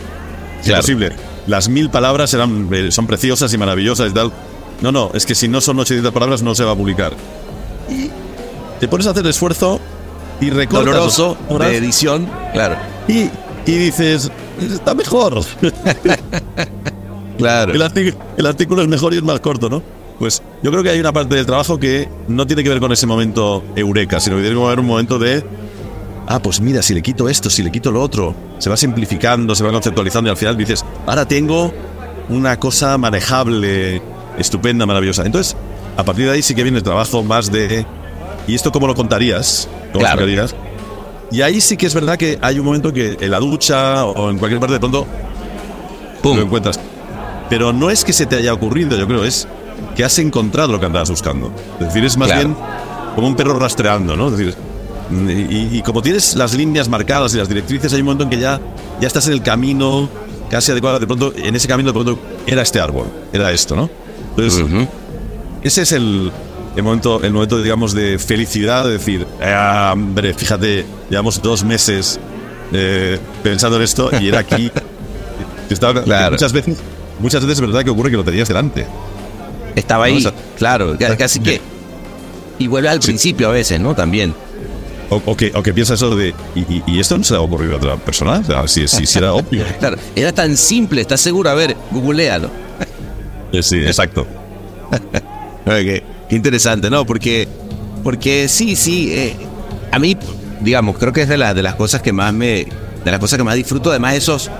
claro. 0.67 0.77
imposible. 0.79 1.13
Las 1.47 1.69
mil 1.69 1.89
palabras 1.91 2.33
eran, 2.35 2.69
eh, 2.73 2.91
son 2.91 3.07
preciosas 3.07 3.53
y 3.55 3.59
maravillosas 3.59 4.11
y 4.11 4.15
tal. 4.15 4.31
No, 4.83 4.93
no, 4.93 5.11
es 5.15 5.25
que 5.27 5.35
si 5.35 5.49
no 5.49 5.61
son 5.61 5.79
800 5.79 6.13
palabras 6.13 6.43
no 6.43 6.55
se 6.55 6.65
va 6.65 6.73
a 6.73 6.77
publicar. 6.77 7.13
Y 7.89 8.11
te 8.79 8.89
pones 8.89 9.07
a 9.07 9.11
hacer 9.11 9.27
esfuerzo 9.27 9.81
y 10.41 10.51
recortas 10.51 10.87
Doloroso, 10.95 11.37
de 11.59 11.77
edición, 11.77 12.29
claro. 12.53 12.77
y, 13.09 13.29
y 13.67 13.73
dices, 13.77 14.31
está 14.61 14.95
mejor. 14.95 15.41
Claro. 17.39 17.73
El, 17.73 18.15
el 18.37 18.47
artículo 18.47 18.83
es 18.83 18.89
mejor 18.89 19.15
y 19.15 19.17
es 19.17 19.23
más 19.23 19.41
corto, 19.41 19.71
¿no? 19.71 19.83
Pues 20.19 20.43
yo 20.63 20.71
creo 20.71 20.83
que 20.83 20.91
hay 20.91 21.01
una 21.01 21.13
parte 21.13 21.35
del 21.37 21.47
trabajo 21.47 21.79
que 21.81 22.07
no 22.29 22.47
tiene 22.47 22.63
que 22.63 22.69
ver 22.69 22.81
con 22.81 22.93
ese 22.93 23.07
momento 23.07 23.65
eureka, 23.75 24.21
sino 24.21 24.37
que 24.37 24.43
tiene 24.43 24.57
que 24.59 24.63
haber 24.67 24.81
un 24.81 24.87
momento 24.87 25.19
de, 25.19 25.43
ah, 26.27 26.41
pues 26.41 26.61
mira, 26.61 26.83
si 26.83 26.95
le 26.95 27.03
quito 27.03 27.29
esto, 27.29 27.51
si 27.51 27.63
le 27.63 27.71
quito 27.71 27.91
lo 27.91 28.03
otro, 28.03 28.35
se 28.59 28.71
va 28.71 28.77
simplificando, 28.77 29.55
se 29.55 29.65
va 29.65 29.71
conceptualizando 29.71 30.29
y 30.29 30.31
al 30.33 30.37
final 30.37 30.57
dices, 30.57 30.85
ahora 31.07 31.27
tengo 31.27 31.73
una 32.29 32.59
cosa 32.59 32.97
manejable, 32.99 34.01
estupenda, 34.39 34.87
maravillosa. 34.87 35.25
Entonces, 35.27 35.57
a 35.97 36.05
partir 36.05 36.27
de 36.27 36.33
ahí 36.33 36.43
sí 36.43 36.55
que 36.55 36.63
viene 36.63 36.79
el 36.79 36.85
trabajo 36.85 37.23
más 37.23 37.51
de, 37.51 37.85
¿y 38.47 38.55
esto 38.55 38.71
cómo 38.73 38.87
lo 38.87 38.95
contarías? 38.95 39.69
¿Cómo 39.93 40.01
Claro. 40.01 40.21
lo 40.21 40.27
explicarías? 40.29 40.55
Y 41.33 41.43
ahí 41.43 41.61
sí 41.61 41.77
que 41.77 41.87
es 41.87 41.95
verdad 41.95 42.17
que 42.17 42.39
hay 42.43 42.59
un 42.59 42.65
momento 42.65 42.93
que 42.93 43.17
en 43.21 43.31
la 43.31 43.39
ducha 43.39 44.05
o 44.05 44.31
en 44.31 44.39
cualquier 44.39 44.59
parte 44.61 44.75
de 44.75 44.81
pronto 44.81 45.07
Pum. 46.23 46.37
lo 46.37 46.43
encuentras. 46.43 46.79
Pero 47.49 47.73
no 47.73 47.91
es 47.91 48.05
que 48.05 48.13
se 48.13 48.27
te 48.27 48.37
haya 48.37 48.53
ocurrido, 48.53 48.97
yo 48.97 49.07
creo, 49.07 49.25
es 49.25 49.47
que 49.97 50.05
has 50.05 50.19
encontrado 50.19 50.73
lo 50.73 50.81
que 50.81 50.87
andabas 50.87 51.11
buscando. 51.11 51.53
Es 51.81 51.87
decir, 51.87 52.05
es 52.05 52.17
más 52.17 52.29
Claro. 52.29 52.49
bien 52.49 52.57
como 53.15 53.27
un 53.27 53.35
perro 53.37 53.59
rastreando, 53.59 54.17
¿no? 54.17 54.29
Es 54.29 54.37
decir, 54.39 54.55
y, 55.11 55.79
y 55.79 55.83
como 55.83 56.03
tienes 56.03 56.35
las 56.37 56.55
líneas 56.55 56.89
marcadas 56.89 57.35
y 57.35 57.39
las 57.39 57.49
directrices, 57.49 57.93
hay 57.93 58.01
un 58.01 58.07
momento 58.07 58.25
en 58.25 58.31
que 58.31 58.39
ya, 58.39 58.61
ya 59.01 59.07
estás 59.07 59.27
en 59.27 59.33
el 59.35 59.43
camino 59.43 60.09
casi 60.51 60.71
adecuado. 60.73 60.99
De 60.99 61.07
pronto, 61.07 61.33
en 61.37 61.55
ese 61.57 61.67
camino, 61.69 61.89
de 61.91 61.93
pronto, 61.95 62.19
era 62.47 62.63
este 62.63 62.81
árbol, 62.81 63.07
era 63.33 63.51
esto, 63.53 63.75
¿no? 63.77 63.91
Entonces, 64.31 64.63
Ujú. 64.63 64.87
ese 65.63 65.83
es 65.83 65.93
el, 65.93 66.31
el 66.77 66.83
momento, 66.83 67.21
el 67.23 67.33
momento, 67.33 67.61
digamos, 67.63 67.93
de 67.95 68.19
felicidad, 68.19 68.85
de 68.85 68.93
decir, 68.93 69.27
"Ah, 69.43 69.91
hombre, 69.93 70.33
fíjate, 70.35 70.87
llevamos 71.11 71.43
dos 71.43 71.65
meses 71.65 72.19
eh, 72.73 73.19
pensando 73.43 73.77
en 73.79 73.83
esto 73.83 74.11
y 74.21 74.29
era 74.29 74.39
aquí. 74.41 74.71
Estaba- 75.69 76.03
Claro. 76.03 76.33
Muchas 76.33 76.53
veces 76.53 76.77
muchas 77.21 77.43
veces 77.43 77.59
es 77.59 77.61
verdad 77.61 77.85
que 77.85 77.91
ocurre 77.91 78.11
que 78.11 78.17
lo 78.17 78.25
tenías 78.25 78.49
delante. 78.49 78.87
Estaba 79.77 80.05
ahí, 80.07 80.15
No, 80.15 80.19
o 80.19 80.23
sea, 80.23 80.33
claro, 80.57 80.97
ca- 80.99 81.17
casi 81.17 81.41
que. 81.41 81.61
Y 82.59 82.67
vuelve 82.67 82.89
al 82.89 83.01
principio 83.01 83.49
a 83.49 83.53
veces, 83.53 83.81
¿no? 83.81 83.95
También. 83.95 84.35
O, 85.11 85.21
o 85.27 85.37
que, 85.37 85.51
o 85.55 85.63
que 85.63 85.75
piensas 85.75 85.99
eso 86.01 86.15
de, 86.15 86.33
¿y, 86.55 86.61
y- 86.61 86.83
y 86.87 87.01
esto 87.01 87.19
no 87.19 87.25
se 87.25 87.35
le 87.35 87.39
ha 87.39 87.43
ocurrido 87.43 87.75
a 87.75 87.77
otra 87.79 87.97
persona? 87.97 88.39
O 88.39 88.45
sea, 88.45 88.67
si, 88.69 88.87
si, 88.87 89.07
si 89.07 89.19
era 89.19 89.33
obvio. 89.35 89.65
Claro, 89.81 89.97
era 90.15 90.33
tan 90.33 90.57
simple, 90.57 91.01
¿estás 91.01 91.21
seguro? 91.21 91.51
A 91.51 91.55
ver, 91.55 91.77
googlealo. 91.91 92.49
Eh, 93.53 93.63
Sí, 93.63 93.77
exacto. 93.79 94.27
Qué, 95.65 96.03
interesante, 96.31 96.91
¿no? 96.91 97.05
Porque, 97.05 97.49
porque 98.05 98.49
sí, 98.49 98.77
sí, 98.77 99.13
eh, 99.13 99.37
a 99.91 99.99
mí, 99.99 100.17
digamos, 100.61 100.97
creo 100.99 101.13
que 101.13 101.23
es 101.23 101.29
de, 101.29 101.37
la- 101.39 101.55
de 101.55 101.63
las 101.63 101.75
cosas 101.75 102.03
que 102.03 102.13
más 102.13 102.33
me, 102.33 102.67
de 103.05 103.11
las 103.11 103.19
cosas 103.19 103.37
que 103.37 103.45
más 103.45 103.57
disfruto, 103.57 103.91
además 103.91 104.15
esos, 104.15 104.51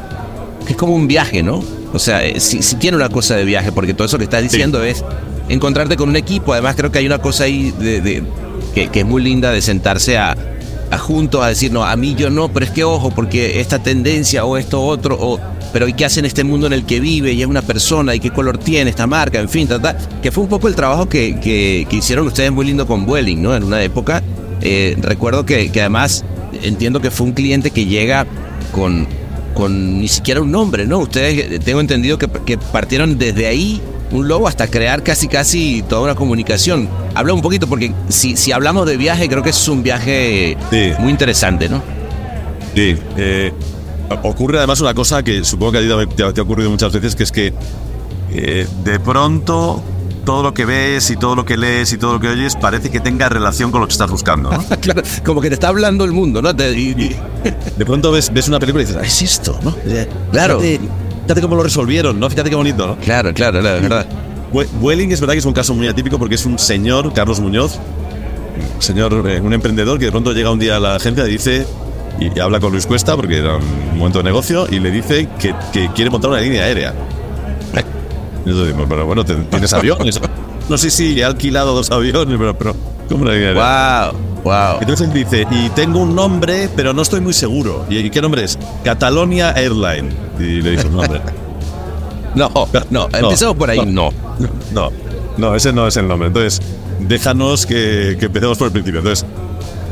que 0.67 0.73
es 0.73 0.77
como 0.77 0.95
un 0.95 1.07
viaje, 1.07 1.43
¿no? 1.43 1.63
O 1.93 1.99
sea, 1.99 2.25
eh, 2.25 2.41
sí, 2.41 2.63
sí 2.63 2.77
tiene 2.77 2.97
una 2.97 3.09
cosa 3.09 3.37
de 3.37 3.45
viaje, 3.45 3.71
porque 3.73 3.95
todo 3.95 4.07
eso 4.07 4.19
que 4.19 4.25
estás 4.25 4.43
diciendo 4.43 4.83
es 4.83 5.05
encontrarte 5.49 5.97
con 5.97 6.09
un 6.09 6.17
equipo, 6.17 6.53
además 6.53 6.75
creo 6.77 6.91
que 6.93 6.99
hay 6.99 7.07
una 7.07 7.19
cosa 7.19 7.45
ahí 7.45 7.73
de, 7.79 8.01
de- 8.01 8.23
que, 8.75 8.89
es 8.93 9.07
muy 9.07 9.23
linda 9.23 9.51
de 9.51 9.61
sentarse 9.63 10.19
a, 10.19 10.37
a 10.91 10.99
juntos 10.99 11.43
a 11.43 11.49
decir, 11.49 11.73
no, 11.73 11.85
a 11.85 11.95
mí 11.97 12.15
yo 12.17 12.31
no, 12.31 12.49
pero 12.53 12.65
es 12.67 12.73
que 12.73 12.85
ojo, 12.85 13.11
porque 13.11 13.61
esta 13.61 13.79
tendencia 13.83 14.45
o 14.45 14.57
esto 14.57 14.83
otro, 14.83 15.17
o, 15.21 15.41
pero 15.73 15.87
¿y 15.87 15.93
qué 15.93 16.05
hace 16.05 16.21
en 16.21 16.27
este 16.27 16.43
mundo 16.45 16.67
en 16.67 16.73
el 16.73 16.85
que 16.85 17.01
vive? 17.01 17.33
Y 17.33 17.43
es 17.43 17.47
una 17.47 17.63
persona, 17.63 18.15
¿y 18.15 18.21
qué 18.21 18.31
color 18.31 18.59
tiene 18.59 18.91
esta 18.91 19.07
marca? 19.07 19.39
En 19.39 19.49
fin, 19.49 19.69
que 20.23 20.33
fue 20.33 20.45
un 20.45 20.51
poco 20.51 20.69
el 20.69 20.75
trabajo 20.75 21.09
que, 21.09 21.39
que- 21.41 21.87
que 21.89 21.97
hicieron 21.97 22.27
ustedes 22.27 22.51
muy 22.53 22.67
lindo 22.67 22.87
con 22.87 23.07
Vueling, 23.07 23.41
¿no? 23.43 23.55
En 23.55 23.63
una 23.65 23.83
época, 23.83 24.23
eh, 24.63 24.97
recuerdo 25.01 25.47
que, 25.47 25.71
que 25.71 25.81
además 25.81 26.25
entiendo 26.63 27.01
que 27.01 27.11
fue 27.11 27.27
un 27.29 27.33
cliente 27.33 27.71
que 27.71 27.87
llega 27.87 28.27
con, 28.73 29.07
con 29.55 30.01
ni 30.01 30.09
siquiera 30.09 30.41
un 30.41 30.51
nombre, 30.51 30.87
¿no? 30.87 30.99
Ustedes, 30.99 31.53
eh, 31.53 31.59
tengo 31.61 31.81
entendido 31.81 32.19
que 32.19 32.59
partieron 32.59 33.17
desde 33.19 33.47
ahí 33.47 33.81
un 34.13 34.27
logo 34.29 34.49
hasta 34.49 34.67
crear 34.69 35.03
casi 35.03 35.29
casi 35.29 35.83
toda 35.89 36.03
una 36.03 36.15
comunicación. 36.15 36.89
Habla 37.15 37.33
un 37.35 37.43
poquito, 37.43 37.67
porque 37.67 37.93
si, 38.09 38.37
si 38.37 38.53
hablamos 38.53 38.87
de 38.87 38.97
viaje, 38.97 39.29
creo 39.29 39.43
que 39.43 39.51
es 39.51 39.69
un 39.69 39.83
viaje 39.83 40.57
Sí. 40.71 40.93
muy 40.99 41.11
interesante, 41.11 41.69
¿no? 41.69 41.83
Sí, 42.75 42.97
eh, 43.17 43.53
ocurre 44.23 44.59
además 44.59 44.81
una 44.81 44.95
cosa 44.95 45.23
que 45.23 45.45
supongo 45.45 45.73
que 45.73 45.79
a 45.79 45.81
ti 46.07 46.15
te, 46.17 46.23
ha- 46.25 46.33
te 46.33 46.41
ha 46.41 46.45
ocurrido 46.45 46.71
muchas 46.71 46.93
veces, 46.93 47.15
que 47.17 47.23
es 47.25 47.33
que 47.33 47.53
eh, 48.33 48.67
de 48.85 49.01
pronto 49.01 49.83
todo 50.25 50.43
lo 50.43 50.55
que 50.55 50.65
ves 50.65 51.11
y 51.11 51.17
todo 51.17 51.35
lo 51.35 51.45
que 51.45 51.57
lees 51.57 51.93
y 51.93 51.99
todo 51.99 52.13
lo 52.15 52.21
que 52.21 52.29
oyes 52.29 52.55
parece 52.55 52.91
que 52.91 53.01
tenga 53.01 53.29
relación 53.29 53.71
con 53.73 53.81
lo 53.81 53.87
que 53.89 53.93
estás 53.93 54.11
buscando. 54.11 54.51
¿no? 54.53 54.59
claro, 54.81 55.03
como 55.25 55.41
que 55.41 55.49
te 55.49 55.55
está 55.55 55.69
hablando 55.69 56.05
el 56.05 56.13
mundo, 56.13 56.43
¿no? 56.43 56.55
Te- 56.55 56.73
y- 56.73 56.91
y- 56.91 57.17
De 57.77 57.85
pronto 57.87 58.13
ves, 58.13 58.33
ves 58.33 58.47
una 58.49 58.59
película 58.61 58.83
y 58.83 58.87
dices, 58.87 59.01
ah, 59.03 59.07
es 59.07 59.23
esto, 59.23 59.59
¿no? 59.63 59.75
Eh, 59.87 60.09
Claro. 60.31 60.61
Fíjate, 61.31 61.43
cómo 61.43 61.55
lo 61.55 61.63
resolvieron, 61.63 62.19
¿no? 62.19 62.29
Fíjate 62.29 62.51
qué 62.51 62.57
bonito, 62.57 62.89
¿no? 62.89 62.97
claro, 62.97 63.33
claro, 63.33 63.63
la 63.63 63.75
verdad. 63.75 64.05
Vueling 64.81 65.13
es 65.13 65.21
verdad 65.21 65.35
que 65.35 65.39
es 65.39 65.45
un 65.45 65.53
caso 65.53 65.73
muy 65.75 65.87
atípico 65.87 66.19
porque 66.19 66.35
es 66.35 66.45
un 66.45 66.59
señor, 66.59 67.13
Carlos 67.13 67.39
Muñoz, 67.39 67.79
señor, 68.81 69.25
eh, 69.31 69.41
un 69.41 69.53
emprendedor 69.53 69.97
que 70.01 70.07
de 70.07 70.11
pronto 70.11 70.33
llega 70.33 70.51
un 70.51 70.59
día 70.59 70.75
a 70.75 70.81
la 70.81 70.97
agencia 70.97 71.25
y 71.29 71.31
dice, 71.31 71.65
y, 72.19 72.37
y 72.37 72.41
habla 72.41 72.59
con 72.59 72.73
Luis 72.73 72.85
Cuesta 72.85 73.15
porque 73.15 73.39
era 73.39 73.59
un 73.59 73.97
momento 73.97 74.19
de 74.19 74.25
negocio, 74.25 74.67
y 74.69 74.81
le 74.81 74.91
dice 74.91 75.29
que, 75.39 75.55
que 75.73 75.89
quiere 75.95 76.11
montar 76.11 76.33
una 76.33 76.41
línea 76.41 76.65
aérea. 76.65 76.95
Y 78.45 78.49
nosotros 78.49 78.67
decimos, 78.67 78.87
pero 78.89 79.07
bueno, 79.07 79.25
¿te- 79.25 79.37
¿tienes 79.37 79.73
aviones? 79.73 80.21
No 80.69 80.77
sé 80.79 80.91
si 80.91 81.19
he 81.21 81.25
alquilado 81.25 81.75
dos 81.77 81.93
aviones, 81.93 82.37
pero, 82.39 82.57
pero 82.59 82.77
¿cómo 83.09 83.23
una 83.23 83.33
línea 83.35 83.49
aérea? 83.51 84.11
Wow, 84.13 84.19
wow. 84.45 84.79
Entonces 84.81 85.07
él 85.09 85.13
dice, 85.13 85.47
y 85.51 85.69
tengo 85.71 86.01
un 86.01 86.15
nombre, 86.15 86.69
pero 86.77 86.93
no 86.93 87.03
estoy 87.03 87.21
muy 87.21 87.33
seguro. 87.33 87.85
¿Y 87.89 88.09
qué 88.11 88.21
nombre 88.23 88.45
es? 88.45 88.59
Catalonia 88.85 89.51
Airline. 89.53 90.11
Y 90.39 90.63
le 90.63 90.71
dice 90.73 90.87
un 90.87 90.97
nombre. 90.97 91.21
No, 92.33 92.49
no, 92.91 93.09
empezamos 93.13 93.57
por 93.57 93.71
ahí, 93.71 93.85
no. 93.85 94.11
No, 94.73 94.91
no, 95.37 95.55
ese 95.57 95.73
no 95.73 95.89
es 95.89 95.97
el 95.97 96.07
nombre. 96.07 96.29
Entonces, 96.29 96.61
déjanos 97.01 97.67
que, 97.67 98.17
que 98.21 98.27
empecemos 98.27 98.57
por 98.57 98.69
el 98.69 98.73
principio. 98.73 99.01
Entonces, 99.01 99.27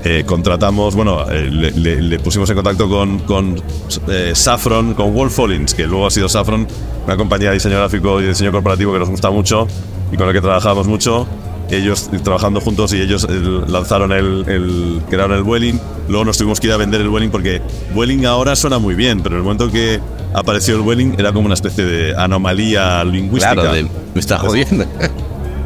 eh, 0.04 0.22
contratamos, 0.24 0.94
bueno, 0.94 1.28
eh, 1.28 1.48
le, 1.50 1.72
le- 1.72 2.00
le 2.00 2.18
pusimos 2.20 2.48
en 2.50 2.54
contacto 2.54 2.88
con, 2.88 3.18
con 3.20 3.60
eh, 4.08 4.30
Saffron, 4.36 4.94
con 4.94 5.12
Wolf 5.14 5.36
Hollins, 5.36 5.74
que 5.74 5.84
luego 5.88 6.06
ha 6.06 6.10
sido 6.12 6.28
Saffron, 6.28 6.68
una 7.06 7.16
compañía 7.16 7.48
de 7.48 7.54
diseño 7.54 7.76
gráfico 7.78 8.20
y 8.20 8.28
diseño 8.28 8.52
corporativo 8.52 8.92
que 8.92 9.00
nos 9.00 9.10
gusta 9.10 9.30
mucho 9.30 9.66
y 10.12 10.16
con 10.16 10.28
la 10.28 10.32
que 10.32 10.40
trabajamos 10.40 10.86
mucho. 10.86 11.26
Ellos 11.70 12.08
trabajando 12.22 12.60
juntos 12.60 12.92
y 12.94 13.00
ellos 13.00 13.26
eh, 13.28 13.60
lanzaron 13.68 14.12
el, 14.12 14.44
el 14.48 15.02
crearon 15.10 15.32
el 15.36 15.42
Vueling. 15.42 15.78
Luego 16.08 16.24
nos 16.24 16.38
tuvimos 16.38 16.60
que 16.60 16.66
ir 16.68 16.72
a 16.72 16.76
vender 16.78 17.00
el 17.02 17.08
Vueling 17.10 17.30
porque 17.30 17.60
Vueling 17.94 18.24
ahora 18.24 18.56
suena 18.56 18.78
muy 18.78 18.94
bien, 18.94 19.20
pero 19.22 19.34
en 19.34 19.40
el 19.40 19.42
momento 19.44 19.70
que 19.70 20.00
apareció 20.32 20.76
el 20.76 20.80
Vueling 20.82 21.14
era 21.18 21.32
como 21.32 21.44
una 21.46 21.54
especie 21.54 21.84
de 21.84 22.16
anomalía 22.16 23.04
lingüística. 23.04 23.52
Claro, 23.54 23.72
de- 23.74 23.82
me 23.82 24.20
estás 24.20 24.40
jodiendo. 24.40 24.86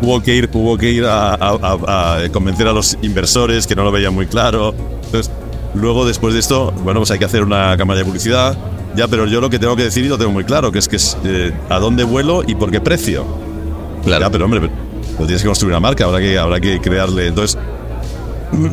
Hubo 0.01 0.21
que 0.21 0.35
ir, 0.35 0.51
hubo 0.53 0.77
que 0.77 0.91
ir 0.91 1.05
a, 1.05 1.35
a- 1.35 1.59
a- 1.63 2.17
a 2.25 2.29
convencer 2.31 2.67
a 2.67 2.73
los 2.73 2.99
inversores 3.03 3.69
que 3.69 3.77
no 3.77 3.85
lo 3.85 3.93
veían 3.93 4.13
muy 4.13 4.27
claro. 4.27 4.75
Entonces, 5.05 5.31
luego 5.75 6.05
después 6.05 6.35
de 6.35 6.41
esto, 6.41 6.73
bueno, 6.83 6.99
pues 6.99 7.13
hay 7.13 7.21
que 7.21 7.25
hacer 7.27 7.45
una 7.45 7.77
campaña 7.77 8.01
de 8.01 8.05
publicidad. 8.07 8.59
Ya, 8.97 9.07
pero 9.07 9.27
yo 9.27 9.41
lo 9.41 9.49
que 9.49 9.61
tengo 9.61 9.77
que 9.77 9.85
decir 9.85 10.05
y 10.05 10.09
lo 10.09 10.19
tengo 10.19 10.33
muy 10.33 10.43
claro, 10.45 10.73
que 10.73 10.81
es 10.81 10.89
que 10.89 10.97
es 10.97 11.17
eh, 11.25 11.53
a 11.71 11.79
dónde 11.79 12.03
vuelo 12.03 12.43
y 12.45 12.57
por 12.57 12.73
qué 12.73 12.81
precio. 12.81 13.25
Claro. 14.05 14.25
Ya, 14.27 14.31
pero 14.31 14.45
hombre, 14.47 14.61
pero, 14.61 14.73
pero 15.23 15.29
tienes 15.29 15.43
que 15.43 15.47
construir 15.49 15.73
una 15.73 15.79
marca, 15.81 16.05
habrá 16.05 16.19
que, 16.19 16.37
habrá 16.37 16.61
que 16.61 16.81
crearle. 16.81 17.29
Entonces, 17.29 17.57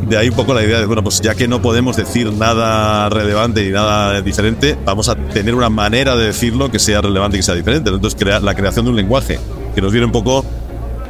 de 0.08 0.16
ahí 0.16 0.28
un 0.28 0.34
poco 0.34 0.52
la 0.52 0.64
idea 0.64 0.80
de, 0.80 0.86
bueno, 0.86 1.02
pues 1.04 1.20
ya 1.20 1.34
que 1.36 1.46
no 1.46 1.62
podemos 1.62 1.96
decir 1.96 2.32
nada 2.32 3.08
relevante 3.08 3.62
ni 3.64 3.70
nada 3.70 4.20
diferente, 4.20 4.76
vamos 4.84 5.08
a 5.08 5.14
tener 5.14 5.54
una 5.54 5.70
manera 5.70 6.16
de 6.16 6.26
decirlo 6.26 6.70
que 6.70 6.78
sea 6.80 7.00
relevante 7.00 7.36
y 7.36 7.40
que 7.40 7.44
sea 7.44 7.54
diferente. 7.54 7.90
Entonces, 7.90 8.18
crear 8.20 8.42
la 8.42 8.54
creación 8.54 8.84
de 8.84 8.90
un 8.90 8.96
lenguaje 8.96 9.38
que 9.74 9.80
nos 9.80 9.92
viene 9.92 10.06
un 10.06 10.12
poco 10.12 10.44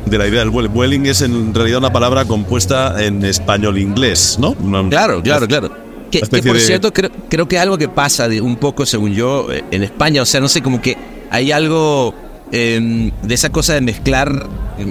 de 0.05 0.19
la 0.19 0.27
idea 0.29 0.41
del 0.41 0.51
vueling. 0.51 0.73
Vueling 0.73 1.07
es 1.07 1.23
en 1.23 1.55
realidad 1.55 1.79
una 1.79 1.93
palabra 1.93 2.27
compuesta 2.27 3.03
en 3.03 3.25
español-inglés, 3.25 4.37
¿no? 4.39 4.51
Una- 4.61 4.87
Claro, 4.91 5.23
claro, 5.23 5.49
claro. 5.49 5.71
Que, 6.11 6.21
por 6.21 6.41
de- 6.43 6.61
cierto, 6.61 6.93
creo, 6.93 7.11
creo 7.29 7.49
que 7.49 7.59
algo 7.59 7.79
que 7.79 7.89
pasa 7.89 8.29
de 8.29 8.41
un 8.41 8.57
poco, 8.57 8.85
según 8.85 9.13
yo, 9.15 9.51
eh, 9.51 9.65
en 9.71 9.85
España, 9.85 10.21
o 10.23 10.25
sea, 10.27 10.41
no 10.41 10.49
sé, 10.49 10.61
como 10.61 10.83
que 10.83 10.97
hay 11.31 11.51
algo 11.53 12.15
eh, 12.53 13.11
de 13.23 13.35
esa 13.35 13.51
cosa 13.51 13.75
de 13.75 13.81
mezclar, 13.81 14.47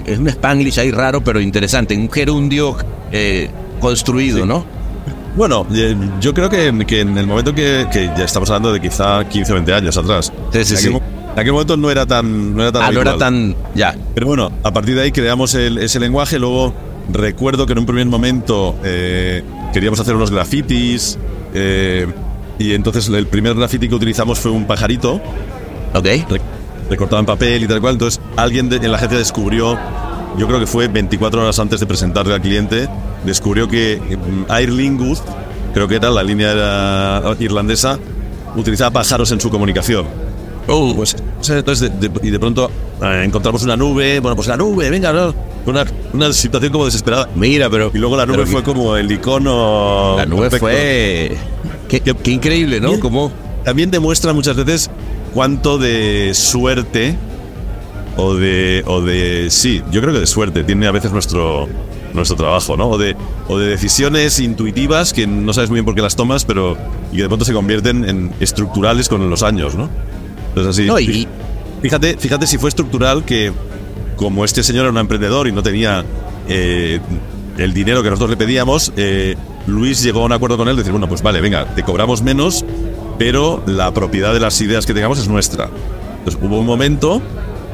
es 0.06 0.18
un 0.18 0.28
spanglish 0.28 0.78
ahí 0.80 0.90
raro, 0.90 1.22
pero 1.22 1.40
interesante, 1.40 1.96
un 1.96 2.10
gerundio 2.10 2.76
eh, 3.12 3.50
construido, 3.80 4.46
¿no? 4.46 4.64
Bueno, 5.36 5.66
eh, 5.72 5.96
yo 6.20 6.34
creo 6.34 6.48
que, 6.50 6.84
que 6.86 7.00
en 7.00 7.16
el 7.16 7.26
momento 7.26 7.54
que, 7.54 7.86
que 7.92 8.06
ya 8.16 8.24
estamos 8.24 8.50
hablando 8.50 8.72
de 8.72 8.80
quizá 8.80 9.24
15 9.28 9.52
o 9.52 9.54
20 9.56 9.72
años 9.74 9.96
atrás. 9.96 10.32
Sí, 10.52 10.64
sí, 10.64 10.74
en, 10.74 10.78
sí. 10.80 10.86
aquel, 10.88 11.02
en 11.34 11.38
aquel 11.38 11.52
momento 11.52 11.76
no 11.76 11.90
era 11.90 12.04
tan. 12.06 12.56
No 12.56 12.62
era 12.62 12.72
tan 12.72 12.82
Ah, 12.82 12.90
no 12.90 13.00
era 13.00 13.16
tan... 13.16 13.54
Ya, 13.74 13.94
Pero 14.14 14.26
bueno, 14.26 14.50
a 14.64 14.72
partir 14.72 14.96
de 14.96 15.02
ahí 15.02 15.12
creamos 15.12 15.54
el- 15.54 15.78
ese 15.78 16.00
lenguaje. 16.00 16.38
Luego 16.40 16.74
recuerdo 17.12 17.64
que 17.66 17.72
en 17.72 17.78
un 17.78 17.86
primer 17.86 18.06
momento 18.06 18.76
eh, 18.84 19.44
queríamos 19.72 20.00
hacer 20.00 20.16
unos 20.16 20.30
grafitis. 20.32 21.16
eh, 21.54 22.06
y 22.58 22.74
entonces 22.74 23.08
el 23.08 23.26
primer 23.26 23.54
graffiti 23.54 23.88
que 23.88 23.94
utilizamos 23.94 24.38
fue 24.38 24.50
un 24.50 24.66
pajarito 24.66 25.14
ok. 25.94 26.06
Recortado 26.90 27.20
en 27.20 27.26
papel 27.26 27.62
y 27.64 27.68
tal 27.68 27.80
cual. 27.80 27.94
Entonces 27.94 28.20
alguien 28.36 28.68
de- 28.68 28.76
en 28.76 28.90
la 28.90 28.98
agencia 28.98 29.16
descubrió, 29.18 29.78
yo 30.36 30.46
creo 30.46 30.60
que 30.60 30.66
fue 30.66 30.88
24 30.88 31.42
horas 31.42 31.58
antes 31.58 31.80
de 31.80 31.86
presentarle 31.86 32.34
al 32.34 32.40
cliente, 32.42 32.88
descubrió 33.24 33.68
que 33.68 33.98
mm, 34.00 34.50
Aer 34.50 34.70
Lingus, 34.72 35.22
creo 35.72 35.88
que 35.88 35.96
era 35.96 36.10
la 36.10 36.22
línea 36.22 36.52
era 36.52 37.22
irlandesa, 37.38 37.98
utilizaba 38.56 38.90
pájaros 38.90 39.30
en 39.32 39.40
su 39.40 39.48
comunicación. 39.50 40.04
Oh, 40.68 40.94
Pues, 40.94 41.16
entonces, 41.48 41.90
de- 42.00 42.08
de- 42.08 42.20
y 42.22 42.30
de 42.30 42.38
pronto 42.38 42.70
eh, 43.02 43.22
encontramos 43.24 43.62
una 43.62 43.76
nube, 43.76 44.20
bueno, 44.20 44.36
pues 44.36 44.46
la 44.48 44.56
nube, 44.56 44.90
venga, 44.90 45.12
¿no? 45.12 45.34
Una, 45.66 45.84
una 46.12 46.32
situación 46.32 46.72
como 46.72 46.84
desesperada. 46.86 47.28
mira, 47.34 47.68
pero... 47.70 47.90
Y 47.94 47.98
luego 47.98 48.16
la 48.16 48.24
nube 48.26 48.46
fue 48.46 48.62
como 48.62 48.96
el 48.96 49.10
icono. 49.12 50.14
La 50.16 50.26
nube 50.26 50.42
perfecto. 50.50 50.66
fue... 50.66 51.36
Qué, 51.88 52.00
qué- 52.00 52.14
qué 52.14 52.30
increíble, 52.30 52.80
¿no? 52.80 52.98
Como... 53.00 53.30
También 53.64 53.90
demuestra 53.90 54.32
muchas 54.32 54.56
veces 54.56 54.90
cuánto 55.34 55.78
de 55.78 56.32
suerte 56.34 57.16
o 58.16 58.34
de, 58.34 58.82
o 58.86 59.00
de. 59.00 59.48
Sí, 59.50 59.82
yo 59.90 60.00
creo 60.00 60.12
que 60.12 60.20
de 60.20 60.26
suerte 60.26 60.64
tiene 60.64 60.86
a 60.86 60.90
veces 60.90 61.12
nuestro, 61.12 61.68
nuestro 62.12 62.36
trabajo, 62.36 62.76
¿no? 62.76 62.88
O 62.90 62.98
de, 62.98 63.16
o 63.48 63.58
de 63.58 63.68
decisiones 63.68 64.38
intuitivas 64.40 65.12
que 65.12 65.26
no 65.26 65.52
sabes 65.52 65.70
muy 65.70 65.76
bien 65.76 65.84
por 65.84 65.94
qué 65.94 66.02
las 66.02 66.16
tomas, 66.16 66.44
pero. 66.44 66.76
y 67.12 67.16
que 67.16 67.22
de 67.22 67.28
pronto 67.28 67.44
se 67.44 67.52
convierten 67.52 68.08
en 68.08 68.32
estructurales 68.40 69.08
con 69.08 69.28
los 69.30 69.42
años, 69.42 69.74
¿no? 69.74 69.88
Entonces, 70.48 70.78
así. 70.80 70.86
No, 70.88 70.98
y- 70.98 71.26
Fíjate, 71.82 72.18
fíjate 72.18 72.46
si 72.46 72.58
fue 72.58 72.68
estructural 72.68 73.24
que, 73.24 73.52
como 74.16 74.44
este 74.44 74.62
señor 74.62 74.82
era 74.82 74.90
un 74.90 74.98
emprendedor 74.98 75.48
y 75.48 75.52
no 75.52 75.62
tenía 75.62 76.04
eh, 76.46 77.00
el 77.56 77.72
dinero 77.72 78.02
que 78.02 78.10
nosotros 78.10 78.28
le 78.28 78.36
pedíamos, 78.36 78.92
eh, 78.98 79.34
Luis 79.66 80.02
llegó 80.02 80.20
a 80.20 80.24
un 80.26 80.32
acuerdo 80.32 80.58
con 80.58 80.68
él 80.68 80.76
de 80.76 80.80
decir, 80.82 80.92
bueno, 80.92 81.08
pues 81.08 81.22
vale, 81.22 81.40
venga, 81.40 81.64
te 81.74 81.82
cobramos 81.82 82.20
menos, 82.20 82.66
pero 83.20 83.62
la 83.66 83.92
propiedad 83.92 84.32
de 84.32 84.40
las 84.40 84.58
ideas 84.62 84.86
que 84.86 84.94
tengamos 84.94 85.18
es 85.18 85.28
nuestra. 85.28 85.68
Entonces 86.20 86.40
hubo 86.42 86.58
un 86.58 86.64
momento 86.64 87.20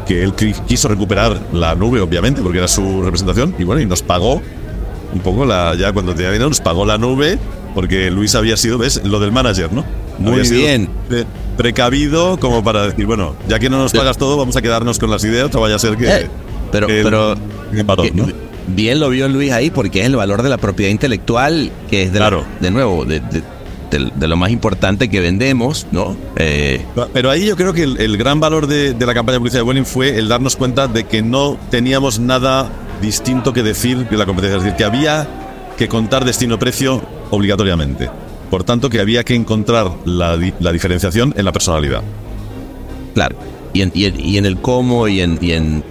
que 0.08 0.24
él 0.24 0.34
qui- 0.34 0.60
quiso 0.66 0.88
recuperar 0.88 1.40
la 1.52 1.76
nube, 1.76 2.00
obviamente, 2.00 2.42
porque 2.42 2.58
era 2.58 2.66
su 2.66 3.00
representación, 3.02 3.54
y 3.56 3.62
bueno, 3.62 3.80
y 3.80 3.86
nos 3.86 4.02
pagó 4.02 4.42
un 5.14 5.20
poco 5.20 5.44
la, 5.46 5.76
ya 5.76 5.92
cuando 5.92 6.14
tenía 6.14 6.32
dinero, 6.32 6.48
nos 6.48 6.60
pagó 6.60 6.84
la 6.84 6.98
nube, 6.98 7.38
porque 7.76 8.10
Luis 8.10 8.34
había 8.34 8.56
sido, 8.56 8.76
¿ves? 8.76 9.00
Lo 9.04 9.20
del 9.20 9.30
manager, 9.30 9.72
¿no? 9.72 9.84
Muy 10.18 10.32
había 10.32 10.44
sido 10.46 10.60
bien. 10.62 10.88
pre- 11.08 11.26
precavido 11.56 12.38
como 12.40 12.64
para 12.64 12.86
decir, 12.88 13.06
bueno, 13.06 13.36
ya 13.48 13.60
que 13.60 13.70
no 13.70 13.78
nos 13.78 13.92
pagas 13.92 14.18
todo, 14.18 14.36
vamos 14.36 14.56
a 14.56 14.62
quedarnos 14.62 14.98
con 14.98 15.10
las 15.10 15.22
ideas, 15.22 15.54
o 15.54 15.60
vaya 15.60 15.76
a 15.76 15.78
ser 15.78 15.96
que... 15.96 16.08
Eh, 16.08 16.28
pero, 16.72 16.88
el- 16.88 17.04
pero 17.04 17.36
que- 18.02 18.10
¿no? 18.12 18.26
bien 18.66 18.98
lo 18.98 19.10
vio 19.10 19.28
Luis 19.28 19.52
ahí 19.52 19.70
porque 19.70 20.00
es 20.00 20.06
el 20.06 20.16
valor 20.16 20.42
de 20.42 20.48
la 20.48 20.56
propiedad 20.58 20.90
intelectual, 20.90 21.70
que 21.88 22.02
es 22.04 22.12
de, 22.12 22.18
la- 22.18 22.28
Claro. 22.30 22.44
de 22.60 22.70
nuevo, 22.72 23.04
de, 23.04 23.20
de- 23.20 23.42
de- 23.90 24.10
de 24.14 24.28
lo 24.28 24.36
más 24.36 24.50
importante 24.50 25.08
que 25.08 25.20
vendemos, 25.20 25.86
¿no? 25.92 26.16
Eh, 26.36 26.84
Pero 27.12 27.30
ahí 27.30 27.46
yo 27.46 27.56
creo 27.56 27.72
que 27.72 27.82
el, 27.84 28.00
el 28.00 28.16
gran 28.16 28.40
valor 28.40 28.66
de, 28.66 28.94
de 28.94 29.06
la 29.06 29.14
campaña 29.14 29.34
de 29.34 29.40
publicidad 29.40 29.60
de 29.60 29.64
Vueling 29.64 29.84
fue 29.86 30.18
el 30.18 30.28
darnos 30.28 30.56
cuenta 30.56 30.88
de 30.88 31.04
que 31.04 31.22
no 31.22 31.56
teníamos 31.70 32.18
nada 32.18 32.68
distinto 33.00 33.52
que 33.52 33.62
decir 33.62 34.08
de 34.08 34.16
la 34.16 34.26
competencia. 34.26 34.56
Es 34.58 34.62
decir, 34.64 34.76
que 34.76 34.84
había 34.84 35.26
que 35.76 35.88
contar 35.88 36.24
destino-precio 36.24 37.02
obligatoriamente. 37.30 38.08
Por 38.50 38.64
tanto, 38.64 38.88
que 38.88 39.00
había 39.00 39.24
que 39.24 39.34
encontrar 39.34 39.90
la, 40.04 40.38
la 40.60 40.72
diferenciación 40.72 41.34
en 41.36 41.44
la 41.44 41.52
personalidad. 41.52 42.02
Claro. 43.14 43.36
Y 43.72 43.82
en, 43.82 43.92
y 43.94 44.04
en- 44.06 44.20
y 44.20 44.38
en 44.38 44.46
el 44.46 44.58
cómo 44.60 45.08
y 45.08 45.20
en, 45.20 45.38
y 45.40 45.52
en- 45.52 45.82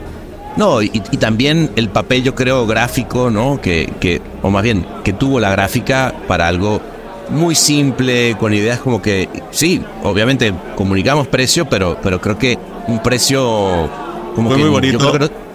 no, 0.58 0.82
y, 0.82 0.90
y 1.12 1.18
también 1.18 1.70
el 1.76 1.90
papel, 1.90 2.24
yo 2.24 2.34
creo, 2.34 2.66
gráfico, 2.66 3.30
¿no? 3.30 3.60
Que, 3.62 3.92
que, 4.00 4.22
o 4.42 4.50
más 4.50 4.64
bien, 4.64 4.86
que 5.04 5.12
tuvo 5.12 5.40
la 5.40 5.52
gráfica 5.52 6.14
para 6.30 6.48
algo 6.48 6.82
muy 7.30 7.56
simple, 7.56 8.36
con 8.40 8.54
ideas 8.54 8.80
como 8.80 9.02
que, 9.02 9.28
sí, 9.52 9.84
obviamente 10.04 10.54
comunicamos 10.76 11.28
precio, 11.28 11.66
pero, 11.66 11.98
pero 12.02 12.20
creo 12.22 12.38
que 12.38 12.58
un 12.88 13.02
precio 13.02 13.90
como 14.36 14.50
Fue 14.50 14.58
que 14.58 14.64
muy 14.64 14.70
yo 14.70 14.72
bonito. 14.72 14.98
creo 15.00 15.12
que 15.14 15.20
no- 15.20 15.46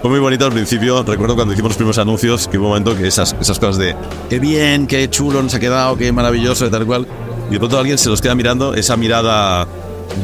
Fue 0.00 0.10
muy 0.10 0.20
bonito 0.20 0.46
al 0.46 0.52
principio. 0.52 1.02
Recuerdo 1.02 1.34
cuando 1.34 1.52
hicimos 1.52 1.70
los 1.70 1.76
primeros 1.76 1.98
anuncios 1.98 2.48
que 2.48 2.56
hubo 2.56 2.66
un 2.66 2.70
momento 2.70 2.96
que 2.96 3.06
esas, 3.08 3.36
esas 3.40 3.58
cosas 3.58 3.76
de 3.76 3.94
qué 4.30 4.38
bien, 4.38 4.86
qué 4.86 5.10
chulo 5.10 5.42
nos 5.42 5.54
ha 5.54 5.60
quedado, 5.60 5.96
qué 5.96 6.10
maravilloso, 6.12 6.66
y 6.66 6.70
tal 6.70 6.86
cual. 6.86 7.06
Y 7.50 7.54
de 7.54 7.58
pronto 7.58 7.78
alguien 7.78 7.98
se 7.98 8.08
los 8.08 8.20
queda 8.22 8.34
mirando 8.34 8.72
esa 8.74 8.96
mirada 8.96 9.66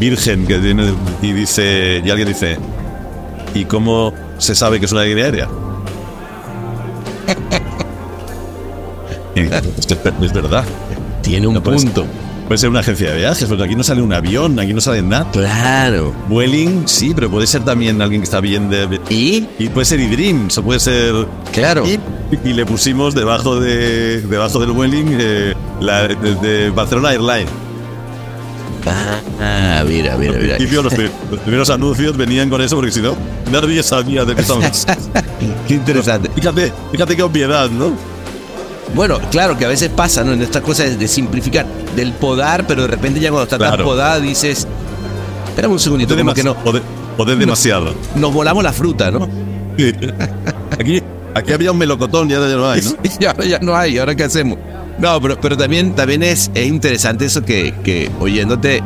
virgen 0.01 0.47
que 0.47 0.59
tiene 0.59 0.95
y 1.21 1.33
dice, 1.33 2.01
y 2.05 2.09
alguien 2.09 2.29
dice, 2.29 2.57
¿y 3.55 3.65
cómo 3.67 4.15
se 4.39 4.55
sabe 4.55 4.79
que 4.81 4.87
es 4.87 4.93
una 4.93 5.03
línea 5.05 5.25
aérea? 5.27 5.49
Es 10.23 10.33
verdad. 10.33 10.65
Tiene 11.27 11.47
un 11.49 11.55
No 11.55 11.63
punto. 11.63 12.07
Puede 12.47 12.59
ser 12.59 12.71
una 12.71 12.79
agencia 12.79 13.11
de 13.11 13.17
viajes, 13.19 13.45
pero 13.49 13.65
aquí 13.65 13.75
no 13.75 13.83
sale 13.83 14.01
un 14.03 14.13
avión, 14.13 14.57
aquí 14.61 14.73
no 14.73 14.81
sale 14.81 15.03
nada. 15.03 15.29
Claro. 15.33 16.15
Vueling, 16.29 16.87
sí, 16.87 17.13
pero 17.13 17.29
puede 17.29 17.45
ser 17.49 17.65
también 17.65 18.01
alguien 18.01 18.21
que 18.21 18.25
está 18.27 18.41
bien 18.41 18.71
de, 18.71 19.01
Y, 19.11 19.49
y 19.59 19.69
puede 19.69 19.85
ser 19.85 19.99
eDreams, 19.99 20.57
o 20.59 20.63
puede 20.63 20.79
ser. 20.79 21.27
claro. 21.53 21.85
Y, 21.85 21.99
y 22.49 22.53
le 22.53 22.65
pusimos 22.65 23.15
debajo 23.17 23.59
de 23.59 24.21
debajo 24.21 24.61
del 24.61 24.71
Vueling 24.71 25.17
eh, 25.19 25.55
la 25.81 26.07
de, 26.07 26.35
de 26.37 26.71
Barcelona 26.71 27.11
Airlines. 27.13 27.49
Ah, 29.41 29.83
mira, 29.87 30.17
mira, 30.17 30.33
Al 30.35 30.41
mira. 30.43 30.57
principio 30.57 30.83
los, 30.83 30.95
pri- 30.95 31.11
los 31.31 31.41
primeros 31.41 31.71
anuncios 31.71 32.17
venían 32.17 32.49
con 32.49 32.61
eso 32.63 32.77
porque 32.77 32.93
si 32.93 33.01
no, 33.01 33.17
nadie 33.51 33.83
sabía 33.83 34.25
de 34.25 34.35
qué 34.37 34.43
estamos. 34.43 34.87
Qué 35.69 35.75
interesante. 35.75 36.31
fíjate, 36.35 36.73
fíjate 36.93 37.17
qué 37.17 37.23
obviedad, 37.25 37.69
¿no? 37.71 37.93
Bueno, 38.95 39.19
claro 39.31 39.57
que 39.59 39.65
a 39.65 39.69
veces 39.69 39.91
pasa, 39.91 40.25
¿no? 40.25 40.33
En 40.33 40.43
estas 40.43 40.63
cosas 40.63 40.99
de 40.99 41.09
simplificar, 41.09 41.67
del 41.95 42.13
podar, 42.13 42.67
pero 42.67 42.83
de 42.83 42.89
repente 42.89 43.21
ya 43.21 43.31
cuando 43.31 43.45
está 43.45 43.59
tan 43.59 43.69
Claro. 43.71 43.85
podada 43.85 44.21
dices, 44.21 44.67
espérame 45.49 45.73
un 45.73 45.79
segundito, 45.81 46.17
como 46.17 46.33
que 46.33 46.43
no, 46.43 46.55
poder, 46.57 46.83
poder 47.17 47.37
demasiado. 47.37 47.95
nos 48.15 48.33
volamos 48.33 48.63
la 48.65 48.73
fruta, 48.73 49.11
¿no? 49.11 49.29
Sí. 49.77 49.93
Aquí, 50.79 51.03
aquí 51.35 51.53
había 51.53 51.73
un 51.73 51.79
melocotón 51.79 52.31
y 52.31 52.35
ahora 52.35 52.49
ya 52.49 52.57
no 52.57 52.71
hay, 52.71 52.81
¿no? 52.83 52.91
Y 53.21 53.25
ahora 53.27 53.45
ya 53.45 53.59
no 53.59 53.77
hay, 53.77 53.99
¿ahora 53.99 54.15
qué 54.15 54.25
hacemos? 54.25 54.59
No, 54.99 55.21
pero, 55.21 55.39
pero 55.41 55.57
también, 55.59 55.95
también 55.95 56.23
es, 56.23 56.51
es 56.55 56.67
interesante 56.67 57.27
eso 57.27 57.43
que, 57.45 57.75
que, 57.85 58.11
oyéndote, 58.21 58.83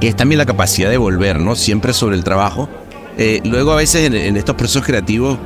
que 0.00 0.08
es 0.08 0.16
también 0.16 0.38
la 0.38 0.46
capacidad 0.46 0.88
de 0.88 0.96
volver, 0.96 1.38
¿no? 1.38 1.54
Siempre 1.56 1.92
sobre 1.92 2.16
el 2.16 2.24
trabajo. 2.24 2.68
Eh, 3.18 3.42
luego 3.44 3.72
a 3.72 3.76
veces 3.76 4.06
en, 4.06 4.14
en 4.14 4.38
estos 4.38 4.54
procesos 4.54 4.84
creativos, 4.86 5.36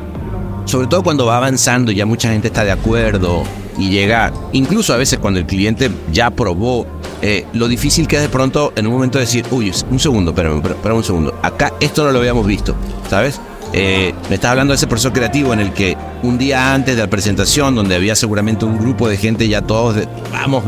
sobre 0.66 0.86
todo 0.86 1.02
cuando 1.02 1.26
va 1.26 1.38
avanzando, 1.38 1.90
ya 1.90 2.06
mucha 2.06 2.30
gente 2.30 2.46
está 2.46 2.62
de 2.62 2.70
acuerdo 2.70 3.42
y 3.78 3.90
llega, 3.90 4.32
incluso 4.52 4.92
a 4.94 4.96
veces 4.96 5.18
cuando 5.18 5.40
el 5.40 5.46
cliente 5.46 5.90
ya 6.12 6.30
probó, 6.30 6.86
eh, 7.22 7.46
lo 7.54 7.68
difícil 7.68 8.06
que 8.06 8.16
es 8.16 8.22
de 8.22 8.28
pronto 8.28 8.72
en 8.76 8.86
un 8.86 8.92
momento 8.92 9.18
decir, 9.18 9.44
uy, 9.50 9.72
un 9.90 9.98
segundo, 9.98 10.30
espérame, 10.32 10.58
espérame, 10.64 10.96
un 10.98 11.04
segundo, 11.04 11.34
acá 11.42 11.72
esto 11.80 12.04
no 12.04 12.12
lo 12.12 12.18
habíamos 12.18 12.46
visto, 12.46 12.74
¿sabes? 13.10 13.40
Eh, 13.72 14.12
me 14.28 14.36
estás 14.36 14.52
hablando 14.52 14.72
de 14.72 14.76
ese 14.76 14.86
proceso 14.86 15.12
creativo 15.12 15.52
en 15.52 15.58
el 15.60 15.72
que 15.72 15.96
un 16.22 16.38
día 16.38 16.72
antes 16.74 16.94
de 16.96 17.02
la 17.02 17.08
presentación, 17.10 17.74
donde 17.74 17.96
había 17.96 18.14
seguramente 18.14 18.64
un 18.64 18.78
grupo 18.78 19.08
de 19.08 19.16
gente 19.16 19.48
ya 19.48 19.62
todos, 19.62 19.96
de- 19.96 20.06
vamos, 20.30 20.62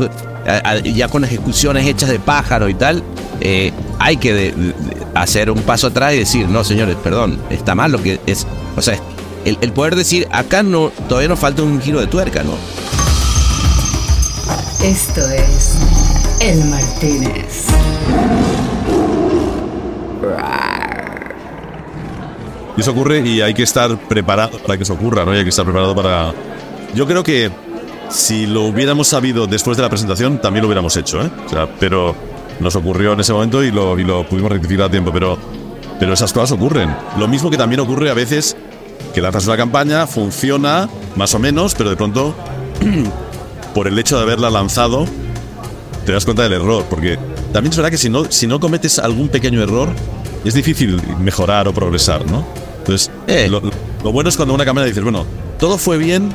a- 0.45 0.77
ya 0.79 1.07
con 1.07 1.23
ejecuciones 1.23 1.85
hechas 1.87 2.09
de 2.09 2.19
pájaro 2.19 2.67
y 2.67 2.73
tal, 2.73 3.03
eh, 3.39 3.71
hay 3.99 4.17
que 4.17 4.53
hacer 5.13 5.49
un 5.51 5.61
paso 5.61 5.87
atrás 5.87 6.13
y 6.15 6.17
decir, 6.19 6.47
no, 6.49 6.63
señores, 6.65 6.97
perdón, 7.01 7.39
está 7.49 7.75
mal 7.75 7.91
lo 7.93 8.01
que 8.03 8.19
es, 8.25 8.45
o 8.75 8.81
sea, 8.81 8.99
el, 9.45 9.57
el 9.61 9.71
poder 9.71 9.95
decir, 9.95 10.27
acá 10.31 10.61
no, 10.63 10.91
todavía 11.07 11.29
nos 11.29 11.39
falta 11.39 11.63
un 11.63 11.79
giro 11.81 11.99
de 12.01 12.07
tuerca, 12.07 12.43
¿no? 12.43 12.51
Esto 14.83 15.21
es 15.31 15.75
El 16.39 16.63
Martínez. 16.65 17.67
Y 22.77 22.81
eso 22.81 22.91
ocurre 22.91 23.27
y 23.27 23.41
hay 23.41 23.55
que 23.55 23.63
estar 23.63 23.97
preparado 24.07 24.59
para 24.59 24.77
que 24.77 24.83
eso 24.83 24.93
ocurra, 24.93 25.25
¿no? 25.25 25.31
Hay 25.31 25.43
que 25.43 25.49
estar 25.49 25.65
preparado 25.65 25.95
para... 25.95 26.31
Yo 26.93 27.07
creo 27.07 27.23
que 27.23 27.49
si 28.09 28.45
lo 28.45 28.65
hubiéramos 28.65 29.07
sabido 29.07 29.47
después 29.47 29.77
de 29.77 29.83
la 29.83 29.89
presentación, 29.89 30.39
también 30.39 30.61
lo 30.61 30.67
hubiéramos 30.67 30.95
hecho, 30.95 31.23
¿eh? 31.23 31.31
O 31.47 31.49
sea, 31.49 31.67
pero 31.79 32.15
nos 32.59 32.75
ocurrió 32.75 33.13
en 33.13 33.19
ese 33.19 33.33
momento 33.33 33.63
y 33.63 33.71
lo, 33.71 33.97
y 33.97 34.03
lo 34.03 34.27
pudimos 34.27 34.51
rectificar 34.51 34.85
a 34.85 34.91
tiempo, 34.91 35.11
pero, 35.11 35.39
pero 35.99 36.13
esas 36.13 36.31
cosas 36.31 36.51
ocurren. 36.51 36.95
Lo 37.17 37.27
mismo 37.27 37.49
que 37.49 37.57
también 37.57 37.79
ocurre 37.79 38.11
a 38.11 38.13
veces 38.13 38.55
que 39.13 39.21
lanzas 39.21 39.47
una 39.47 39.57
campaña, 39.57 40.05
funciona 40.05 40.87
más 41.15 41.33
o 41.33 41.39
menos, 41.39 41.73
pero 41.73 41.89
de 41.89 41.95
pronto, 41.95 42.35
por 43.77 43.87
el 43.87 43.99
hecho 43.99 44.17
de 44.17 44.23
haberla 44.23 44.49
lanzado, 44.49 45.05
te 46.03 46.11
das 46.11 46.25
cuenta 46.25 46.41
del 46.41 46.53
error, 46.53 46.83
porque 46.89 47.19
también 47.53 47.69
es 47.69 47.77
verdad 47.77 47.91
que 47.91 47.99
si 47.99 48.09
no, 48.09 48.25
si 48.27 48.47
no 48.47 48.59
cometes 48.59 48.97
algún 48.97 49.29
pequeño 49.29 49.61
error, 49.61 49.89
es 50.43 50.55
difícil 50.55 50.99
mejorar 51.19 51.67
o 51.67 51.73
progresar, 51.75 52.25
¿no? 52.25 52.43
Entonces, 52.79 53.11
Eh. 53.27 53.47
lo, 53.47 53.61
lo 54.03 54.11
bueno 54.11 54.29
es 54.29 54.35
cuando 54.35 54.55
una 54.55 54.65
cámara 54.65 54.87
dices, 54.87 55.03
bueno, 55.03 55.27
todo 55.59 55.77
fue 55.77 55.99
bien, 55.99 56.31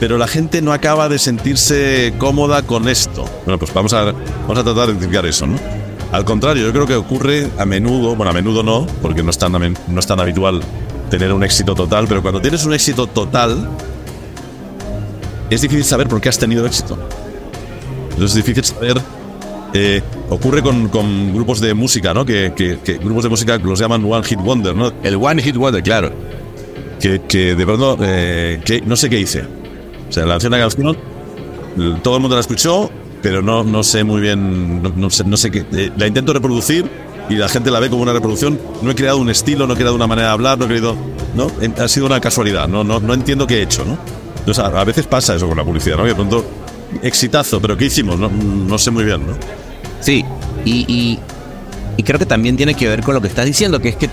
pero 0.00 0.18
la 0.18 0.26
gente 0.26 0.60
no 0.60 0.72
acaba 0.72 1.08
de 1.08 1.20
sentirse 1.20 2.14
cómoda 2.18 2.62
con 2.62 2.88
esto. 2.88 3.26
Bueno, 3.44 3.60
pues 3.60 3.72
vamos 3.72 3.92
a, 3.92 4.06
vamos 4.06 4.58
a 4.58 4.64
tratar 4.64 4.86
de 4.88 4.92
identificar 4.94 5.24
eso, 5.24 5.46
¿no? 5.46 5.60
Al 6.10 6.24
contrario, 6.24 6.66
yo 6.66 6.72
creo 6.72 6.88
que 6.88 6.96
ocurre 6.96 7.48
a 7.58 7.64
menudo, 7.64 8.16
bueno, 8.16 8.30
a 8.30 8.34
menudo 8.34 8.64
no, 8.64 8.88
porque 9.00 9.22
no 9.22 9.30
es 9.30 9.38
tan, 9.38 9.52
no 9.52 10.00
es 10.00 10.06
tan 10.08 10.18
habitual 10.18 10.60
tener 11.10 11.32
un 11.32 11.44
éxito 11.44 11.76
total, 11.76 12.06
pero 12.08 12.22
cuando 12.22 12.40
tienes 12.40 12.64
un 12.64 12.74
éxito 12.74 13.06
total, 13.06 13.68
es 15.52 15.60
difícil 15.62 15.84
saber 15.84 16.08
por 16.08 16.20
qué 16.20 16.28
has 16.28 16.38
tenido 16.38 16.66
éxito. 16.66 16.98
Entonces 18.10 18.36
es 18.36 18.44
difícil 18.44 18.64
saber. 18.64 19.00
eh, 19.74 20.02
ocurre 20.28 20.62
con, 20.62 20.88
con 20.88 21.32
grupos 21.34 21.60
de 21.60 21.72
música, 21.74 22.12
¿no? 22.12 22.24
Que, 22.26 22.52
que- 22.54 22.78
que 22.84 22.94
grupos 22.98 23.24
de 23.24 23.30
música 23.30 23.56
los 23.58 23.78
llaman 23.78 24.04
One 24.04 24.22
Hit 24.24 24.38
Wonder, 24.40 24.74
¿no? 24.76 24.92
El 25.02 25.16
One 25.16 25.42
Hit 25.42 25.56
Wonder, 25.56 25.82
claro. 25.82 26.10
Que, 27.00 27.22
que 27.22 27.54
de 27.54 27.64
pronto, 27.64 27.96
eh, 28.02 28.60
que 28.64 28.80
no 28.82 28.96
sé 28.96 29.08
qué 29.08 29.18
hice. 29.18 29.42
O 30.08 30.12
sea, 30.12 30.26
lancé 30.26 30.48
una 30.48 30.58
canción, 30.58 30.96
todo 32.02 32.16
el 32.16 32.20
mundo 32.20 32.36
la 32.36 32.40
escuchó, 32.42 32.90
pero 33.22 33.40
no, 33.40 33.64
no 33.64 33.82
sé 33.82 34.04
muy 34.04 34.20
bien, 34.20 34.82
no, 34.82 34.92
no 34.94 35.08
sé, 35.10 35.24
no 35.24 35.36
sé 35.38 35.50
qué. 35.50 35.64
eh, 35.72 35.90
la 35.96 36.06
intento 36.06 36.32
reproducir 36.34 36.84
y 37.30 37.36
la 37.36 37.48
gente 37.48 37.70
la 37.70 37.80
ve 37.80 37.88
como 37.88 38.02
una 38.02 38.12
reproducción. 38.12 38.58
No 38.82 38.90
he 38.90 38.94
creado 38.94 39.16
un 39.18 39.30
estilo, 39.30 39.66
no 39.66 39.72
he 39.72 39.76
creado 39.76 39.94
una 39.96 40.06
manera 40.06 40.28
de 40.28 40.32
hablar, 40.34 40.58
no 40.58 40.66
he 40.66 40.68
creado. 40.68 40.96
¿no? 41.34 41.46
Ha 41.82 41.88
sido 41.88 42.04
una 42.06 42.20
casualidad, 42.20 42.68
no, 42.68 42.84
no, 42.84 43.00
no 43.00 43.14
entiendo 43.14 43.46
qué 43.46 43.60
he 43.60 43.62
hecho, 43.62 43.84
¿no? 43.86 43.96
Entonces, 44.42 44.62
a, 44.64 44.66
a 44.80 44.84
veces 44.84 45.06
pasa 45.06 45.34
eso 45.34 45.46
con 45.48 45.56
la 45.56 45.64
publicidad, 45.64 45.96
¿no? 45.96 46.04
Y 46.04 46.08
de 46.08 46.14
pronto, 46.14 46.44
exitazo, 47.02 47.60
pero 47.60 47.76
¿qué 47.76 47.86
hicimos? 47.86 48.18
No, 48.18 48.28
no 48.28 48.76
sé 48.78 48.90
muy 48.90 49.04
bien, 49.04 49.26
¿no? 49.26 49.34
Sí, 50.00 50.24
y, 50.64 51.18
y, 51.96 52.02
creo 52.02 52.18
que 52.18 52.26
también 52.26 52.56
tiene 52.56 52.74
que 52.74 52.88
ver 52.88 53.02
con 53.02 53.14
lo 53.14 53.20
que 53.20 53.28
estás 53.28 53.46
diciendo, 53.46 53.80
que 53.80 53.90
es 53.90 53.96
que 53.96 54.10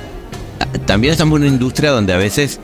también 0.85 1.11
estamos 1.13 1.37
en 1.37 1.43
una 1.45 1.51
industria 1.53 1.89
donde 1.91 2.13
a 2.13 2.17
veces 2.17 2.59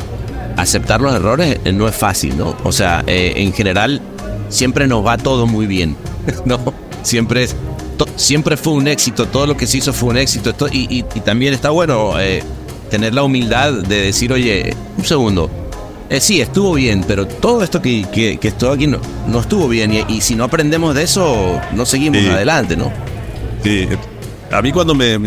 aceptar 0.57 1.01
los 1.01 1.13
errores 1.15 1.57
eh, 1.65 1.71
no 1.71 1.87
es 1.87 1.95
fácil, 1.95 2.37
¿no? 2.37 2.55
O 2.63 2.71
sea, 2.71 3.03
eh, 3.07 3.33
en 3.37 3.51
general 3.51 4.01
siempre 4.49 4.87
nos 4.87 5.03
va 5.05 5.17
todo 5.17 5.47
muy 5.47 5.65
bien, 5.65 5.95
¿no? 6.45 6.59
Siempre 7.01 7.43
es, 7.43 7.55
siempre 8.15 8.57
fue 8.57 8.73
un 8.73 8.87
éxito, 8.87 9.25
todo 9.27 9.47
lo 9.47 9.57
que 9.57 9.65
se 9.65 9.77
hizo 9.79 9.91
fue 9.91 10.09
un 10.09 10.17
éxito, 10.17 10.51
esto- 10.51 10.67
y, 10.71 10.81
y- 10.99 11.05
y 11.15 11.19
también 11.21 11.53
está 11.55 11.71
bueno 11.71 12.19
eh, 12.19 12.43
tener 12.91 13.13
la 13.15 13.23
humildad 13.23 13.73
de 13.73 14.01
decir, 14.03 14.31
oye, 14.31 14.75
un 14.97 15.03
segundo, 15.03 15.49
eh, 16.09 16.19
sí, 16.19 16.41
estuvo 16.41 16.73
bien, 16.73 17.03
pero 17.07 17.27
todo 17.27 17.63
esto 17.63 17.81
que, 17.81 18.05
que, 18.13 18.37
que 18.37 18.47
estuvo 18.49 18.71
aquí 18.71 18.87
no, 18.87 18.99
no 19.27 19.39
estuvo 19.39 19.67
bien, 19.67 19.93
y, 19.93 20.05
y 20.13 20.21
si 20.21 20.35
no 20.35 20.43
aprendemos 20.45 20.93
de 20.95 21.03
eso, 21.03 21.59
no 21.73 21.85
seguimos 21.85 22.21
Sí. 22.21 22.27
adelante, 22.27 22.75
¿no? 22.77 22.91
Sí, 23.63 23.87
a 24.51 24.61
mí 24.61 24.71
cuando 24.71 24.93
me, 24.93 25.13
eh, 25.15 25.19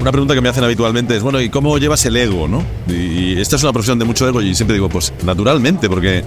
una 0.00 0.10
pregunta 0.10 0.34
que 0.34 0.40
me 0.40 0.48
hacen 0.48 0.64
habitualmente 0.64 1.16
es, 1.16 1.22
bueno, 1.22 1.40
¿y 1.40 1.48
cómo 1.48 1.78
llevas 1.78 2.04
el 2.06 2.16
ego, 2.16 2.48
no? 2.48 2.62
Y, 2.88 2.92
y 3.34 3.40
esta 3.40 3.56
es 3.56 3.62
una 3.62 3.72
profesión 3.72 3.98
de 3.98 4.04
mucho 4.04 4.26
ego 4.28 4.42
y 4.42 4.54
siempre 4.54 4.74
digo, 4.74 4.88
pues 4.88 5.12
naturalmente, 5.24 5.88
porque 5.88 6.24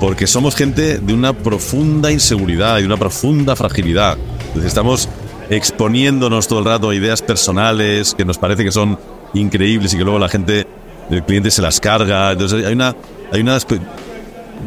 porque 0.00 0.26
somos 0.26 0.54
gente 0.54 0.98
de 0.98 1.14
una 1.14 1.32
profunda 1.32 2.12
inseguridad 2.12 2.76
y 2.76 2.80
de 2.80 2.86
una 2.86 2.98
profunda 2.98 3.56
fragilidad. 3.56 4.18
Entonces 4.48 4.66
estamos 4.66 5.08
exponiéndonos 5.48 6.46
todo 6.48 6.58
el 6.58 6.64
rato 6.66 6.90
a 6.90 6.94
ideas 6.94 7.22
personales 7.22 8.14
que 8.14 8.24
nos 8.24 8.38
parece 8.38 8.62
que 8.64 8.72
son 8.72 8.98
increíbles 9.34 9.94
y 9.94 9.96
que 9.98 10.04
luego 10.04 10.18
la 10.18 10.28
gente, 10.28 10.66
el 11.10 11.22
cliente 11.24 11.50
se 11.50 11.62
las 11.62 11.80
carga. 11.80 12.32
Entonces 12.32 12.64
hay 12.64 12.72
una, 12.72 12.94
hay 13.32 13.40
una 13.40 13.58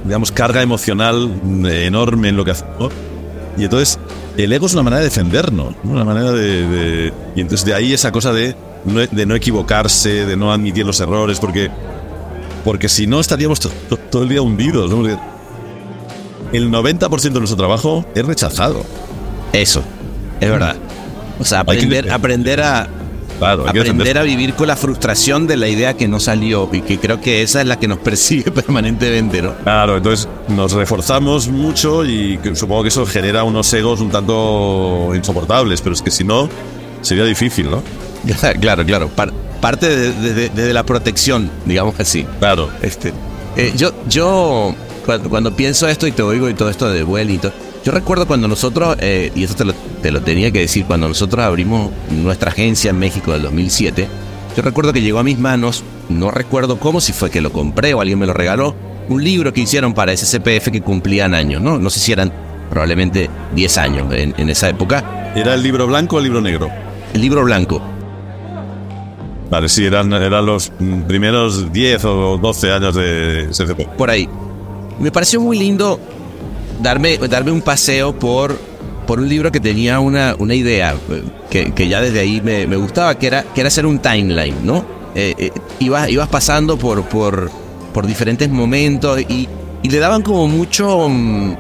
digamos, 0.06 0.32
carga 0.32 0.62
emocional 0.62 1.30
enorme 1.66 2.30
en 2.30 2.38
lo 2.38 2.46
que 2.46 2.52
hacemos. 2.52 2.92
Y 3.58 3.64
entonces 3.64 4.00
el 4.38 4.54
ego 4.54 4.68
es 4.68 4.74
una 4.74 4.84
manera 4.84 5.00
de 5.00 5.06
defendernos, 5.10 5.76
¿no? 5.84 5.92
una 5.92 6.06
manera 6.06 6.32
de, 6.32 6.68
de- 6.68 7.14
Y 7.36 7.42
entonces 7.42 7.66
de 7.66 7.74
ahí 7.74 7.94
esa 7.94 8.12
cosa 8.12 8.32
de 8.32 8.56
no, 8.86 9.00
de 9.06 9.26
no 9.26 9.36
equivocarse, 9.36 10.26
de 10.26 10.38
no 10.38 10.54
admitir 10.54 10.86
los 10.86 11.00
errores, 11.02 11.40
porque, 11.40 11.70
porque 12.64 12.88
si 12.88 13.06
no 13.08 13.20
estaríamos 13.20 13.60
to- 13.60 13.72
to- 13.90 13.98
todo 13.98 14.24
el 14.24 14.30
día 14.30 14.42
hundidos. 14.42 14.90
¿no? 14.90 15.06
El 16.54 16.72
90% 16.72 17.20
de 17.22 17.32
nuestro 17.32 17.58
trabajo 17.58 18.06
es 18.16 18.26
rechazado. 18.26 18.84
Eso, 19.52 19.84
es 20.40 20.50
verdad. 20.50 20.76
O 21.40 21.44
sea, 21.46 21.64
aprender 22.12 22.62
a, 22.62 22.88
Claro, 23.40 23.64
hay 23.68 23.80
aprender 23.80 24.18
a 24.18 24.24
vivir 24.24 24.54
con 24.54 24.68
la 24.68 24.76
frustración 24.76 25.48
de 25.48 25.58
la 25.58 25.68
idea 25.68 25.96
que 25.96 26.08
no 26.08 26.20
salió 26.20 26.70
y 26.72 26.82
que 26.82 27.00
creo 27.00 27.20
que 27.22 27.42
esa 27.42 27.62
es 27.62 27.68
la 27.68 27.80
que 27.80 27.88
nos 27.88 27.98
persigue 28.10 28.52
permanentemente, 28.52 29.42
¿no? 29.42 29.56
Claro, 29.64 29.98
entonces 29.98 30.28
nos 30.50 30.74
reforzamos 30.74 31.48
mucho 31.48 32.06
y 32.06 32.40
supongo 32.54 32.84
que 32.84 32.90
eso 32.90 33.06
genera 33.06 33.44
unos 33.44 33.74
egos 33.74 34.02
un 34.02 34.10
tanto 34.12 35.12
insoportables, 35.16 35.82
pero 35.82 35.94
es 35.94 36.02
que 36.02 36.12
si 36.12 36.24
no, 36.24 36.50
sería 37.02 37.24
difícil, 37.26 37.70
¿no? 37.72 37.82
claro, 38.62 38.86
claro. 38.86 39.08
Par- 39.10 39.34
parte 39.62 39.88
de- 39.90 40.14
de- 40.14 40.50
la 40.74 40.84
protección, 40.84 41.50
digamos 41.66 42.00
así. 42.00 42.26
Claro. 42.40 42.70
Este, 42.82 43.14
eh, 43.58 43.74
yo, 43.76 43.92
yo 44.08 44.76
cuando, 45.06 45.30
cuando 45.30 45.56
pienso 45.56 45.88
esto 45.88 46.08
y 46.08 46.12
te 46.12 46.22
oigo 46.22 46.50
y 46.50 46.54
todo 46.54 46.70
esto 46.70 46.90
de 46.90 47.04
todo, 47.04 47.52
yo 47.84 47.92
recuerdo 47.92 48.28
cuando 48.28 48.48
nosotros, 48.48 48.98
eh, 49.00 49.32
y 49.36 49.44
eso 49.44 49.56
te 49.56 49.66
lo, 49.66 49.74
te 50.02 50.12
lo 50.12 50.22
tenía 50.22 50.52
que 50.52 50.60
decir, 50.60 50.86
cuando 50.86 51.08
nosotros 51.08 51.46
abrimos 51.46 51.92
nuestra 52.10 52.52
agencia 52.52 52.92
en 52.92 53.00
México 53.00 53.32
del 53.32 53.44
2007, 53.44 54.08
yo 54.56 54.62
recuerdo 54.64 54.94
que 54.94 55.02
llegó 55.02 55.20
a 55.20 55.24
mis 55.24 55.40
manos, 55.40 55.84
no 56.10 56.32
recuerdo 56.32 56.80
cómo, 56.80 57.02
si 57.02 57.14
fue 57.14 57.30
que 57.30 57.42
lo 57.42 57.52
compré 57.52 57.94
o 57.94 58.02
alguien 58.02 58.20
me 58.20 58.26
lo 58.26 58.34
regaló, 58.34 58.76
un 59.10 59.24
libro 59.24 59.54
que 59.54 59.62
hicieron 59.62 59.94
para 59.94 60.12
ese 60.12 60.26
CPF 60.26 60.70
que 60.70 60.82
cumplían 60.82 61.34
años, 61.34 61.62
¿no? 61.62 61.80
No 61.80 61.90
sé 61.90 62.00
si 62.00 62.12
eran 62.12 62.32
probablemente 62.70 63.30
10 63.56 63.78
años 63.78 64.14
en, 64.14 64.34
en 64.38 64.50
esa 64.50 64.70
época. 64.70 65.32
¿Era 65.36 65.54
el 65.54 65.64
libro 65.64 65.88
blanco 65.88 66.18
o 66.18 66.20
el 66.20 66.26
libro 66.26 66.42
negro? 66.42 66.70
El 67.14 67.22
libro 67.22 67.44
blanco. 67.44 67.82
Vale, 69.50 69.68
sí, 69.68 69.86
eran, 69.86 70.14
eran 70.14 70.46
los 70.46 70.72
primeros 71.08 71.74
10 71.74 72.06
o 72.06 72.38
12 72.38 72.72
años 72.72 72.96
de 72.96 73.48
SCP. 73.52 73.88
por 73.98 74.10
ahí. 74.10 74.30
Me 75.00 75.12
pareció 75.12 75.42
muy 75.42 75.58
lindo 75.58 76.00
darme, 76.82 77.18
darme 77.18 77.52
un 77.52 77.62
paseo 77.62 78.14
por, 78.14 78.60
por 79.10 79.20
un 79.20 79.28
libro 79.28 79.52
que 79.52 79.60
tenía 79.60 80.00
una, 80.00 80.36
una 80.38 80.54
idea 80.54 80.94
eh, 81.10 81.24
que, 81.50 81.72
que 81.72 81.88
ya 81.88 82.00
desde 82.00 82.20
ahí 82.20 82.42
me, 82.42 82.68
me 82.68 82.76
gustaba, 82.76 83.16
que 83.18 83.26
era, 83.26 83.42
que 83.42 83.62
era 83.62 83.70
hacer 83.70 83.88
un 83.88 83.98
timeline, 83.98 84.54
¿no? 84.64 84.86
Eh, 85.16 85.34
eh, 85.40 85.52
ibas, 85.80 86.08
ibas 86.10 86.28
pasando 86.28 86.78
por, 86.78 87.02
por, 87.06 87.50
por 87.92 88.06
diferentes 88.06 88.48
momentos 88.52 89.20
y, 89.22 89.50
y 89.82 89.90
le 89.90 89.98
daban 89.98 90.22
como 90.22 90.48
mucho, 90.48 91.10
mm, 91.10 91.56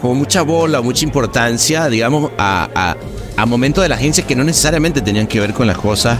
como 0.00 0.14
mucha 0.14 0.40
bola, 0.40 0.80
mucha 0.80 1.04
importancia, 1.04 1.86
digamos, 1.90 2.30
a, 2.38 2.70
a, 2.74 2.96
a 3.36 3.44
momentos 3.44 3.82
de 3.82 3.90
la 3.90 3.96
agencia 3.96 4.26
que 4.26 4.34
no 4.34 4.42
necesariamente 4.42 5.02
tenían 5.02 5.26
que 5.26 5.38
ver 5.38 5.52
con 5.52 5.66
las 5.66 5.76
cosas, 5.76 6.18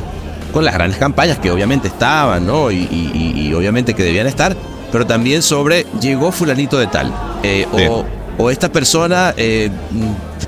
con 0.52 0.62
las 0.62 0.74
grandes 0.74 0.98
campañas 0.98 1.38
que 1.38 1.50
obviamente 1.50 1.88
estaban, 1.88 2.46
¿no? 2.46 2.70
Y, 2.70 2.76
y- 2.82 3.54
obviamente 3.54 3.94
que 3.94 4.02
debían 4.02 4.26
estar, 4.26 4.54
pero 4.92 5.06
también 5.06 5.40
sobre 5.40 5.86
llegó 6.02 6.30
fulanito 6.32 6.78
de 6.78 6.86
tal, 6.86 7.10
eh, 7.42 7.66
Sí. 7.74 7.84
o, 7.88 8.04
o 8.36 8.50
esta 8.50 8.70
persona 8.70 9.32
eh, 9.38 9.70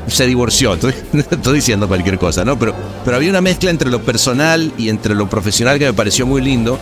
se 0.06 0.26
divorció, 0.26 0.74
estoy, 0.74 0.94
estoy 1.12 1.54
diciendo 1.54 1.88
cualquier 1.88 2.18
cosa, 2.18 2.44
¿no? 2.44 2.58
Pero, 2.58 2.74
pero 3.04 3.16
había 3.16 3.30
una 3.30 3.40
mezcla 3.40 3.70
entre 3.70 3.90
lo 3.90 4.02
personal 4.02 4.72
y 4.78 4.88
entre 4.88 5.14
lo 5.14 5.28
profesional 5.30 5.78
que 5.78 5.86
me 5.86 5.92
pareció 5.92 6.26
muy 6.26 6.42
lindo. 6.42 6.78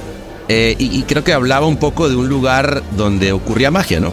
eh, 0.48 0.74
y, 0.78 0.98
y 0.98 1.02
creo 1.04 1.22
que 1.24 1.32
hablaba 1.32 1.66
un 1.66 1.76
poco 1.76 2.08
de 2.08 2.16
un 2.16 2.28
lugar 2.28 2.82
donde 2.96 3.32
ocurría 3.32 3.70
magia, 3.70 4.00
¿no? 4.00 4.12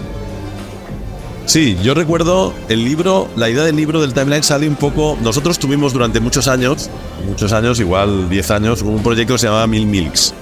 Sí, 1.46 1.78
yo 1.82 1.94
recuerdo 1.94 2.54
el 2.68 2.84
libro, 2.84 3.30
la 3.38 3.50
idea 3.50 3.64
del 3.64 3.78
libro 3.78 4.02
del 4.02 4.14
timeline 4.14 4.44
sale 4.44 4.68
un 4.68 4.76
poco. 4.76 5.18
Nosotros 5.22 5.58
tuvimos 5.58 5.94
durante 5.94 6.20
muchos 6.20 6.50
años, 6.50 6.90
muchos 7.26 7.54
años, 7.54 7.80
igual 7.80 8.28
10 8.30 8.52
años, 8.52 8.82
un 8.82 9.02
proyecto 9.02 9.36
que 9.36 9.40
se 9.40 9.46
llamaba 9.48 9.66
Mil 9.66 9.86
Milks. 9.88 10.34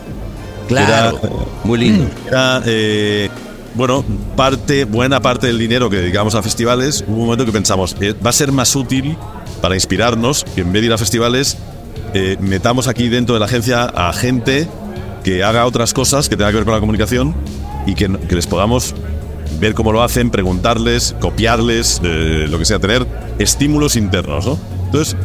Claro, 0.68 1.20
Era- 1.22 1.30
muy 1.64 1.78
lindo. 1.78 2.10
Era, 2.28 2.64
eh, 2.66 3.30
bueno, 3.76 4.04
parte, 4.36 4.86
buena 4.86 5.22
parte 5.22 5.48
del 5.48 5.60
dinero 5.60 5.90
que 5.90 5.98
dedicamos 5.98 6.36
a 6.36 6.42
festivales, 6.42 7.04
hubo 7.08 7.18
un 7.18 7.26
momento 7.26 7.46
que 7.46 7.52
pensamos, 7.52 7.96
eh, 8.00 8.14
va 8.14 8.30
a 8.30 8.34
ser 8.34 8.52
más 8.52 8.76
útil 8.76 9.18
para 9.62 9.76
inspirarnos 9.76 10.44
que 10.56 10.62
en 10.62 10.72
vez 10.72 10.82
de 10.82 10.88
ir 10.88 10.94
a 10.94 10.98
festivales, 10.98 11.58
eh, 12.14 12.38
metamos 12.40 12.88
aquí 12.88 13.10
dentro 13.10 13.36
de 13.36 13.40
la 13.40 13.46
agencia 13.46 13.84
a 13.84 14.14
gente 14.14 14.68
que 15.24 15.44
haga 15.44 15.66
otras 15.66 15.94
cosas 15.94 16.30
que 16.30 16.38
tengan 16.38 16.52
que 16.52 16.58
ver 16.58 16.66
con 16.66 16.74
la 16.74 16.80
comunicación 16.80 17.36
y 17.86 17.96
que, 17.96 18.08
que 18.08 18.36
les 18.36 18.48
podamos 18.48 18.96
ver 19.60 19.74
cómo 19.74 19.92
lo 19.92 20.04
hacen, 20.04 20.30
preguntarles, 20.30 21.16
copiarles, 21.20 22.02
eh, 22.04 22.48
lo 22.50 22.58
que 22.58 22.66
sea, 22.66 22.80
tener 22.80 23.06
estímulos 23.40 23.96
internos, 23.96 24.46
¿no? 24.46 24.60
Entonces, 24.86 25.16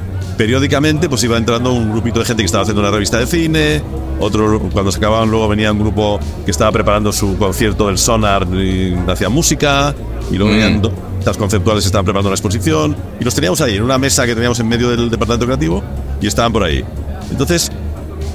periódicamente 0.41 1.07
pues 1.11 1.23
iba 1.23 1.37
entrando 1.37 1.71
un 1.71 1.91
grupito 1.91 2.21
de 2.21 2.25
gente 2.25 2.43
que 2.43 2.47
estaba 2.47 2.63
haciendo 2.63 2.81
una 2.81 2.91
revista 2.91 3.19
de 3.19 3.27
cine, 3.27 3.83
otro 4.21 4.59
cuando 4.73 4.91
se 4.91 4.97
acababan 4.97 5.31
luego 5.31 5.47
venía 5.49 5.71
un 5.71 5.79
grupo 5.79 6.19
que 6.47 6.51
estaba 6.51 6.73
preparando 6.73 7.13
su 7.13 7.37
concierto 7.37 7.89
del 7.89 7.99
Sonar 7.99 8.47
y 8.55 8.95
hacía 9.07 9.29
música 9.29 9.95
y 10.31 10.37
luego 10.37 10.51
Mm. 10.51 10.57
venían 10.57 10.81
dos 10.81 10.93
estas 11.19 11.37
conceptuales 11.37 11.85
que 11.85 11.89
estaban 11.89 12.07
preparando 12.07 12.31
una 12.31 12.37
exposición 12.37 12.97
y 13.21 13.25
los 13.25 13.35
teníamos 13.35 13.61
ahí 13.61 13.77
en 13.77 13.83
una 13.83 13.99
mesa 13.99 14.25
que 14.25 14.33
teníamos 14.33 14.59
en 14.61 14.69
medio 14.69 14.89
del 14.89 15.11
departamento 15.11 15.45
creativo 15.45 15.85
y 16.23 16.27
estaban 16.27 16.51
por 16.55 16.65
ahí. 16.65 16.83
Entonces, 17.31 17.71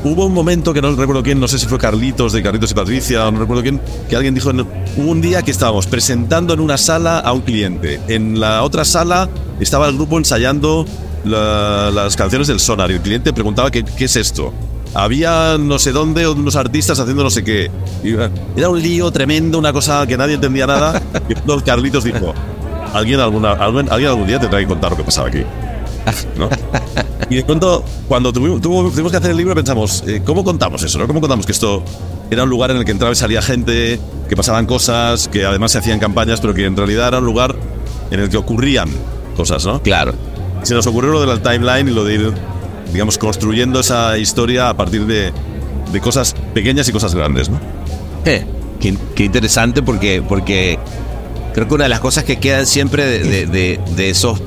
Hubo 0.04 0.28
un 0.28 0.34
momento 0.36 0.72
que 0.72 0.84
no 0.84 0.96
recuerdo 0.96 1.24
quién, 1.24 1.40
no 1.40 1.48
sé 1.48 1.58
si 1.58 1.66
fue 1.66 1.80
Carlitos 1.80 2.32
de 2.32 2.44
Carlitos 2.44 2.70
y 2.70 2.76
Patricia, 2.76 3.32
no 3.32 3.40
recuerdo 3.40 3.64
quién, 3.64 3.82
que 4.08 4.16
alguien 4.16 4.36
dijo, 4.36 4.52
hubo 4.52 5.10
un 5.10 5.20
día 5.20 5.42
que 5.42 5.50
estábamos 5.50 5.88
presentando 5.88 6.54
en 6.54 6.60
una 6.60 6.78
sala 6.78 7.18
a 7.18 7.34
un 7.34 7.42
cliente. 7.42 8.00
En 8.08 8.40
la 8.40 8.62
otra 8.62 8.86
sala 8.86 9.28
estaba 9.60 9.88
el 9.88 9.96
grupo 9.96 10.20
ensayando 10.20 10.86
la- 11.26 11.92
las 11.94 12.16
canciones 12.16 12.48
del 12.48 12.60
Sonar 12.60 12.92
y 12.92 12.96
el 12.96 13.02
cliente 13.02 13.34
preguntaba 13.34 13.72
qué, 13.72 13.84
qué 13.84 14.06
es 14.06 14.16
esto. 14.16 14.54
Había 14.94 15.58
no 15.60 15.78
sé 15.78 15.92
dónde 15.92 16.26
unos 16.28 16.56
artistas 16.56 16.98
haciendo 17.00 17.24
no 17.24 17.30
sé 17.30 17.44
qué. 17.44 17.70
Era 18.56 18.70
un 18.70 18.82
lío 18.82 19.12
tremendo, 19.12 19.58
una 19.60 19.74
cosa 19.74 20.08
que 20.08 20.16
nadie 20.18 20.36
entendía 20.36 20.66
nada. 20.68 21.02
Y 21.28 21.34
entonces 21.34 21.64
Carlitos 21.66 22.04
dijo, 22.06 22.34
alguien, 22.94 23.20
alguna, 23.20 23.52
alguien, 23.54 23.92
alguien 23.92 24.10
algún 24.12 24.28
día 24.28 24.40
tendrá 24.40 24.60
que 24.60 24.68
contar 24.68 24.92
lo 24.92 24.98
que 24.98 25.04
pasaba 25.04 25.28
aquí. 25.28 25.42
¿no? 26.38 26.48
Y 27.30 27.36
de 27.38 27.44
pronto, 27.44 27.84
cuando 28.08 28.32
tuvimos, 28.32 28.62
tuvimos 28.62 29.12
que 29.12 29.18
hacer 29.18 29.32
el 29.32 29.38
libro, 29.38 29.54
pensamos, 29.56 30.04
eh, 30.08 30.22
¿cómo 30.24 30.44
contamos 30.46 30.82
eso? 30.84 30.98
¿no? 31.00 31.08
¿Cómo 31.08 31.20
contamos 31.20 31.46
que 31.46 31.52
esto 31.52 31.84
era 32.32 32.44
un 32.44 32.50
lugar 32.50 32.72
en 32.72 32.78
el 32.78 32.86
que 32.86 32.92
entraba 32.92 33.12
y 33.12 33.16
salía 33.16 33.42
gente, 33.42 34.00
que 34.30 34.36
pasaban 34.38 34.66
cosas, 34.66 35.28
que 35.28 35.46
además 35.46 35.72
se 35.74 35.80
hacían 35.80 36.00
campañas, 36.00 36.40
pero 36.40 36.54
que 36.54 36.66
en 36.66 36.78
realidad 36.78 37.10
era 37.10 37.20
un 37.20 37.26
lugar 37.26 37.56
en 38.12 38.20
el 38.20 38.30
que 38.30 38.38
ocurrían 38.38 38.88
cosas, 39.36 39.66
¿no? 39.66 39.82
Claro. 39.82 40.14
Se 40.66 40.74
nos 40.74 40.86
ocurrió 40.88 41.12
lo 41.12 41.22
de 41.22 41.28
la 41.28 41.38
timeline 41.42 41.88
y 41.88 41.92
lo 41.92 42.04
de 42.04 42.16
ir, 42.16 42.34
digamos, 42.92 43.18
construyendo 43.18 43.80
esa 43.80 44.18
historia 44.18 44.70
a 44.70 44.74
partir 44.76 45.06
de, 45.06 45.32
de 45.92 46.02
cosas 46.02 46.36
pequeñas 46.54 46.90
y 46.90 46.92
cosas 46.92 47.14
grandes, 47.16 47.50
¿no? 47.50 47.60
Eh, 48.26 48.44
qué, 48.80 48.96
qué 49.16 49.24
interesante 49.26 49.82
porque, 49.84 50.24
porque 50.28 50.80
creo 51.54 51.68
que 51.68 51.74
una 51.76 51.84
de 51.86 51.90
las 51.90 52.00
cosas 52.00 52.24
que 52.24 52.38
quedan 52.38 52.66
siempre 52.66 53.06
de, 53.06 53.20
de- 53.20 53.46
de- 53.46 53.80
de 53.96 54.10
esos 54.10 54.42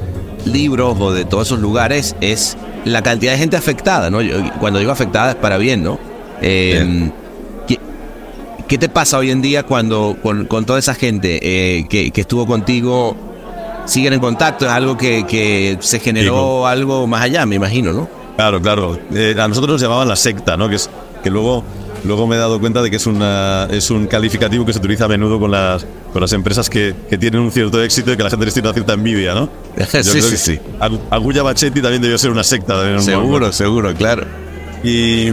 libros 0.45 0.97
o 1.01 1.13
de 1.13 1.25
todos 1.25 1.47
esos 1.49 1.61
lugares 1.61 2.17
es 2.21 2.57
la 2.85 3.03
cantidad 3.03 3.33
de 3.33 3.39
gente 3.39 3.57
afectada, 3.57 4.11
¿no? 4.11 4.21
Yo- 4.21 4.37
cuando 4.61 4.79
digo 4.81 4.91
afectada 4.91 5.31
es 5.31 5.37
para 5.37 5.57
bien, 5.59 5.85
¿no? 5.85 5.99
Eh, 6.43 7.11
¿qué, 7.69 7.79
qué 8.67 8.79
te 8.79 8.89
pasa 8.89 9.19
hoy 9.19 9.31
en 9.31 9.41
día 9.43 9.63
cuando 9.63 10.17
con, 10.23 10.47
con 10.47 10.65
toda 10.67 10.79
esa 10.81 10.95
gente 10.95 11.39
eh, 11.43 11.87
que, 11.89 12.11
que 12.11 12.21
estuvo 12.21 12.47
contigo 12.47 13.17
siguen 13.89 14.13
en 14.13 14.21
contacto? 14.21 14.67
Es 14.67 14.71
algo 14.73 14.97
que, 14.97 15.25
que 15.27 15.77
se 15.81 15.99
generó 16.01 16.67
algo 16.67 17.07
más 17.07 17.23
allá, 17.23 17.45
me 17.47 17.57
imagino, 17.57 17.93
¿no? 17.93 18.09
Claro, 18.37 18.61
claro. 18.63 18.99
Eh, 19.13 19.35
a 19.39 19.49
nosotros 19.49 19.73
nos 19.75 19.81
llamaban 19.81 20.07
la 20.09 20.17
secta, 20.17 20.57
¿no? 20.57 20.69
Que 20.69 20.77
es 20.77 20.89
que 21.23 21.31
luego 21.31 21.65
luego 22.05 22.29
me 22.29 22.37
he 22.37 22.39
dado 22.39 22.61
cuenta 22.61 22.81
de 22.81 22.91
que 22.91 22.97
es 22.97 23.07
una 23.09 23.67
es 23.73 23.91
un 23.91 24.07
calificativo 24.07 24.65
que 24.65 24.73
se 24.73 24.79
utiliza 24.79 25.07
a 25.07 25.09
menudo 25.09 25.41
con 25.41 25.51
las 25.51 25.85
con 26.13 26.21
las 26.23 26.33
empresas 26.33 26.71
que, 26.71 26.95
que 27.11 27.19
tienen 27.19 27.41
un 27.41 27.51
cierto 27.51 27.83
éxito 27.83 28.13
y 28.13 28.17
que 28.17 28.23
la 28.23 28.31
gente 28.31 28.45
les 28.45 28.55
tiene 28.55 28.69
una 28.69 28.75
cierta 28.75 28.93
envidia, 28.93 29.35
¿no? 29.35 29.49
Yo 29.77 29.85
Sí, 29.87 30.11
creo 30.11 30.23
sí, 30.23 30.31
que 30.31 30.37
sí. 30.37 30.61
Agu- 30.79 31.01
Agulla 31.11 31.43
Bachetti 31.43 31.83
también 31.83 32.01
debió 32.01 32.17
ser 32.17 32.31
una 32.31 32.45
secta. 32.45 32.75
también 32.75 32.93
en 32.93 32.99
un 32.99 33.03
Seguro, 33.05 33.27
momento. 33.31 33.53
seguro, 33.53 33.95
claro. 33.95 34.25
Y, 34.85 35.29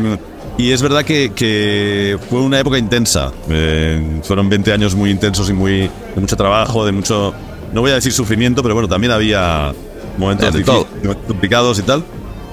y 0.57 0.71
es 0.71 0.81
verdad 0.81 1.03
que, 1.05 1.33
que 1.35 2.17
fue 2.29 2.41
una 2.41 2.59
época 2.59 2.79
intensa. 2.79 3.31
Eh, 3.49 4.21
fueron 4.23 4.49
20 4.49 4.73
años 4.73 4.95
muy 4.95 5.11
intensos 5.11 5.47
y 5.49 5.53
muy 5.53 5.81
de 5.81 5.89
mucho 6.21 6.35
trabajo, 6.35 6.83
de 6.85 6.91
mucho, 6.91 7.33
no 7.75 7.81
voy 7.81 7.91
a 7.91 7.95
decir 7.95 8.11
sufrimiento, 8.11 8.63
pero 8.63 8.73
bueno, 8.73 8.87
también 8.89 9.11
había 9.11 9.71
momentos 10.17 10.51
difíciles, 10.53 10.85
complicados 11.27 11.77
y 11.77 11.81
tal. 11.83 12.03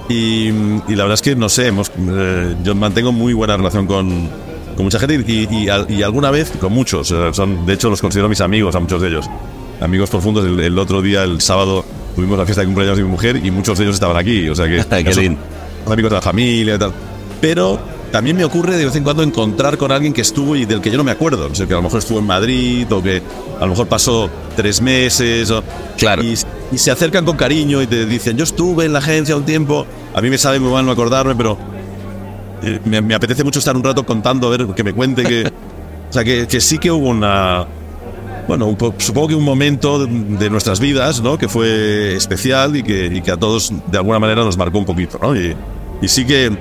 Y, 0.09 0.49
y 0.49 0.95
la 0.95 1.03
verdad 1.05 1.13
es 1.13 1.21
que, 1.21 1.35
no 1.35 1.47
sé, 1.49 1.67
hemos, 1.67 1.89
eh, 1.97 2.55
yo 2.63 2.75
mantengo 2.75 3.11
muy 3.13 3.33
buena 3.33 3.55
relación 3.57 3.87
con, 3.87 4.29
con 4.75 4.83
mucha 4.85 4.99
gente 4.99 5.15
y, 5.25 5.47
y, 5.49 5.69
al- 5.69 5.89
y 5.89 6.03
alguna 6.03 6.29
vez 6.29 6.51
con 6.59 6.73
muchos. 6.73 7.09
eh, 7.11 7.29
Son, 7.33 7.65
de 7.65 7.73
hecho, 7.73 7.89
los 7.89 8.01
considero 8.01 8.27
mis 8.29 8.41
amigos, 8.41 8.75
a 8.75 8.79
muchos 8.81 9.01
de 9.01 9.07
ellos. 9.07 9.25
Amigos 9.79 10.09
profundos. 10.09 10.45
El, 10.45 10.59
el 10.59 10.77
otro 10.77 11.01
día, 11.01 11.23
el 11.23 11.39
sábado, 11.41 11.85
tuvimos 12.15 12.37
la 12.37 12.45
fiesta 12.45 12.61
de 12.61 12.65
cumpleaños 12.67 12.97
de 12.97 13.03
mi 13.03 13.09
mujer 13.09 13.39
y 13.43 13.49
muchos 13.49 13.77
de 13.77 13.85
ellos 13.85 13.95
estaban 13.95 14.17
aquí. 14.17 14.47
O 14.49 14.55
sea 14.55 14.65
que. 14.67 14.83
Qué 15.03 15.13
son 15.13 15.23
lindo. 15.23 15.39
amigos 15.89 16.11
de 16.11 16.15
la 16.17 16.21
familia 16.21 16.75
y 16.75 16.77
tal. 16.79 16.91
Pero 17.39 17.79
también 18.13 18.37
me 18.37 18.45
ocurre 18.45 18.77
de 18.77 18.85
vez 18.85 18.95
en 18.95 19.03
cuando 19.03 19.23
encontrar 19.23 19.75
con 19.75 19.91
alguien 19.91 20.13
que 20.13 20.21
estuvo 20.21 20.55
y 20.55 20.65
del 20.65 20.81
que 20.81 20.91
yo 20.91 20.97
no 20.97 21.03
me 21.03 21.09
acuerdo. 21.09 21.49
O 21.51 21.55
sea, 21.55 21.65
que 21.65 21.73
a 21.73 21.77
lo 21.77 21.81
mejor 21.81 21.97
estuvo 21.97 22.19
en 22.19 22.27
Madrid 22.27 22.85
o 22.93 23.01
que 23.01 23.23
a 23.59 23.61
lo 23.61 23.71
mejor 23.71 23.87
pasó 23.87 24.29
tres 24.55 24.83
meses. 24.83 25.49
O, 25.49 25.63
Claro. 25.97 26.21
Y, 26.21 26.37
y 26.71 26.77
se 26.77 26.91
acercan 26.91 27.25
con 27.25 27.35
cariño 27.35 27.81
y 27.81 27.87
te 27.87 28.05
dicen, 28.05 28.37
yo 28.37 28.43
estuve 28.43 28.85
en 28.85 28.93
la 28.93 28.99
agencia 28.99 29.35
un 29.35 29.45
tiempo. 29.45 29.87
A 30.13 30.21
mí 30.21 30.29
me 30.29 30.37
sabe 30.37 30.59
muy 30.59 30.71
mal 30.71 30.85
no 30.85 30.91
acordarme, 30.91 31.33
pero 31.33 31.57
eh, 32.61 32.79
me, 32.85 33.01
me 33.01 33.15
apetece 33.15 33.43
mucho 33.43 33.57
estar 33.57 33.75
un 33.75 33.83
rato 33.83 34.05
contando, 34.05 34.45
a 34.45 34.51
ver, 34.51 34.67
que 34.67 34.83
me 34.83 34.93
cuente 34.93 35.23
que... 35.23 35.47
o 36.09 36.13
sea, 36.13 36.23
que, 36.23 36.47
que 36.47 36.61
sí 36.61 36.77
que 36.77 36.91
hubo 36.91 37.09
una... 37.09 37.65
Bueno, 38.47 38.77
supongo 38.99 39.29
que 39.29 39.35
un 39.35 39.43
momento 39.43 40.05
de, 40.05 40.37
de 40.37 40.51
nuestras 40.51 40.79
vidas, 40.79 41.19
¿no? 41.19 41.39
Que 41.39 41.47
fue 41.47 42.15
especial 42.15 42.75
y 42.75 42.83
que, 42.83 43.07
y 43.07 43.21
que 43.23 43.31
a 43.31 43.37
todos 43.37 43.73
de 43.89 43.97
alguna 43.97 44.19
manera 44.19 44.43
nos 44.43 44.55
marcó 44.55 44.77
un 44.77 44.85
poquito, 44.85 45.17
¿no? 45.19 45.35
Y, 45.35 45.55
y 45.99 46.07
sí 46.07 46.25
que, 46.25 46.55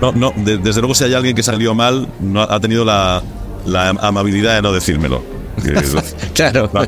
no, 0.00 0.12
no, 0.12 0.32
de- 0.36 0.58
desde 0.58 0.80
luego 0.80 0.94
si 0.94 1.04
hay 1.04 1.14
alguien 1.14 1.34
que 1.34 1.42
salió 1.42 1.74
mal, 1.74 2.08
no 2.20 2.42
ha 2.42 2.60
tenido 2.60 2.84
la, 2.84 3.22
la 3.66 3.90
amabilidad 3.90 4.56
de 4.56 4.62
no 4.62 4.72
decírmelo. 4.72 5.22
Claro. 6.34 6.68
lo 6.72 6.80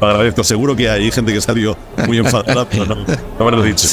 lo 0.00 0.06
agradezco. 0.08 0.42
Seguro 0.44 0.74
que 0.74 0.88
hay 0.88 1.10
gente 1.10 1.32
que 1.32 1.40
salió 1.40 1.76
muy 2.06 2.18
enfadada, 2.18 2.66
pero 2.68 2.86
no, 2.86 2.96
no 3.38 3.44
me 3.44 3.50
lo 3.50 3.62
he 3.64 3.68
dicho. 3.68 3.86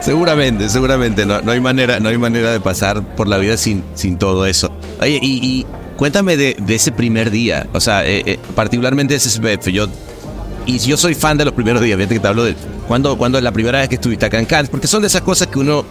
Seguramente, 0.00 0.68
seguramente. 0.68 1.26
No, 1.26 1.40
no 1.42 1.52
hay 1.52 1.60
manera, 1.60 2.00
no 2.00 2.08
hay 2.08 2.18
manera 2.18 2.50
de 2.50 2.60
pasar 2.60 3.02
por 3.14 3.28
la 3.28 3.38
vida 3.38 3.56
sin, 3.56 3.82
sin 3.94 4.18
todo 4.18 4.46
eso. 4.46 4.70
Oye, 5.00 5.18
y, 5.22 5.46
y 5.46 5.66
cuéntame 5.96 6.36
de, 6.36 6.56
de 6.58 6.74
ese 6.74 6.92
primer 6.92 7.30
día. 7.30 7.66
O 7.72 7.80
sea, 7.80 8.04
eh, 8.06 8.22
eh, 8.26 8.38
particularmente 8.54 9.14
ese 9.14 9.30
SPF. 9.30 9.68
Yo, 9.68 9.86
y 10.66 10.78
yo 10.78 10.96
soy 10.96 11.14
fan 11.14 11.36
de 11.38 11.44
los 11.44 11.54
primeros 11.54 11.82
días. 11.82 11.96
Fíjate 11.96 12.14
que 12.14 12.20
te 12.20 12.28
hablo 12.28 12.44
de 12.44 12.54
cuando, 12.88 13.16
cuando 13.16 13.38
es 13.38 13.44
la 13.44 13.52
primera 13.52 13.78
vez 13.80 13.88
que 13.88 13.94
estuviste 13.96 14.26
acá 14.26 14.38
en 14.38 14.46
Cannes. 14.46 14.70
Porque 14.70 14.86
son 14.86 15.02
de 15.02 15.08
esas 15.08 15.22
cosas 15.22 15.48
que 15.48 15.58
uno 15.58 15.84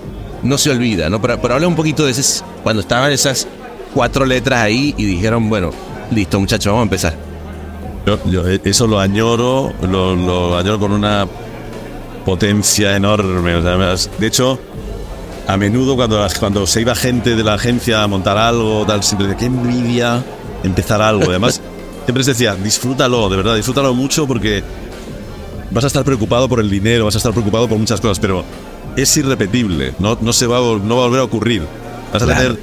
no 0.45 0.57
se 0.57 0.69
olvida, 0.69 1.09
¿no? 1.09 1.21
Pero, 1.21 1.41
pero 1.41 1.55
habla 1.55 1.67
un 1.67 1.75
poquito 1.75 2.05
de 2.05 2.11
ese, 2.11 2.43
cuando 2.63 2.81
estaban 2.81 3.11
esas 3.11 3.47
cuatro 3.93 4.25
letras 4.25 4.61
ahí 4.61 4.93
y 4.97 5.05
dijeron, 5.05 5.49
bueno, 5.49 5.71
listo, 6.11 6.39
muchachos, 6.39 6.67
vamos 6.67 6.81
a 6.81 6.83
empezar. 6.83 7.15
Yo, 8.05 8.19
yo 8.25 8.47
eso 8.47 8.87
lo 8.87 8.99
añoro, 8.99 9.73
lo, 9.81 10.15
lo 10.15 10.57
añoro 10.57 10.79
con 10.79 10.91
una 10.91 11.27
potencia 12.23 12.95
enorme. 12.95 13.55
o 13.55 13.61
sea, 13.61 14.09
de 14.19 14.27
hecho, 14.27 14.59
a 15.47 15.57
menudo 15.57 15.95
cuando, 15.95 16.25
cuando 16.39 16.67
se 16.67 16.81
iba 16.81 16.95
gente 16.95 17.35
de 17.35 17.43
la 17.43 17.53
agencia 17.53 18.03
a 18.03 18.07
montar 18.07 18.37
algo, 18.37 18.85
tal, 18.85 19.03
siempre 19.03 19.27
decía, 19.27 19.39
qué 19.39 19.45
envidia 19.45 20.23
empezar 20.63 21.01
algo. 21.01 21.29
Además, 21.29 21.61
siempre 22.05 22.19
les 22.19 22.27
decía, 22.27 22.55
disfrútalo, 22.55 23.29
de 23.29 23.37
verdad, 23.37 23.55
disfrútalo 23.55 23.93
mucho 23.93 24.27
porque 24.27 24.63
vas 25.75 25.83
a 25.83 25.87
estar 25.87 26.03
preocupado 26.03 26.49
por 26.49 26.59
el 26.59 26.69
dinero, 26.69 27.05
vas 27.05 27.13
a 27.15 27.17
estar 27.19 27.33
preocupado 27.33 27.67
por 27.67 27.77
muchas 27.77 28.01
cosas, 28.01 28.17
pero 28.19 28.43
es 28.95 29.15
irrepetible, 29.17 29.93
no, 29.99 30.17
no, 30.21 30.31
se 30.33 30.47
va 30.47 30.57
a, 30.57 30.61
no 30.61 30.95
va 30.95 31.03
a 31.03 31.05
volver 31.07 31.19
a 31.19 31.23
ocurrir. 31.25 31.61
Vas 32.13 32.23
a 32.23 32.25
Claro. 32.25 32.41
tener 32.55 32.59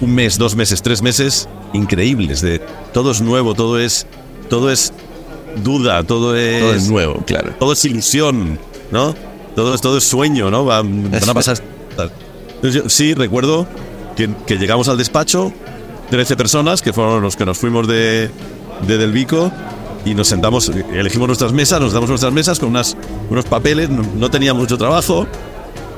un 0.00 0.14
mes, 0.14 0.38
dos 0.38 0.54
meses, 0.56 0.80
tres 0.80 1.02
meses 1.02 1.48
increíbles, 1.74 2.40
de 2.40 2.60
todo 2.94 3.10
es 3.10 3.20
nuevo, 3.20 3.54
todo 3.54 3.78
es, 3.78 4.06
todo 4.48 4.70
es 4.70 4.92
duda, 5.62 6.04
todo 6.04 6.36
es, 6.36 6.60
Todo 6.62 6.74
es 6.74 6.88
nuevo, 6.88 7.22
claro. 7.26 7.52
todo 7.58 7.72
es 7.72 7.84
ilusión, 7.84 8.58
¿no? 8.92 9.14
Todo 9.56 9.74
es, 9.74 9.80
todo 9.80 9.98
es 9.98 10.04
sueño, 10.04 10.50
¿no? 10.50 10.64
Van, 10.64 11.10
van 11.10 11.28
a 11.28 11.34
pasar. 11.34 11.58
Yo 12.62 12.88
sí 12.88 13.12
recuerdo 13.14 13.66
que, 14.16 14.30
que 14.46 14.56
llegamos 14.56 14.88
al 14.88 14.96
despacho, 14.98 15.52
13 16.10 16.36
personas, 16.36 16.80
que 16.80 16.92
fueron 16.92 17.22
los 17.22 17.34
que 17.36 17.44
nos 17.44 17.58
fuimos 17.58 17.88
de, 17.88 18.30
de 18.86 18.98
Del 18.98 19.10
Vico, 19.12 19.50
y 20.04 20.14
nos 20.14 20.28
sentamos, 20.28 20.70
elegimos 20.92 21.26
nuestras 21.28 21.52
mesas, 21.52 21.80
nos 21.80 21.92
damos 21.92 22.08
nuestras 22.08 22.32
mesas 22.32 22.58
con 22.58 22.70
unas, 22.70 22.96
unos 23.30 23.44
papeles, 23.44 23.88
no, 23.90 24.02
no 24.16 24.30
teníamos 24.30 24.62
mucho 24.62 24.76
trabajo, 24.78 25.26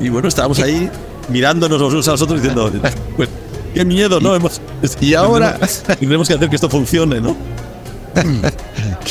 y 0.00 0.08
bueno, 0.08 0.28
estábamos 0.28 0.58
ahí 0.60 0.90
mirándonos 1.28 1.80
los 1.80 1.92
unos 1.92 2.08
a 2.08 2.12
los 2.12 2.22
otros 2.22 2.40
diciendo, 2.42 2.70
pues, 3.16 3.28
qué 3.74 3.84
miedo, 3.84 4.20
¿no? 4.20 4.34
Hemos, 4.34 4.60
y 5.00 5.14
ahora- 5.14 5.58
tenemos 5.98 6.28
que 6.28 6.34
hacer 6.34 6.48
que 6.48 6.56
esto 6.56 6.68
funcione, 6.68 7.20
¿no? 7.20 7.36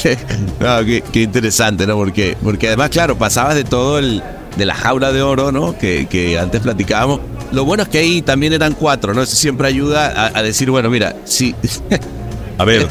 Qué, 0.02 0.18
no, 0.60 0.84
qué- 0.86 1.04
qué 1.12 1.22
interesante, 1.24 1.86
¿no? 1.86 1.96
Porque, 1.96 2.38
porque 2.41 2.68
además, 2.68 2.89
claro, 2.89 3.18
pasabas 3.18 3.54
de 3.56 3.64
todo 3.66 4.00
el. 4.00 4.24
de 4.58 4.66
la 4.66 4.74
jaula 4.76 5.12
de 5.12 5.22
oro, 5.22 5.52
¿no? 5.52 5.78
Que, 5.78 6.08
que 6.10 6.39
antes 6.39 6.62
platicábamos. 6.62 7.20
Lo 7.52 7.66
bueno 7.66 7.84
es 7.84 7.89
que 7.89 7.98
ahí 8.00 8.22
también 8.22 8.54
eran 8.54 8.74
cuatro, 8.74 9.14
¿no? 9.14 9.22
Eso 9.22 9.36
siempre 9.36 9.68
ayuda 9.68 10.08
a, 10.08 10.38
a 10.39 10.41
decir, 10.41 10.72
bueno, 10.72 10.89
mira, 10.89 11.16
sí. 11.26 11.54
A 12.58 12.64
ver, 12.66 12.88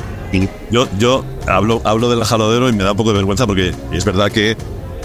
yo, 0.70 0.89
yo 0.99 1.24
hablo, 1.47 1.80
hablo 1.85 2.11
del 2.11 2.24
jaladero 2.24 2.68
y 2.68 2.72
me 2.72 2.85
da 2.85 2.93
un 2.93 2.97
poco 2.97 3.11
de 3.11 3.16
vergüenza 3.16 3.47
porque 3.47 3.74
es 3.93 4.05
verdad 4.05 4.30
que 4.30 4.57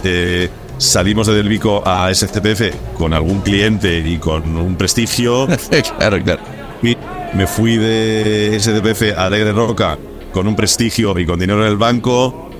eh, 0.03 0.49
salimos 0.77 1.27
de 1.27 1.33
Delvico 1.33 1.83
a 1.85 2.13
SCPF 2.13 2.95
con 2.97 3.13
algún 3.13 3.41
cliente 3.41 3.99
y 3.99 4.17
con 4.17 4.57
un 4.57 4.75
prestigio. 4.75 5.47
claro, 5.97 6.21
claro. 6.23 6.41
Y 6.81 6.95
me 7.33 7.47
fui 7.47 7.77
de 7.77 8.57
SCPF 8.59 9.17
a 9.17 9.25
Alegre 9.25 9.51
Roca 9.51 9.97
con 10.31 10.47
un 10.47 10.55
prestigio 10.55 11.17
y 11.19 11.25
con 11.25 11.39
dinero 11.39 11.61
en 11.63 11.71
el 11.71 11.77
banco. 11.77 12.51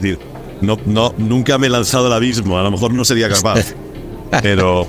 No, 0.62 0.78
no, 0.86 1.14
nunca 1.18 1.58
me 1.58 1.68
he 1.68 1.70
lanzado 1.70 2.08
al 2.08 2.14
abismo, 2.14 2.58
a 2.58 2.64
lo 2.64 2.72
mejor 2.72 2.94
no 2.94 3.06
sería 3.06 3.30
capaz. 3.30 3.74
Pero, 4.42 4.88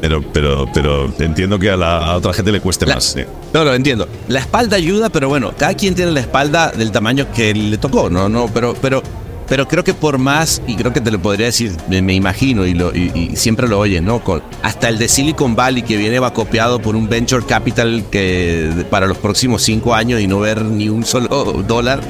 pero, 0.00 0.22
pero, 0.32 0.66
pero 0.72 1.12
entiendo 1.18 1.58
que 1.58 1.70
a, 1.70 1.76
la, 1.76 1.98
a 1.98 2.16
otra 2.16 2.32
gente 2.32 2.52
le 2.52 2.60
cueste 2.60 2.86
La- 2.86 2.94
más. 2.96 3.16
No, 3.52 3.64
lo 3.64 3.74
entiendo. 3.74 4.08
La 4.28 4.40
espalda 4.40 4.76
ayuda, 4.76 5.08
pero 5.08 5.28
bueno, 5.28 5.52
cada 5.56 5.74
quien 5.74 5.94
tiene 5.94 6.10
la 6.12 6.20
espalda 6.20 6.70
del 6.70 6.90
tamaño 6.90 7.26
que 7.34 7.54
le 7.54 7.78
tocó, 7.78 8.10
¿no? 8.10 8.28
no 8.28 8.46
pero, 8.52 8.74
pero, 8.80 9.02
pero 9.48 9.66
creo 9.66 9.82
que 9.82 9.94
por 9.94 10.18
más, 10.18 10.60
y 10.66 10.76
creo 10.76 10.92
que 10.92 11.00
te 11.00 11.10
lo 11.10 11.18
podría 11.18 11.46
decir, 11.46 11.72
me, 11.88 12.02
me 12.02 12.12
imagino, 12.14 12.66
y, 12.66 12.74
lo, 12.74 12.94
y, 12.94 13.30
y 13.32 13.36
siempre 13.36 13.66
lo 13.68 13.78
oyes, 13.78 14.02
¿no? 14.02 14.20
Con, 14.22 14.42
hasta 14.62 14.88
el 14.88 14.98
de 14.98 15.08
Silicon 15.08 15.56
Valley 15.56 15.82
que 15.82 15.96
viene 15.96 16.18
va 16.18 16.32
copiado 16.34 16.78
por 16.80 16.94
un 16.96 17.08
venture 17.08 17.44
capital 17.46 18.04
que 18.10 18.70
para 18.90 19.06
los 19.06 19.16
próximos 19.18 19.62
cinco 19.62 19.94
años 19.94 20.20
y 20.20 20.26
no 20.26 20.40
ver 20.40 20.62
ni 20.62 20.88
un 20.88 21.04
solo 21.04 21.28
dólar. 21.66 22.00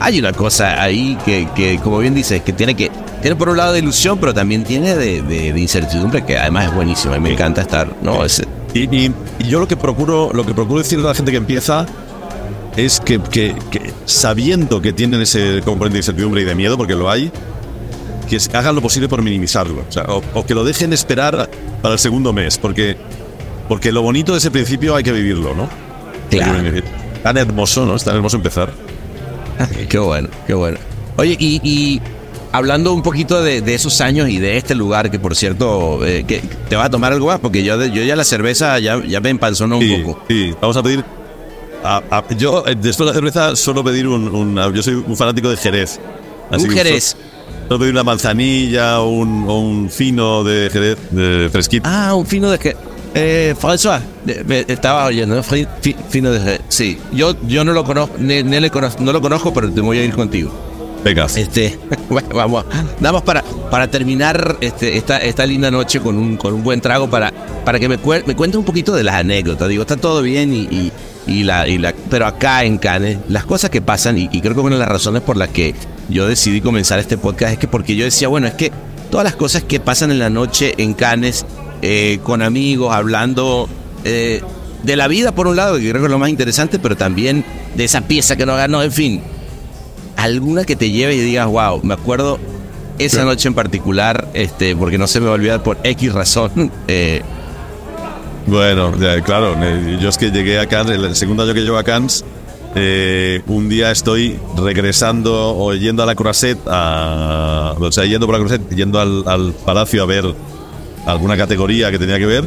Hay 0.00 0.18
una 0.18 0.32
cosa 0.32 0.82
ahí 0.82 1.16
que, 1.24 1.48
que 1.54 1.78
como 1.78 1.98
bien 1.98 2.12
dices, 2.14 2.42
que 2.42 2.52
tiene 2.52 2.74
que 2.74 2.90
tiene 3.22 3.36
por 3.36 3.48
un 3.48 3.56
lado 3.56 3.72
de 3.72 3.78
ilusión, 3.78 4.18
pero 4.18 4.34
también 4.34 4.64
tiene 4.64 4.94
de, 4.94 5.22
de- 5.22 5.52
de 5.52 5.60
incertidumbre, 5.60 6.24
que 6.24 6.36
además 6.36 6.66
es 6.66 6.74
buenísimo. 6.74 7.14
Mí 7.14 7.20
me 7.20 7.32
encanta 7.32 7.62
estar, 7.62 7.88
¿no? 8.02 8.24
Es, 8.24 8.42
Y, 8.74 8.80
y- 8.94 9.14
y 9.38 9.44
yo 9.48 9.60
lo 9.60 9.68
que 9.68 9.76
procuro, 9.76 10.30
lo 10.32 10.44
que 10.46 10.54
procuro 10.54 10.78
decirle 10.82 11.04
a 11.04 11.08
la 11.08 11.14
gente 11.14 11.30
que 11.30 11.36
empieza 11.36 11.86
es 12.76 13.00
que, 13.00 13.20
que- 13.20 13.54
que 13.70 13.92
sabiendo 14.06 14.80
que 14.82 14.92
tienen 14.92 15.20
ese 15.22 15.60
componente 15.64 15.94
de 15.94 15.98
incertidumbre 16.00 16.42
y 16.42 16.44
de 16.44 16.54
miedo, 16.54 16.76
porque 16.78 16.94
lo 16.94 17.10
hay, 17.10 17.30
que 18.28 18.38
hagan 18.54 18.74
lo 18.74 18.80
posible 18.80 19.08
por 19.10 19.20
minimizarlo. 19.22 19.84
O, 19.88 19.92
sea, 19.92 20.04
o- 20.04 20.22
o 20.34 20.46
que 20.46 20.54
lo 20.54 20.64
dejen 20.64 20.92
esperar 20.94 21.50
para 21.82 21.94
el 21.94 21.98
segundo 22.00 22.32
mes, 22.32 22.56
porque, 22.58 22.96
porque 23.68 23.92
lo 23.92 24.00
bonito 24.02 24.32
de 24.32 24.38
ese 24.38 24.50
principio 24.50 24.96
hay 24.96 25.04
que 25.04 25.12
vivirlo, 25.12 25.54
¿no? 25.54 25.68
Claro. 26.30 26.62
Tan 27.22 27.36
hermoso, 27.36 27.84
¿no? 27.84 27.94
Es 27.96 28.04
tan 28.04 28.16
hermoso 28.16 28.36
empezar. 28.38 28.70
Qué 29.88 29.98
bueno, 29.98 30.28
qué 30.46 30.54
bueno. 30.54 30.78
Oye, 31.18 31.36
y, 31.38 31.60
y 31.62 32.00
hablando 32.52 32.92
un 32.92 33.02
poquito 33.02 33.42
de, 33.42 33.60
de 33.62 33.74
esos 33.74 34.00
años 34.00 34.28
y 34.28 34.38
de 34.38 34.56
este 34.56 34.74
lugar, 34.74 35.10
que 35.10 35.18
por 35.18 35.34
cierto, 35.34 36.04
eh, 36.06 36.24
que 36.26 36.40
te 36.68 36.76
vas 36.76 36.86
a 36.86 36.90
tomar 36.90 37.12
algo 37.12 37.26
más, 37.26 37.40
porque 37.40 37.62
yo, 37.64 37.82
yo 37.86 38.02
ya 38.04 38.14
la 38.16 38.24
cerveza 38.24 38.78
ya, 38.78 39.02
ya 39.04 39.20
me 39.20 39.30
empanzonó 39.30 39.78
un 39.78 39.82
Sí, 39.84 39.96
poco. 40.04 40.24
sí, 40.28 40.54
vamos 40.60 40.76
a 40.76 40.82
pedir. 40.82 41.04
a- 41.84 42.00
a- 42.10 42.24
yo, 42.36 42.62
eh, 42.66 42.76
después 42.80 43.06
de 43.06 43.12
la 43.12 43.14
cerveza, 43.14 43.56
suelo 43.56 43.82
pedir 43.82 44.06
un, 44.06 44.28
un- 44.28 44.72
Yo 44.72 44.82
soy 44.84 44.94
un 44.94 45.16
fanático 45.16 45.48
de 45.50 45.56
Jerez. 45.56 45.98
Un 46.50 46.68
que 46.68 46.74
Jerez. 46.76 47.16
Suelo 47.66 47.78
pedir 47.80 47.92
una 47.92 48.04
manzanilla 48.04 49.00
o 49.00 49.08
un, 49.08 49.44
o 49.48 49.58
un 49.58 49.90
fino 49.90 50.44
de 50.44 50.70
Jerez, 50.70 50.98
de 51.10 51.48
fresquito. 51.50 51.88
Ah, 51.90 52.14
un 52.14 52.24
fino 52.26 52.50
de 52.50 52.58
que. 52.58 52.76
Eh, 53.14 53.54
François, 53.60 54.00
estaba 54.68 55.04
oyendo, 55.06 55.34
¿no? 55.34 55.42
Fi- 55.42 55.66
fi- 55.80 55.96
fino 56.08 56.30
de. 56.30 56.60
Sí, 56.68 56.98
yo, 57.12 57.34
yo 57.46 57.64
no 57.64 57.72
lo 57.72 57.82
conozco, 57.84 58.14
ni 58.18 58.42
le 58.42 58.70
conozco- 58.70 59.02
no 59.02 59.12
lo 59.12 59.20
conozco, 59.20 59.52
pero 59.52 59.70
te 59.70 59.80
voy 59.80 59.98
a 59.98 60.04
ir 60.04 60.12
contigo. 60.14 60.50
Venga. 61.04 61.26
Este, 61.34 61.78
bueno, 62.08 62.28
vamos, 62.32 62.64
nada 63.00 63.12
más 63.12 63.22
para, 63.22 63.42
para 63.70 63.88
terminar 63.90 64.56
este, 64.60 64.96
esta, 64.96 65.18
esta 65.18 65.44
linda 65.46 65.70
noche 65.70 66.00
con 66.00 66.16
un, 66.16 66.36
con 66.36 66.54
un 66.54 66.62
buen 66.62 66.80
trago 66.80 67.10
para, 67.10 67.32
para 67.64 67.78
que 67.80 67.88
me, 67.88 67.98
cuer- 67.98 68.24
me 68.26 68.36
cuente 68.36 68.56
un 68.56 68.64
poquito 68.64 68.94
de 68.94 69.02
las 69.02 69.16
anécdotas. 69.16 69.68
Digo, 69.68 69.82
está 69.82 69.96
todo 69.96 70.22
bien 70.22 70.52
y, 70.54 70.92
y, 71.26 71.42
la, 71.44 71.66
y 71.66 71.78
la, 71.78 71.92
pero 72.10 72.26
acá 72.26 72.64
en 72.64 72.78
Cannes, 72.78 73.18
las 73.28 73.44
cosas 73.44 73.70
que 73.70 73.80
pasan, 73.82 74.16
y, 74.18 74.28
y 74.32 74.40
creo 74.40 74.54
que 74.54 74.60
una 74.60 74.76
de 74.76 74.80
las 74.80 74.88
razones 74.88 75.22
por 75.22 75.36
las 75.36 75.48
que 75.48 75.74
yo 76.08 76.26
decidí 76.28 76.60
comenzar 76.60 76.98
este 76.98 77.18
podcast 77.18 77.52
es 77.54 77.58
que 77.58 77.68
porque 77.68 77.96
yo 77.96 78.04
decía, 78.04 78.28
bueno, 78.28 78.46
es 78.46 78.54
que 78.54 78.70
todas 79.10 79.24
las 79.24 79.34
cosas 79.36 79.62
que 79.64 79.80
pasan 79.80 80.10
en 80.12 80.18
la 80.20 80.30
noche 80.30 80.74
en 80.78 80.94
Cannes, 80.94 81.44
eh, 81.82 82.20
con 82.22 82.42
amigos, 82.42 82.94
hablando 82.94 83.68
eh, 84.04 84.40
de 84.84 84.96
la 84.96 85.08
vida 85.08 85.32
por 85.32 85.48
un 85.48 85.56
lado, 85.56 85.76
que 85.78 85.82
creo 85.90 86.00
que 86.00 86.06
es 86.06 86.10
lo 86.10 86.18
más 86.18 86.30
interesante, 86.30 86.78
pero 86.78 86.96
también 86.96 87.44
de 87.74 87.84
esa 87.84 88.02
pieza 88.02 88.36
que 88.36 88.46
no 88.46 88.54
ganó, 88.56 88.82
en 88.82 88.92
fin, 88.92 89.22
alguna 90.22 90.64
que 90.64 90.76
te 90.76 90.90
lleve 90.90 91.14
y 91.14 91.20
digas, 91.20 91.48
wow, 91.48 91.80
me 91.82 91.94
acuerdo 91.94 92.38
esa 92.98 93.24
noche 93.24 93.48
en 93.48 93.54
particular, 93.54 94.28
este, 94.34 94.76
porque 94.76 94.96
no 94.96 95.06
se 95.06 95.20
me 95.20 95.26
va 95.26 95.32
a 95.32 95.34
olvidar 95.34 95.62
por 95.62 95.78
X 95.82 96.12
razón. 96.12 96.70
eh, 96.88 97.22
Bueno, 98.46 98.92
claro. 99.24 99.56
Yo 99.98 100.08
es 100.08 100.18
que 100.18 100.30
llegué 100.30 100.58
a 100.58 100.66
Cannes, 100.66 100.96
el 100.96 101.16
segundo 101.16 101.42
año 101.42 101.54
que 101.54 101.62
llego 101.62 101.76
a 101.76 101.84
Cannes, 101.84 102.24
eh, 102.74 103.42
un 103.48 103.68
día 103.68 103.90
estoy 103.90 104.38
regresando 104.56 105.56
o 105.56 105.74
yendo 105.74 106.02
a 106.02 106.06
la 106.06 106.14
Croisette, 106.14 106.60
a, 106.66 107.74
o 107.78 107.92
sea, 107.92 108.04
yendo 108.04 108.26
por 108.26 108.34
la 108.34 108.38
Croisette, 108.38 108.74
yendo 108.74 109.00
al, 109.00 109.24
al 109.26 109.52
palacio 109.52 110.02
a 110.02 110.06
ver 110.06 110.24
alguna 111.04 111.36
categoría 111.36 111.90
que 111.90 111.98
tenía 111.98 112.18
que 112.18 112.26
ver. 112.26 112.44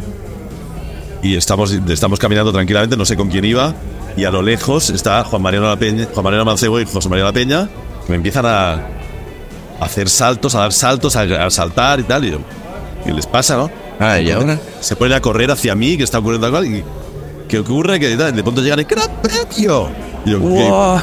Y 1.25 1.35
estamos, 1.35 1.71
estamos 1.71 2.19
caminando 2.19 2.53
tranquilamente, 2.53 2.95
no 2.95 3.03
sé 3.03 3.17
con 3.17 3.29
quién 3.29 3.45
iba. 3.45 3.73
Y 4.15 4.25
a 4.25 4.29
lo 4.29 4.43
lejos 4.43 4.91
está 4.91 5.23
Juan 5.23 5.41
Mariano, 5.41 5.67
La 5.67 5.75
Peña, 5.75 6.07
Juan 6.13 6.23
Mariano 6.23 6.45
Mancebo 6.45 6.79
y 6.79 6.85
José 6.85 7.09
María 7.09 7.25
La 7.25 7.33
Peña. 7.33 7.67
Que 8.05 8.11
me 8.11 8.15
empiezan 8.17 8.45
a, 8.45 8.79
hacer 9.79 10.07
saltos, 10.07 10.53
a 10.53 10.59
dar 10.59 10.71
saltos, 10.71 11.15
a, 11.15 11.21
a 11.45 11.49
saltar 11.49 11.99
y 11.99 12.03
tal. 12.03 12.25
Y 12.25 12.31
yo, 12.31 12.37
¿qué 13.03 13.11
les 13.11 13.25
pasa, 13.25 13.57
no? 13.57 13.71
Ah, 13.99 14.19
¿y 14.19 14.29
ahora? 14.29 14.59
Se 14.81 14.95
ponen 14.95 15.13
a 15.17 15.19
correr 15.21 15.49
hacia 15.49 15.73
mí, 15.73 15.97
que 15.97 16.03
está 16.03 16.19
ocurriendo 16.19 16.45
algo. 16.45 16.63
Y, 16.63 16.83
¿Qué 17.47 17.57
ocurre? 17.57 17.99
Que 17.99 18.15
de 18.15 18.43
pronto 18.43 18.61
llegan 18.61 18.79
y 18.81 18.83
¡Gran 18.83 19.09
premio! 19.21 19.89
Y 20.25 20.29
yo, 20.31 20.39
¿qué- 20.39 20.45
Wow. 20.45 20.99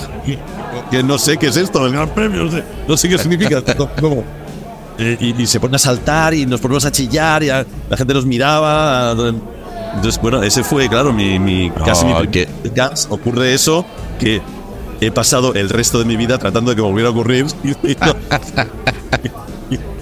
que 0.91 1.03
no 1.03 1.18
sé 1.18 1.37
qué 1.37 1.49
es 1.49 1.57
esto, 1.57 1.85
el 1.85 1.93
gran 1.93 2.09
premio, 2.11 2.45
no 2.45 2.51
sé, 2.53 2.64
no 2.87 2.97
sé 2.97 3.09
qué 3.09 3.18
significa. 3.18 3.61
¿Cómo? 4.01 4.23
Y, 4.99 5.43
y 5.43 5.47
se 5.49 5.59
ponen 5.59 5.75
a 5.75 5.79
saltar 5.79 6.33
y 6.35 6.47
nos 6.47 6.61
ponemos 6.61 6.85
a 6.85 6.93
chillar 6.93 7.43
y 7.43 7.51
a- 7.51 7.66
la 7.91 7.97
gente 7.97 8.14
nos 8.14 8.25
miraba. 8.25 9.14
Entonces, 9.95 10.20
bueno, 10.20 10.43
ese 10.43 10.64
fue, 10.64 10.88
claro, 10.88 11.12
mi, 11.12 11.38
mi 11.38 11.70
casi 11.84 12.05
mi 12.07 12.12
Oh, 12.12 12.18
primer 12.20 12.30
qué- 12.30 12.49
gas. 12.74 13.07
Ocurre 13.11 13.53
eso 13.55 13.84
que 14.18 14.40
he 15.01 15.11
pasado 15.11 15.53
el 15.55 15.68
resto 15.68 15.99
de 15.99 16.05
mi 16.05 16.16
vida 16.16 16.38
tratando 16.38 16.70
de 16.70 16.76
que 16.76 16.82
volviera 16.82 17.09
a 17.09 17.12
ocurrir 17.12 17.47
y, 17.64 17.70
y 17.93 17.97
no, 17.97 18.14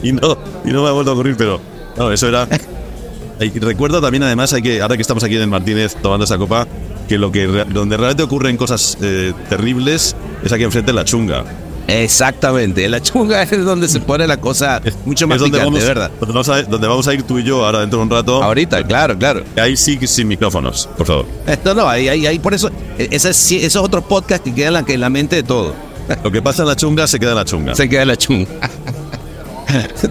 y, 0.02 0.08
y 0.08 0.12
no, 0.12 0.36
y 0.64 0.70
no 0.70 0.82
me 0.82 0.88
ha 0.88 0.92
vuelto 0.92 1.10
a 1.10 1.14
ocurrir, 1.14 1.36
pero 1.36 1.60
no, 1.96 2.10
eso 2.12 2.28
era. 2.28 2.46
Y 3.40 3.58
recuerdo 3.58 4.00
también, 4.02 4.22
además, 4.22 4.52
hay 4.52 4.60
que 4.62 4.82
ahora 4.82 4.96
que 4.96 5.02
estamos 5.02 5.24
aquí 5.24 5.34
en 5.36 5.42
el 5.42 5.48
Martínez 5.48 5.96
tomando 6.02 6.24
esa 6.24 6.36
copa, 6.36 6.66
que 7.08 7.16
lo 7.18 7.32
que 7.32 7.46
donde 7.46 7.96
realmente 7.96 8.22
ocurren 8.22 8.56
cosas 8.58 8.98
eh, 9.00 9.32
terribles 9.48 10.14
es 10.44 10.52
aquí 10.52 10.62
enfrente 10.64 10.90
en 10.90 10.96
la 10.96 11.04
chunga. 11.04 11.44
Exactamente. 11.88 12.88
La 12.88 13.00
chunga 13.00 13.42
es 13.50 13.64
donde 13.64 13.88
se 13.88 14.00
pone 14.00 14.26
la 14.26 14.38
cosa 14.38 14.80
mucho 15.04 15.26
más 15.26 15.36
es 15.36 15.42
donde 15.42 15.58
picante, 15.58 15.78
vamos, 15.78 15.88
¿verdad? 15.88 16.10
Donde 16.20 16.34
vamos, 16.34 16.48
a, 16.48 16.62
donde 16.62 16.86
vamos 16.88 17.08
a 17.08 17.14
ir 17.14 17.22
tú 17.22 17.38
y 17.38 17.44
yo 17.44 17.64
ahora 17.64 17.80
dentro 17.80 17.98
de 17.98 18.04
un 18.04 18.10
rato. 18.10 18.42
Ahorita, 18.42 18.86
claro, 18.86 19.18
claro. 19.18 19.42
Ahí 19.56 19.76
sí 19.76 19.98
que 19.98 20.06
sin 20.06 20.28
micrófonos, 20.28 20.88
por 20.96 21.06
favor. 21.06 21.26
Esto 21.46 21.74
no, 21.74 21.88
ahí, 21.88 22.08
ahí, 22.08 22.26
ahí, 22.26 22.38
por 22.38 22.54
eso, 22.54 22.70
ese, 22.98 23.34
sí, 23.34 23.58
esos 23.64 23.84
otros 23.84 24.04
podcasts 24.04 24.44
que 24.44 24.54
quedan 24.54 24.84
en 24.86 25.00
la, 25.00 25.06
en 25.06 25.12
mente 25.12 25.36
de 25.36 25.42
todo. 25.42 25.74
Lo 26.24 26.30
que 26.30 26.42
pasa 26.42 26.62
en 26.62 26.68
la 26.68 26.76
chunga 26.76 27.06
se 27.06 27.18
queda 27.18 27.30
en 27.30 27.36
la 27.36 27.44
chunga. 27.44 27.74
Se 27.74 27.88
queda 27.88 28.04
la 28.04 28.16
chunga. 28.16 28.48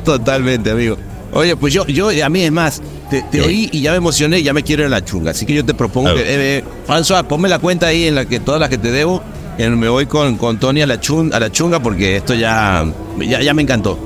Totalmente, 0.03 0.71
amigo. 0.71 0.97
Oye, 1.31 1.55
pues 1.55 1.73
yo, 1.73 1.85
yo, 1.85 2.09
a 2.25 2.29
mí 2.29 2.41
es 2.41 2.51
más, 2.51 2.81
te, 3.09 3.21
te 3.23 3.41
oí 3.41 3.69
y 3.71 3.81
ya 3.81 3.91
me 3.91 3.97
emocioné 3.97 4.39
y 4.39 4.43
ya 4.43 4.53
me 4.53 4.63
quiero 4.63 4.83
ir 4.83 4.87
a 4.87 4.89
la 4.89 5.05
chunga. 5.05 5.31
Así 5.31 5.45
que 5.45 5.53
yo 5.53 5.63
te 5.63 5.73
propongo 5.73 6.13
que, 6.15 6.21
eh, 6.21 6.57
eh, 6.57 6.63
François, 6.87 7.23
ponme 7.23 7.49
la 7.49 7.59
cuenta 7.59 7.87
ahí 7.87 8.05
en 8.05 8.15
la 8.15 8.25
que 8.25 8.39
todas 8.39 8.59
las 8.59 8.69
que 8.69 8.77
te 8.77 8.91
debo. 8.91 9.21
Eh, 9.59 9.69
me 9.69 9.87
voy 9.89 10.07
con, 10.07 10.37
con 10.37 10.57
Tony 10.59 10.81
a 10.81 10.87
la, 10.87 10.99
chun- 10.99 11.31
a 11.33 11.39
la 11.39 11.51
chunga 11.51 11.79
porque 11.79 12.15
esto 12.17 12.33
ya, 12.33 12.83
ya, 13.19 13.41
ya 13.41 13.53
me 13.53 13.61
encantó. 13.61 13.99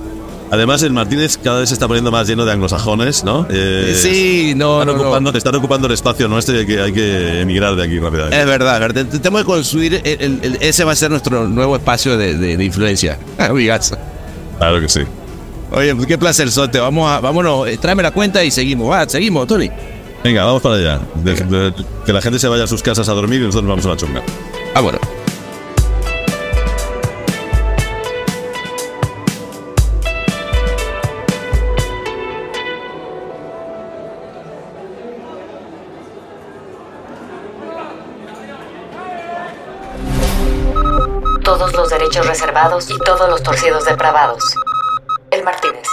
Además, 0.51 0.83
el 0.83 0.91
Martínez 0.93 1.39
cada 1.43 1.61
vez 1.61 1.69
se 1.69 1.73
está 1.73 1.87
poniendo 1.87 2.11
más 2.11 2.27
lleno 2.27 2.45
de 2.45 2.51
anglosajones, 2.51 3.23
¿no? 3.23 3.47
Eh, 3.49 3.97
sí, 3.99 4.53
no, 4.55 4.81
están, 4.81 4.87
no, 4.95 5.01
no. 5.01 5.07
ocupando, 5.09 5.31
están 5.35 5.55
ocupando 5.55 5.87
el 5.87 5.93
espacio 5.93 6.27
nuestro 6.27 6.53
y 6.53 6.59
hay 6.59 6.65
que, 6.67 6.79
hay 6.81 6.91
que 6.93 7.41
emigrar 7.41 7.75
de 7.75 7.83
aquí 7.83 7.97
rápidamente. 7.97 8.39
Es 8.39 8.45
verdad, 8.45 8.79
verdad. 8.79 9.05
Te- 9.07 9.17
Tenemos 9.17 9.41
que 9.41 9.45
construir, 9.45 10.01
el- 10.03 10.39
el- 10.43 10.57
ese 10.59 10.83
va 10.83 10.91
a 10.91 10.95
ser 10.95 11.09
nuestro 11.09 11.47
nuevo 11.47 11.75
espacio 11.75 12.17
de, 12.17 12.37
de- 12.37 12.57
de 12.57 12.63
influencia. 12.63 13.17
Amigas. 13.39 13.97
Claro 14.59 14.79
que 14.79 14.89
sí. 14.89 14.99
Oye, 15.71 15.95
pues 15.95 16.05
qué 16.05 16.19
placer, 16.19 16.51
Sote. 16.51 16.79
Vamos 16.79 17.09
a, 17.09 17.19
vámonos, 17.19 17.67
eh, 17.67 17.77
tráeme 17.81 18.03
la 18.03 18.11
cuenta 18.11 18.43
y 18.43 18.51
seguimos. 18.51 18.91
Va, 18.91 19.09
seguimos, 19.09 19.47
Tony. 19.47 19.71
Venga, 20.23 20.45
vamos 20.45 20.61
para 20.61 20.75
allá. 20.75 20.99
De- 21.15 21.73
que 22.05 22.13
la 22.13 22.21
gente 22.21 22.37
se 22.37 22.47
vaya 22.47 22.65
a 22.65 22.67
sus 22.67 22.83
casas 22.83 23.09
a 23.09 23.13
dormir 23.13 23.41
y 23.41 23.45
nosotros 23.45 23.67
vamos 23.67 23.85
a 23.87 23.89
la 23.89 23.97
chunga. 23.97 24.21
Ah, 24.75 24.81
bueno. 24.81 24.99
Todos 41.55 41.75
los 41.75 41.87
derechos 41.91 42.25
reservados 42.25 42.89
y 42.89 42.97
todos 43.05 43.29
los 43.29 43.43
torcidos 43.43 43.85
depravados. 43.85 44.55
El 45.29 45.43
Martínez. 45.43 45.83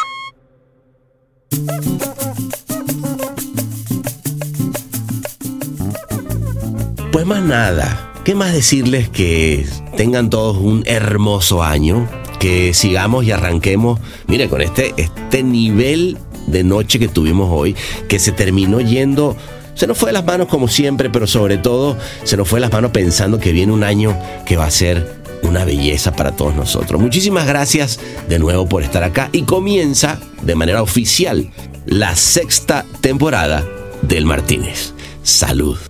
Pues 7.12 7.26
más 7.26 7.42
nada, 7.42 8.10
¿qué 8.24 8.34
más 8.34 8.54
decirles 8.54 9.10
que 9.10 9.66
tengan 9.98 10.30
todos 10.30 10.56
un 10.56 10.82
hermoso 10.86 11.62
año? 11.62 12.08
Que 12.38 12.72
sigamos 12.72 13.26
y 13.26 13.32
arranquemos, 13.32 14.00
mire, 14.28 14.48
con 14.48 14.62
este, 14.62 14.94
este 14.96 15.42
nivel 15.42 16.16
de 16.46 16.64
noche 16.64 16.98
que 16.98 17.08
tuvimos 17.08 17.50
hoy, 17.52 17.76
que 18.08 18.18
se 18.18 18.32
terminó 18.32 18.80
yendo, 18.80 19.36
se 19.74 19.86
nos 19.86 19.98
fue 19.98 20.08
de 20.08 20.14
las 20.14 20.24
manos 20.24 20.48
como 20.48 20.68
siempre, 20.68 21.10
pero 21.10 21.26
sobre 21.26 21.58
todo 21.58 21.98
se 22.24 22.38
nos 22.38 22.48
fue 22.48 22.60
de 22.60 22.62
las 22.62 22.72
manos 22.72 22.92
pensando 22.92 23.38
que 23.38 23.52
viene 23.52 23.74
un 23.74 23.84
año 23.84 24.18
que 24.46 24.56
va 24.56 24.64
a 24.64 24.70
ser 24.70 25.19
una 25.42 25.64
belleza 25.64 26.12
para 26.12 26.32
todos 26.32 26.54
nosotros. 26.54 27.00
Muchísimas 27.00 27.46
gracias 27.46 28.00
de 28.28 28.38
nuevo 28.38 28.68
por 28.68 28.82
estar 28.82 29.02
acá 29.02 29.28
y 29.32 29.42
comienza 29.42 30.18
de 30.42 30.54
manera 30.54 30.82
oficial 30.82 31.50
la 31.86 32.14
sexta 32.16 32.84
temporada 33.00 33.66
del 34.02 34.26
Martínez. 34.26 34.92
Salud. 35.22 35.89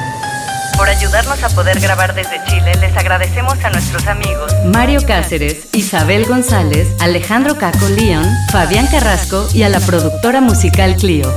Ayudarnos 0.91 1.41
a 1.41 1.47
poder 1.47 1.79
grabar 1.79 2.13
desde 2.13 2.43
Chile, 2.47 2.73
les 2.81 2.97
agradecemos 2.97 3.57
a 3.63 3.69
nuestros 3.69 4.07
amigos 4.07 4.53
Mario 4.65 4.99
Cáceres, 5.07 5.69
Isabel 5.71 6.25
González, 6.25 6.85
Alejandro 6.99 7.57
Caco 7.57 7.87
León, 7.87 8.27
Fabián 8.51 8.87
Carrasco 8.87 9.47
y 9.53 9.63
a 9.63 9.69
la 9.69 9.79
productora 9.79 10.41
musical 10.41 10.97
Clio. 10.97 11.33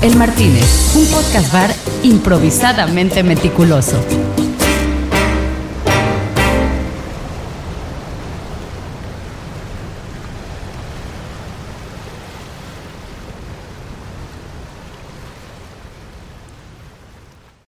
El 0.00 0.16
Martínez, 0.16 0.94
un 0.94 1.06
podcast 1.08 1.52
bar 1.52 1.70
improvisadamente 2.02 3.22
meticuloso. 3.22 4.02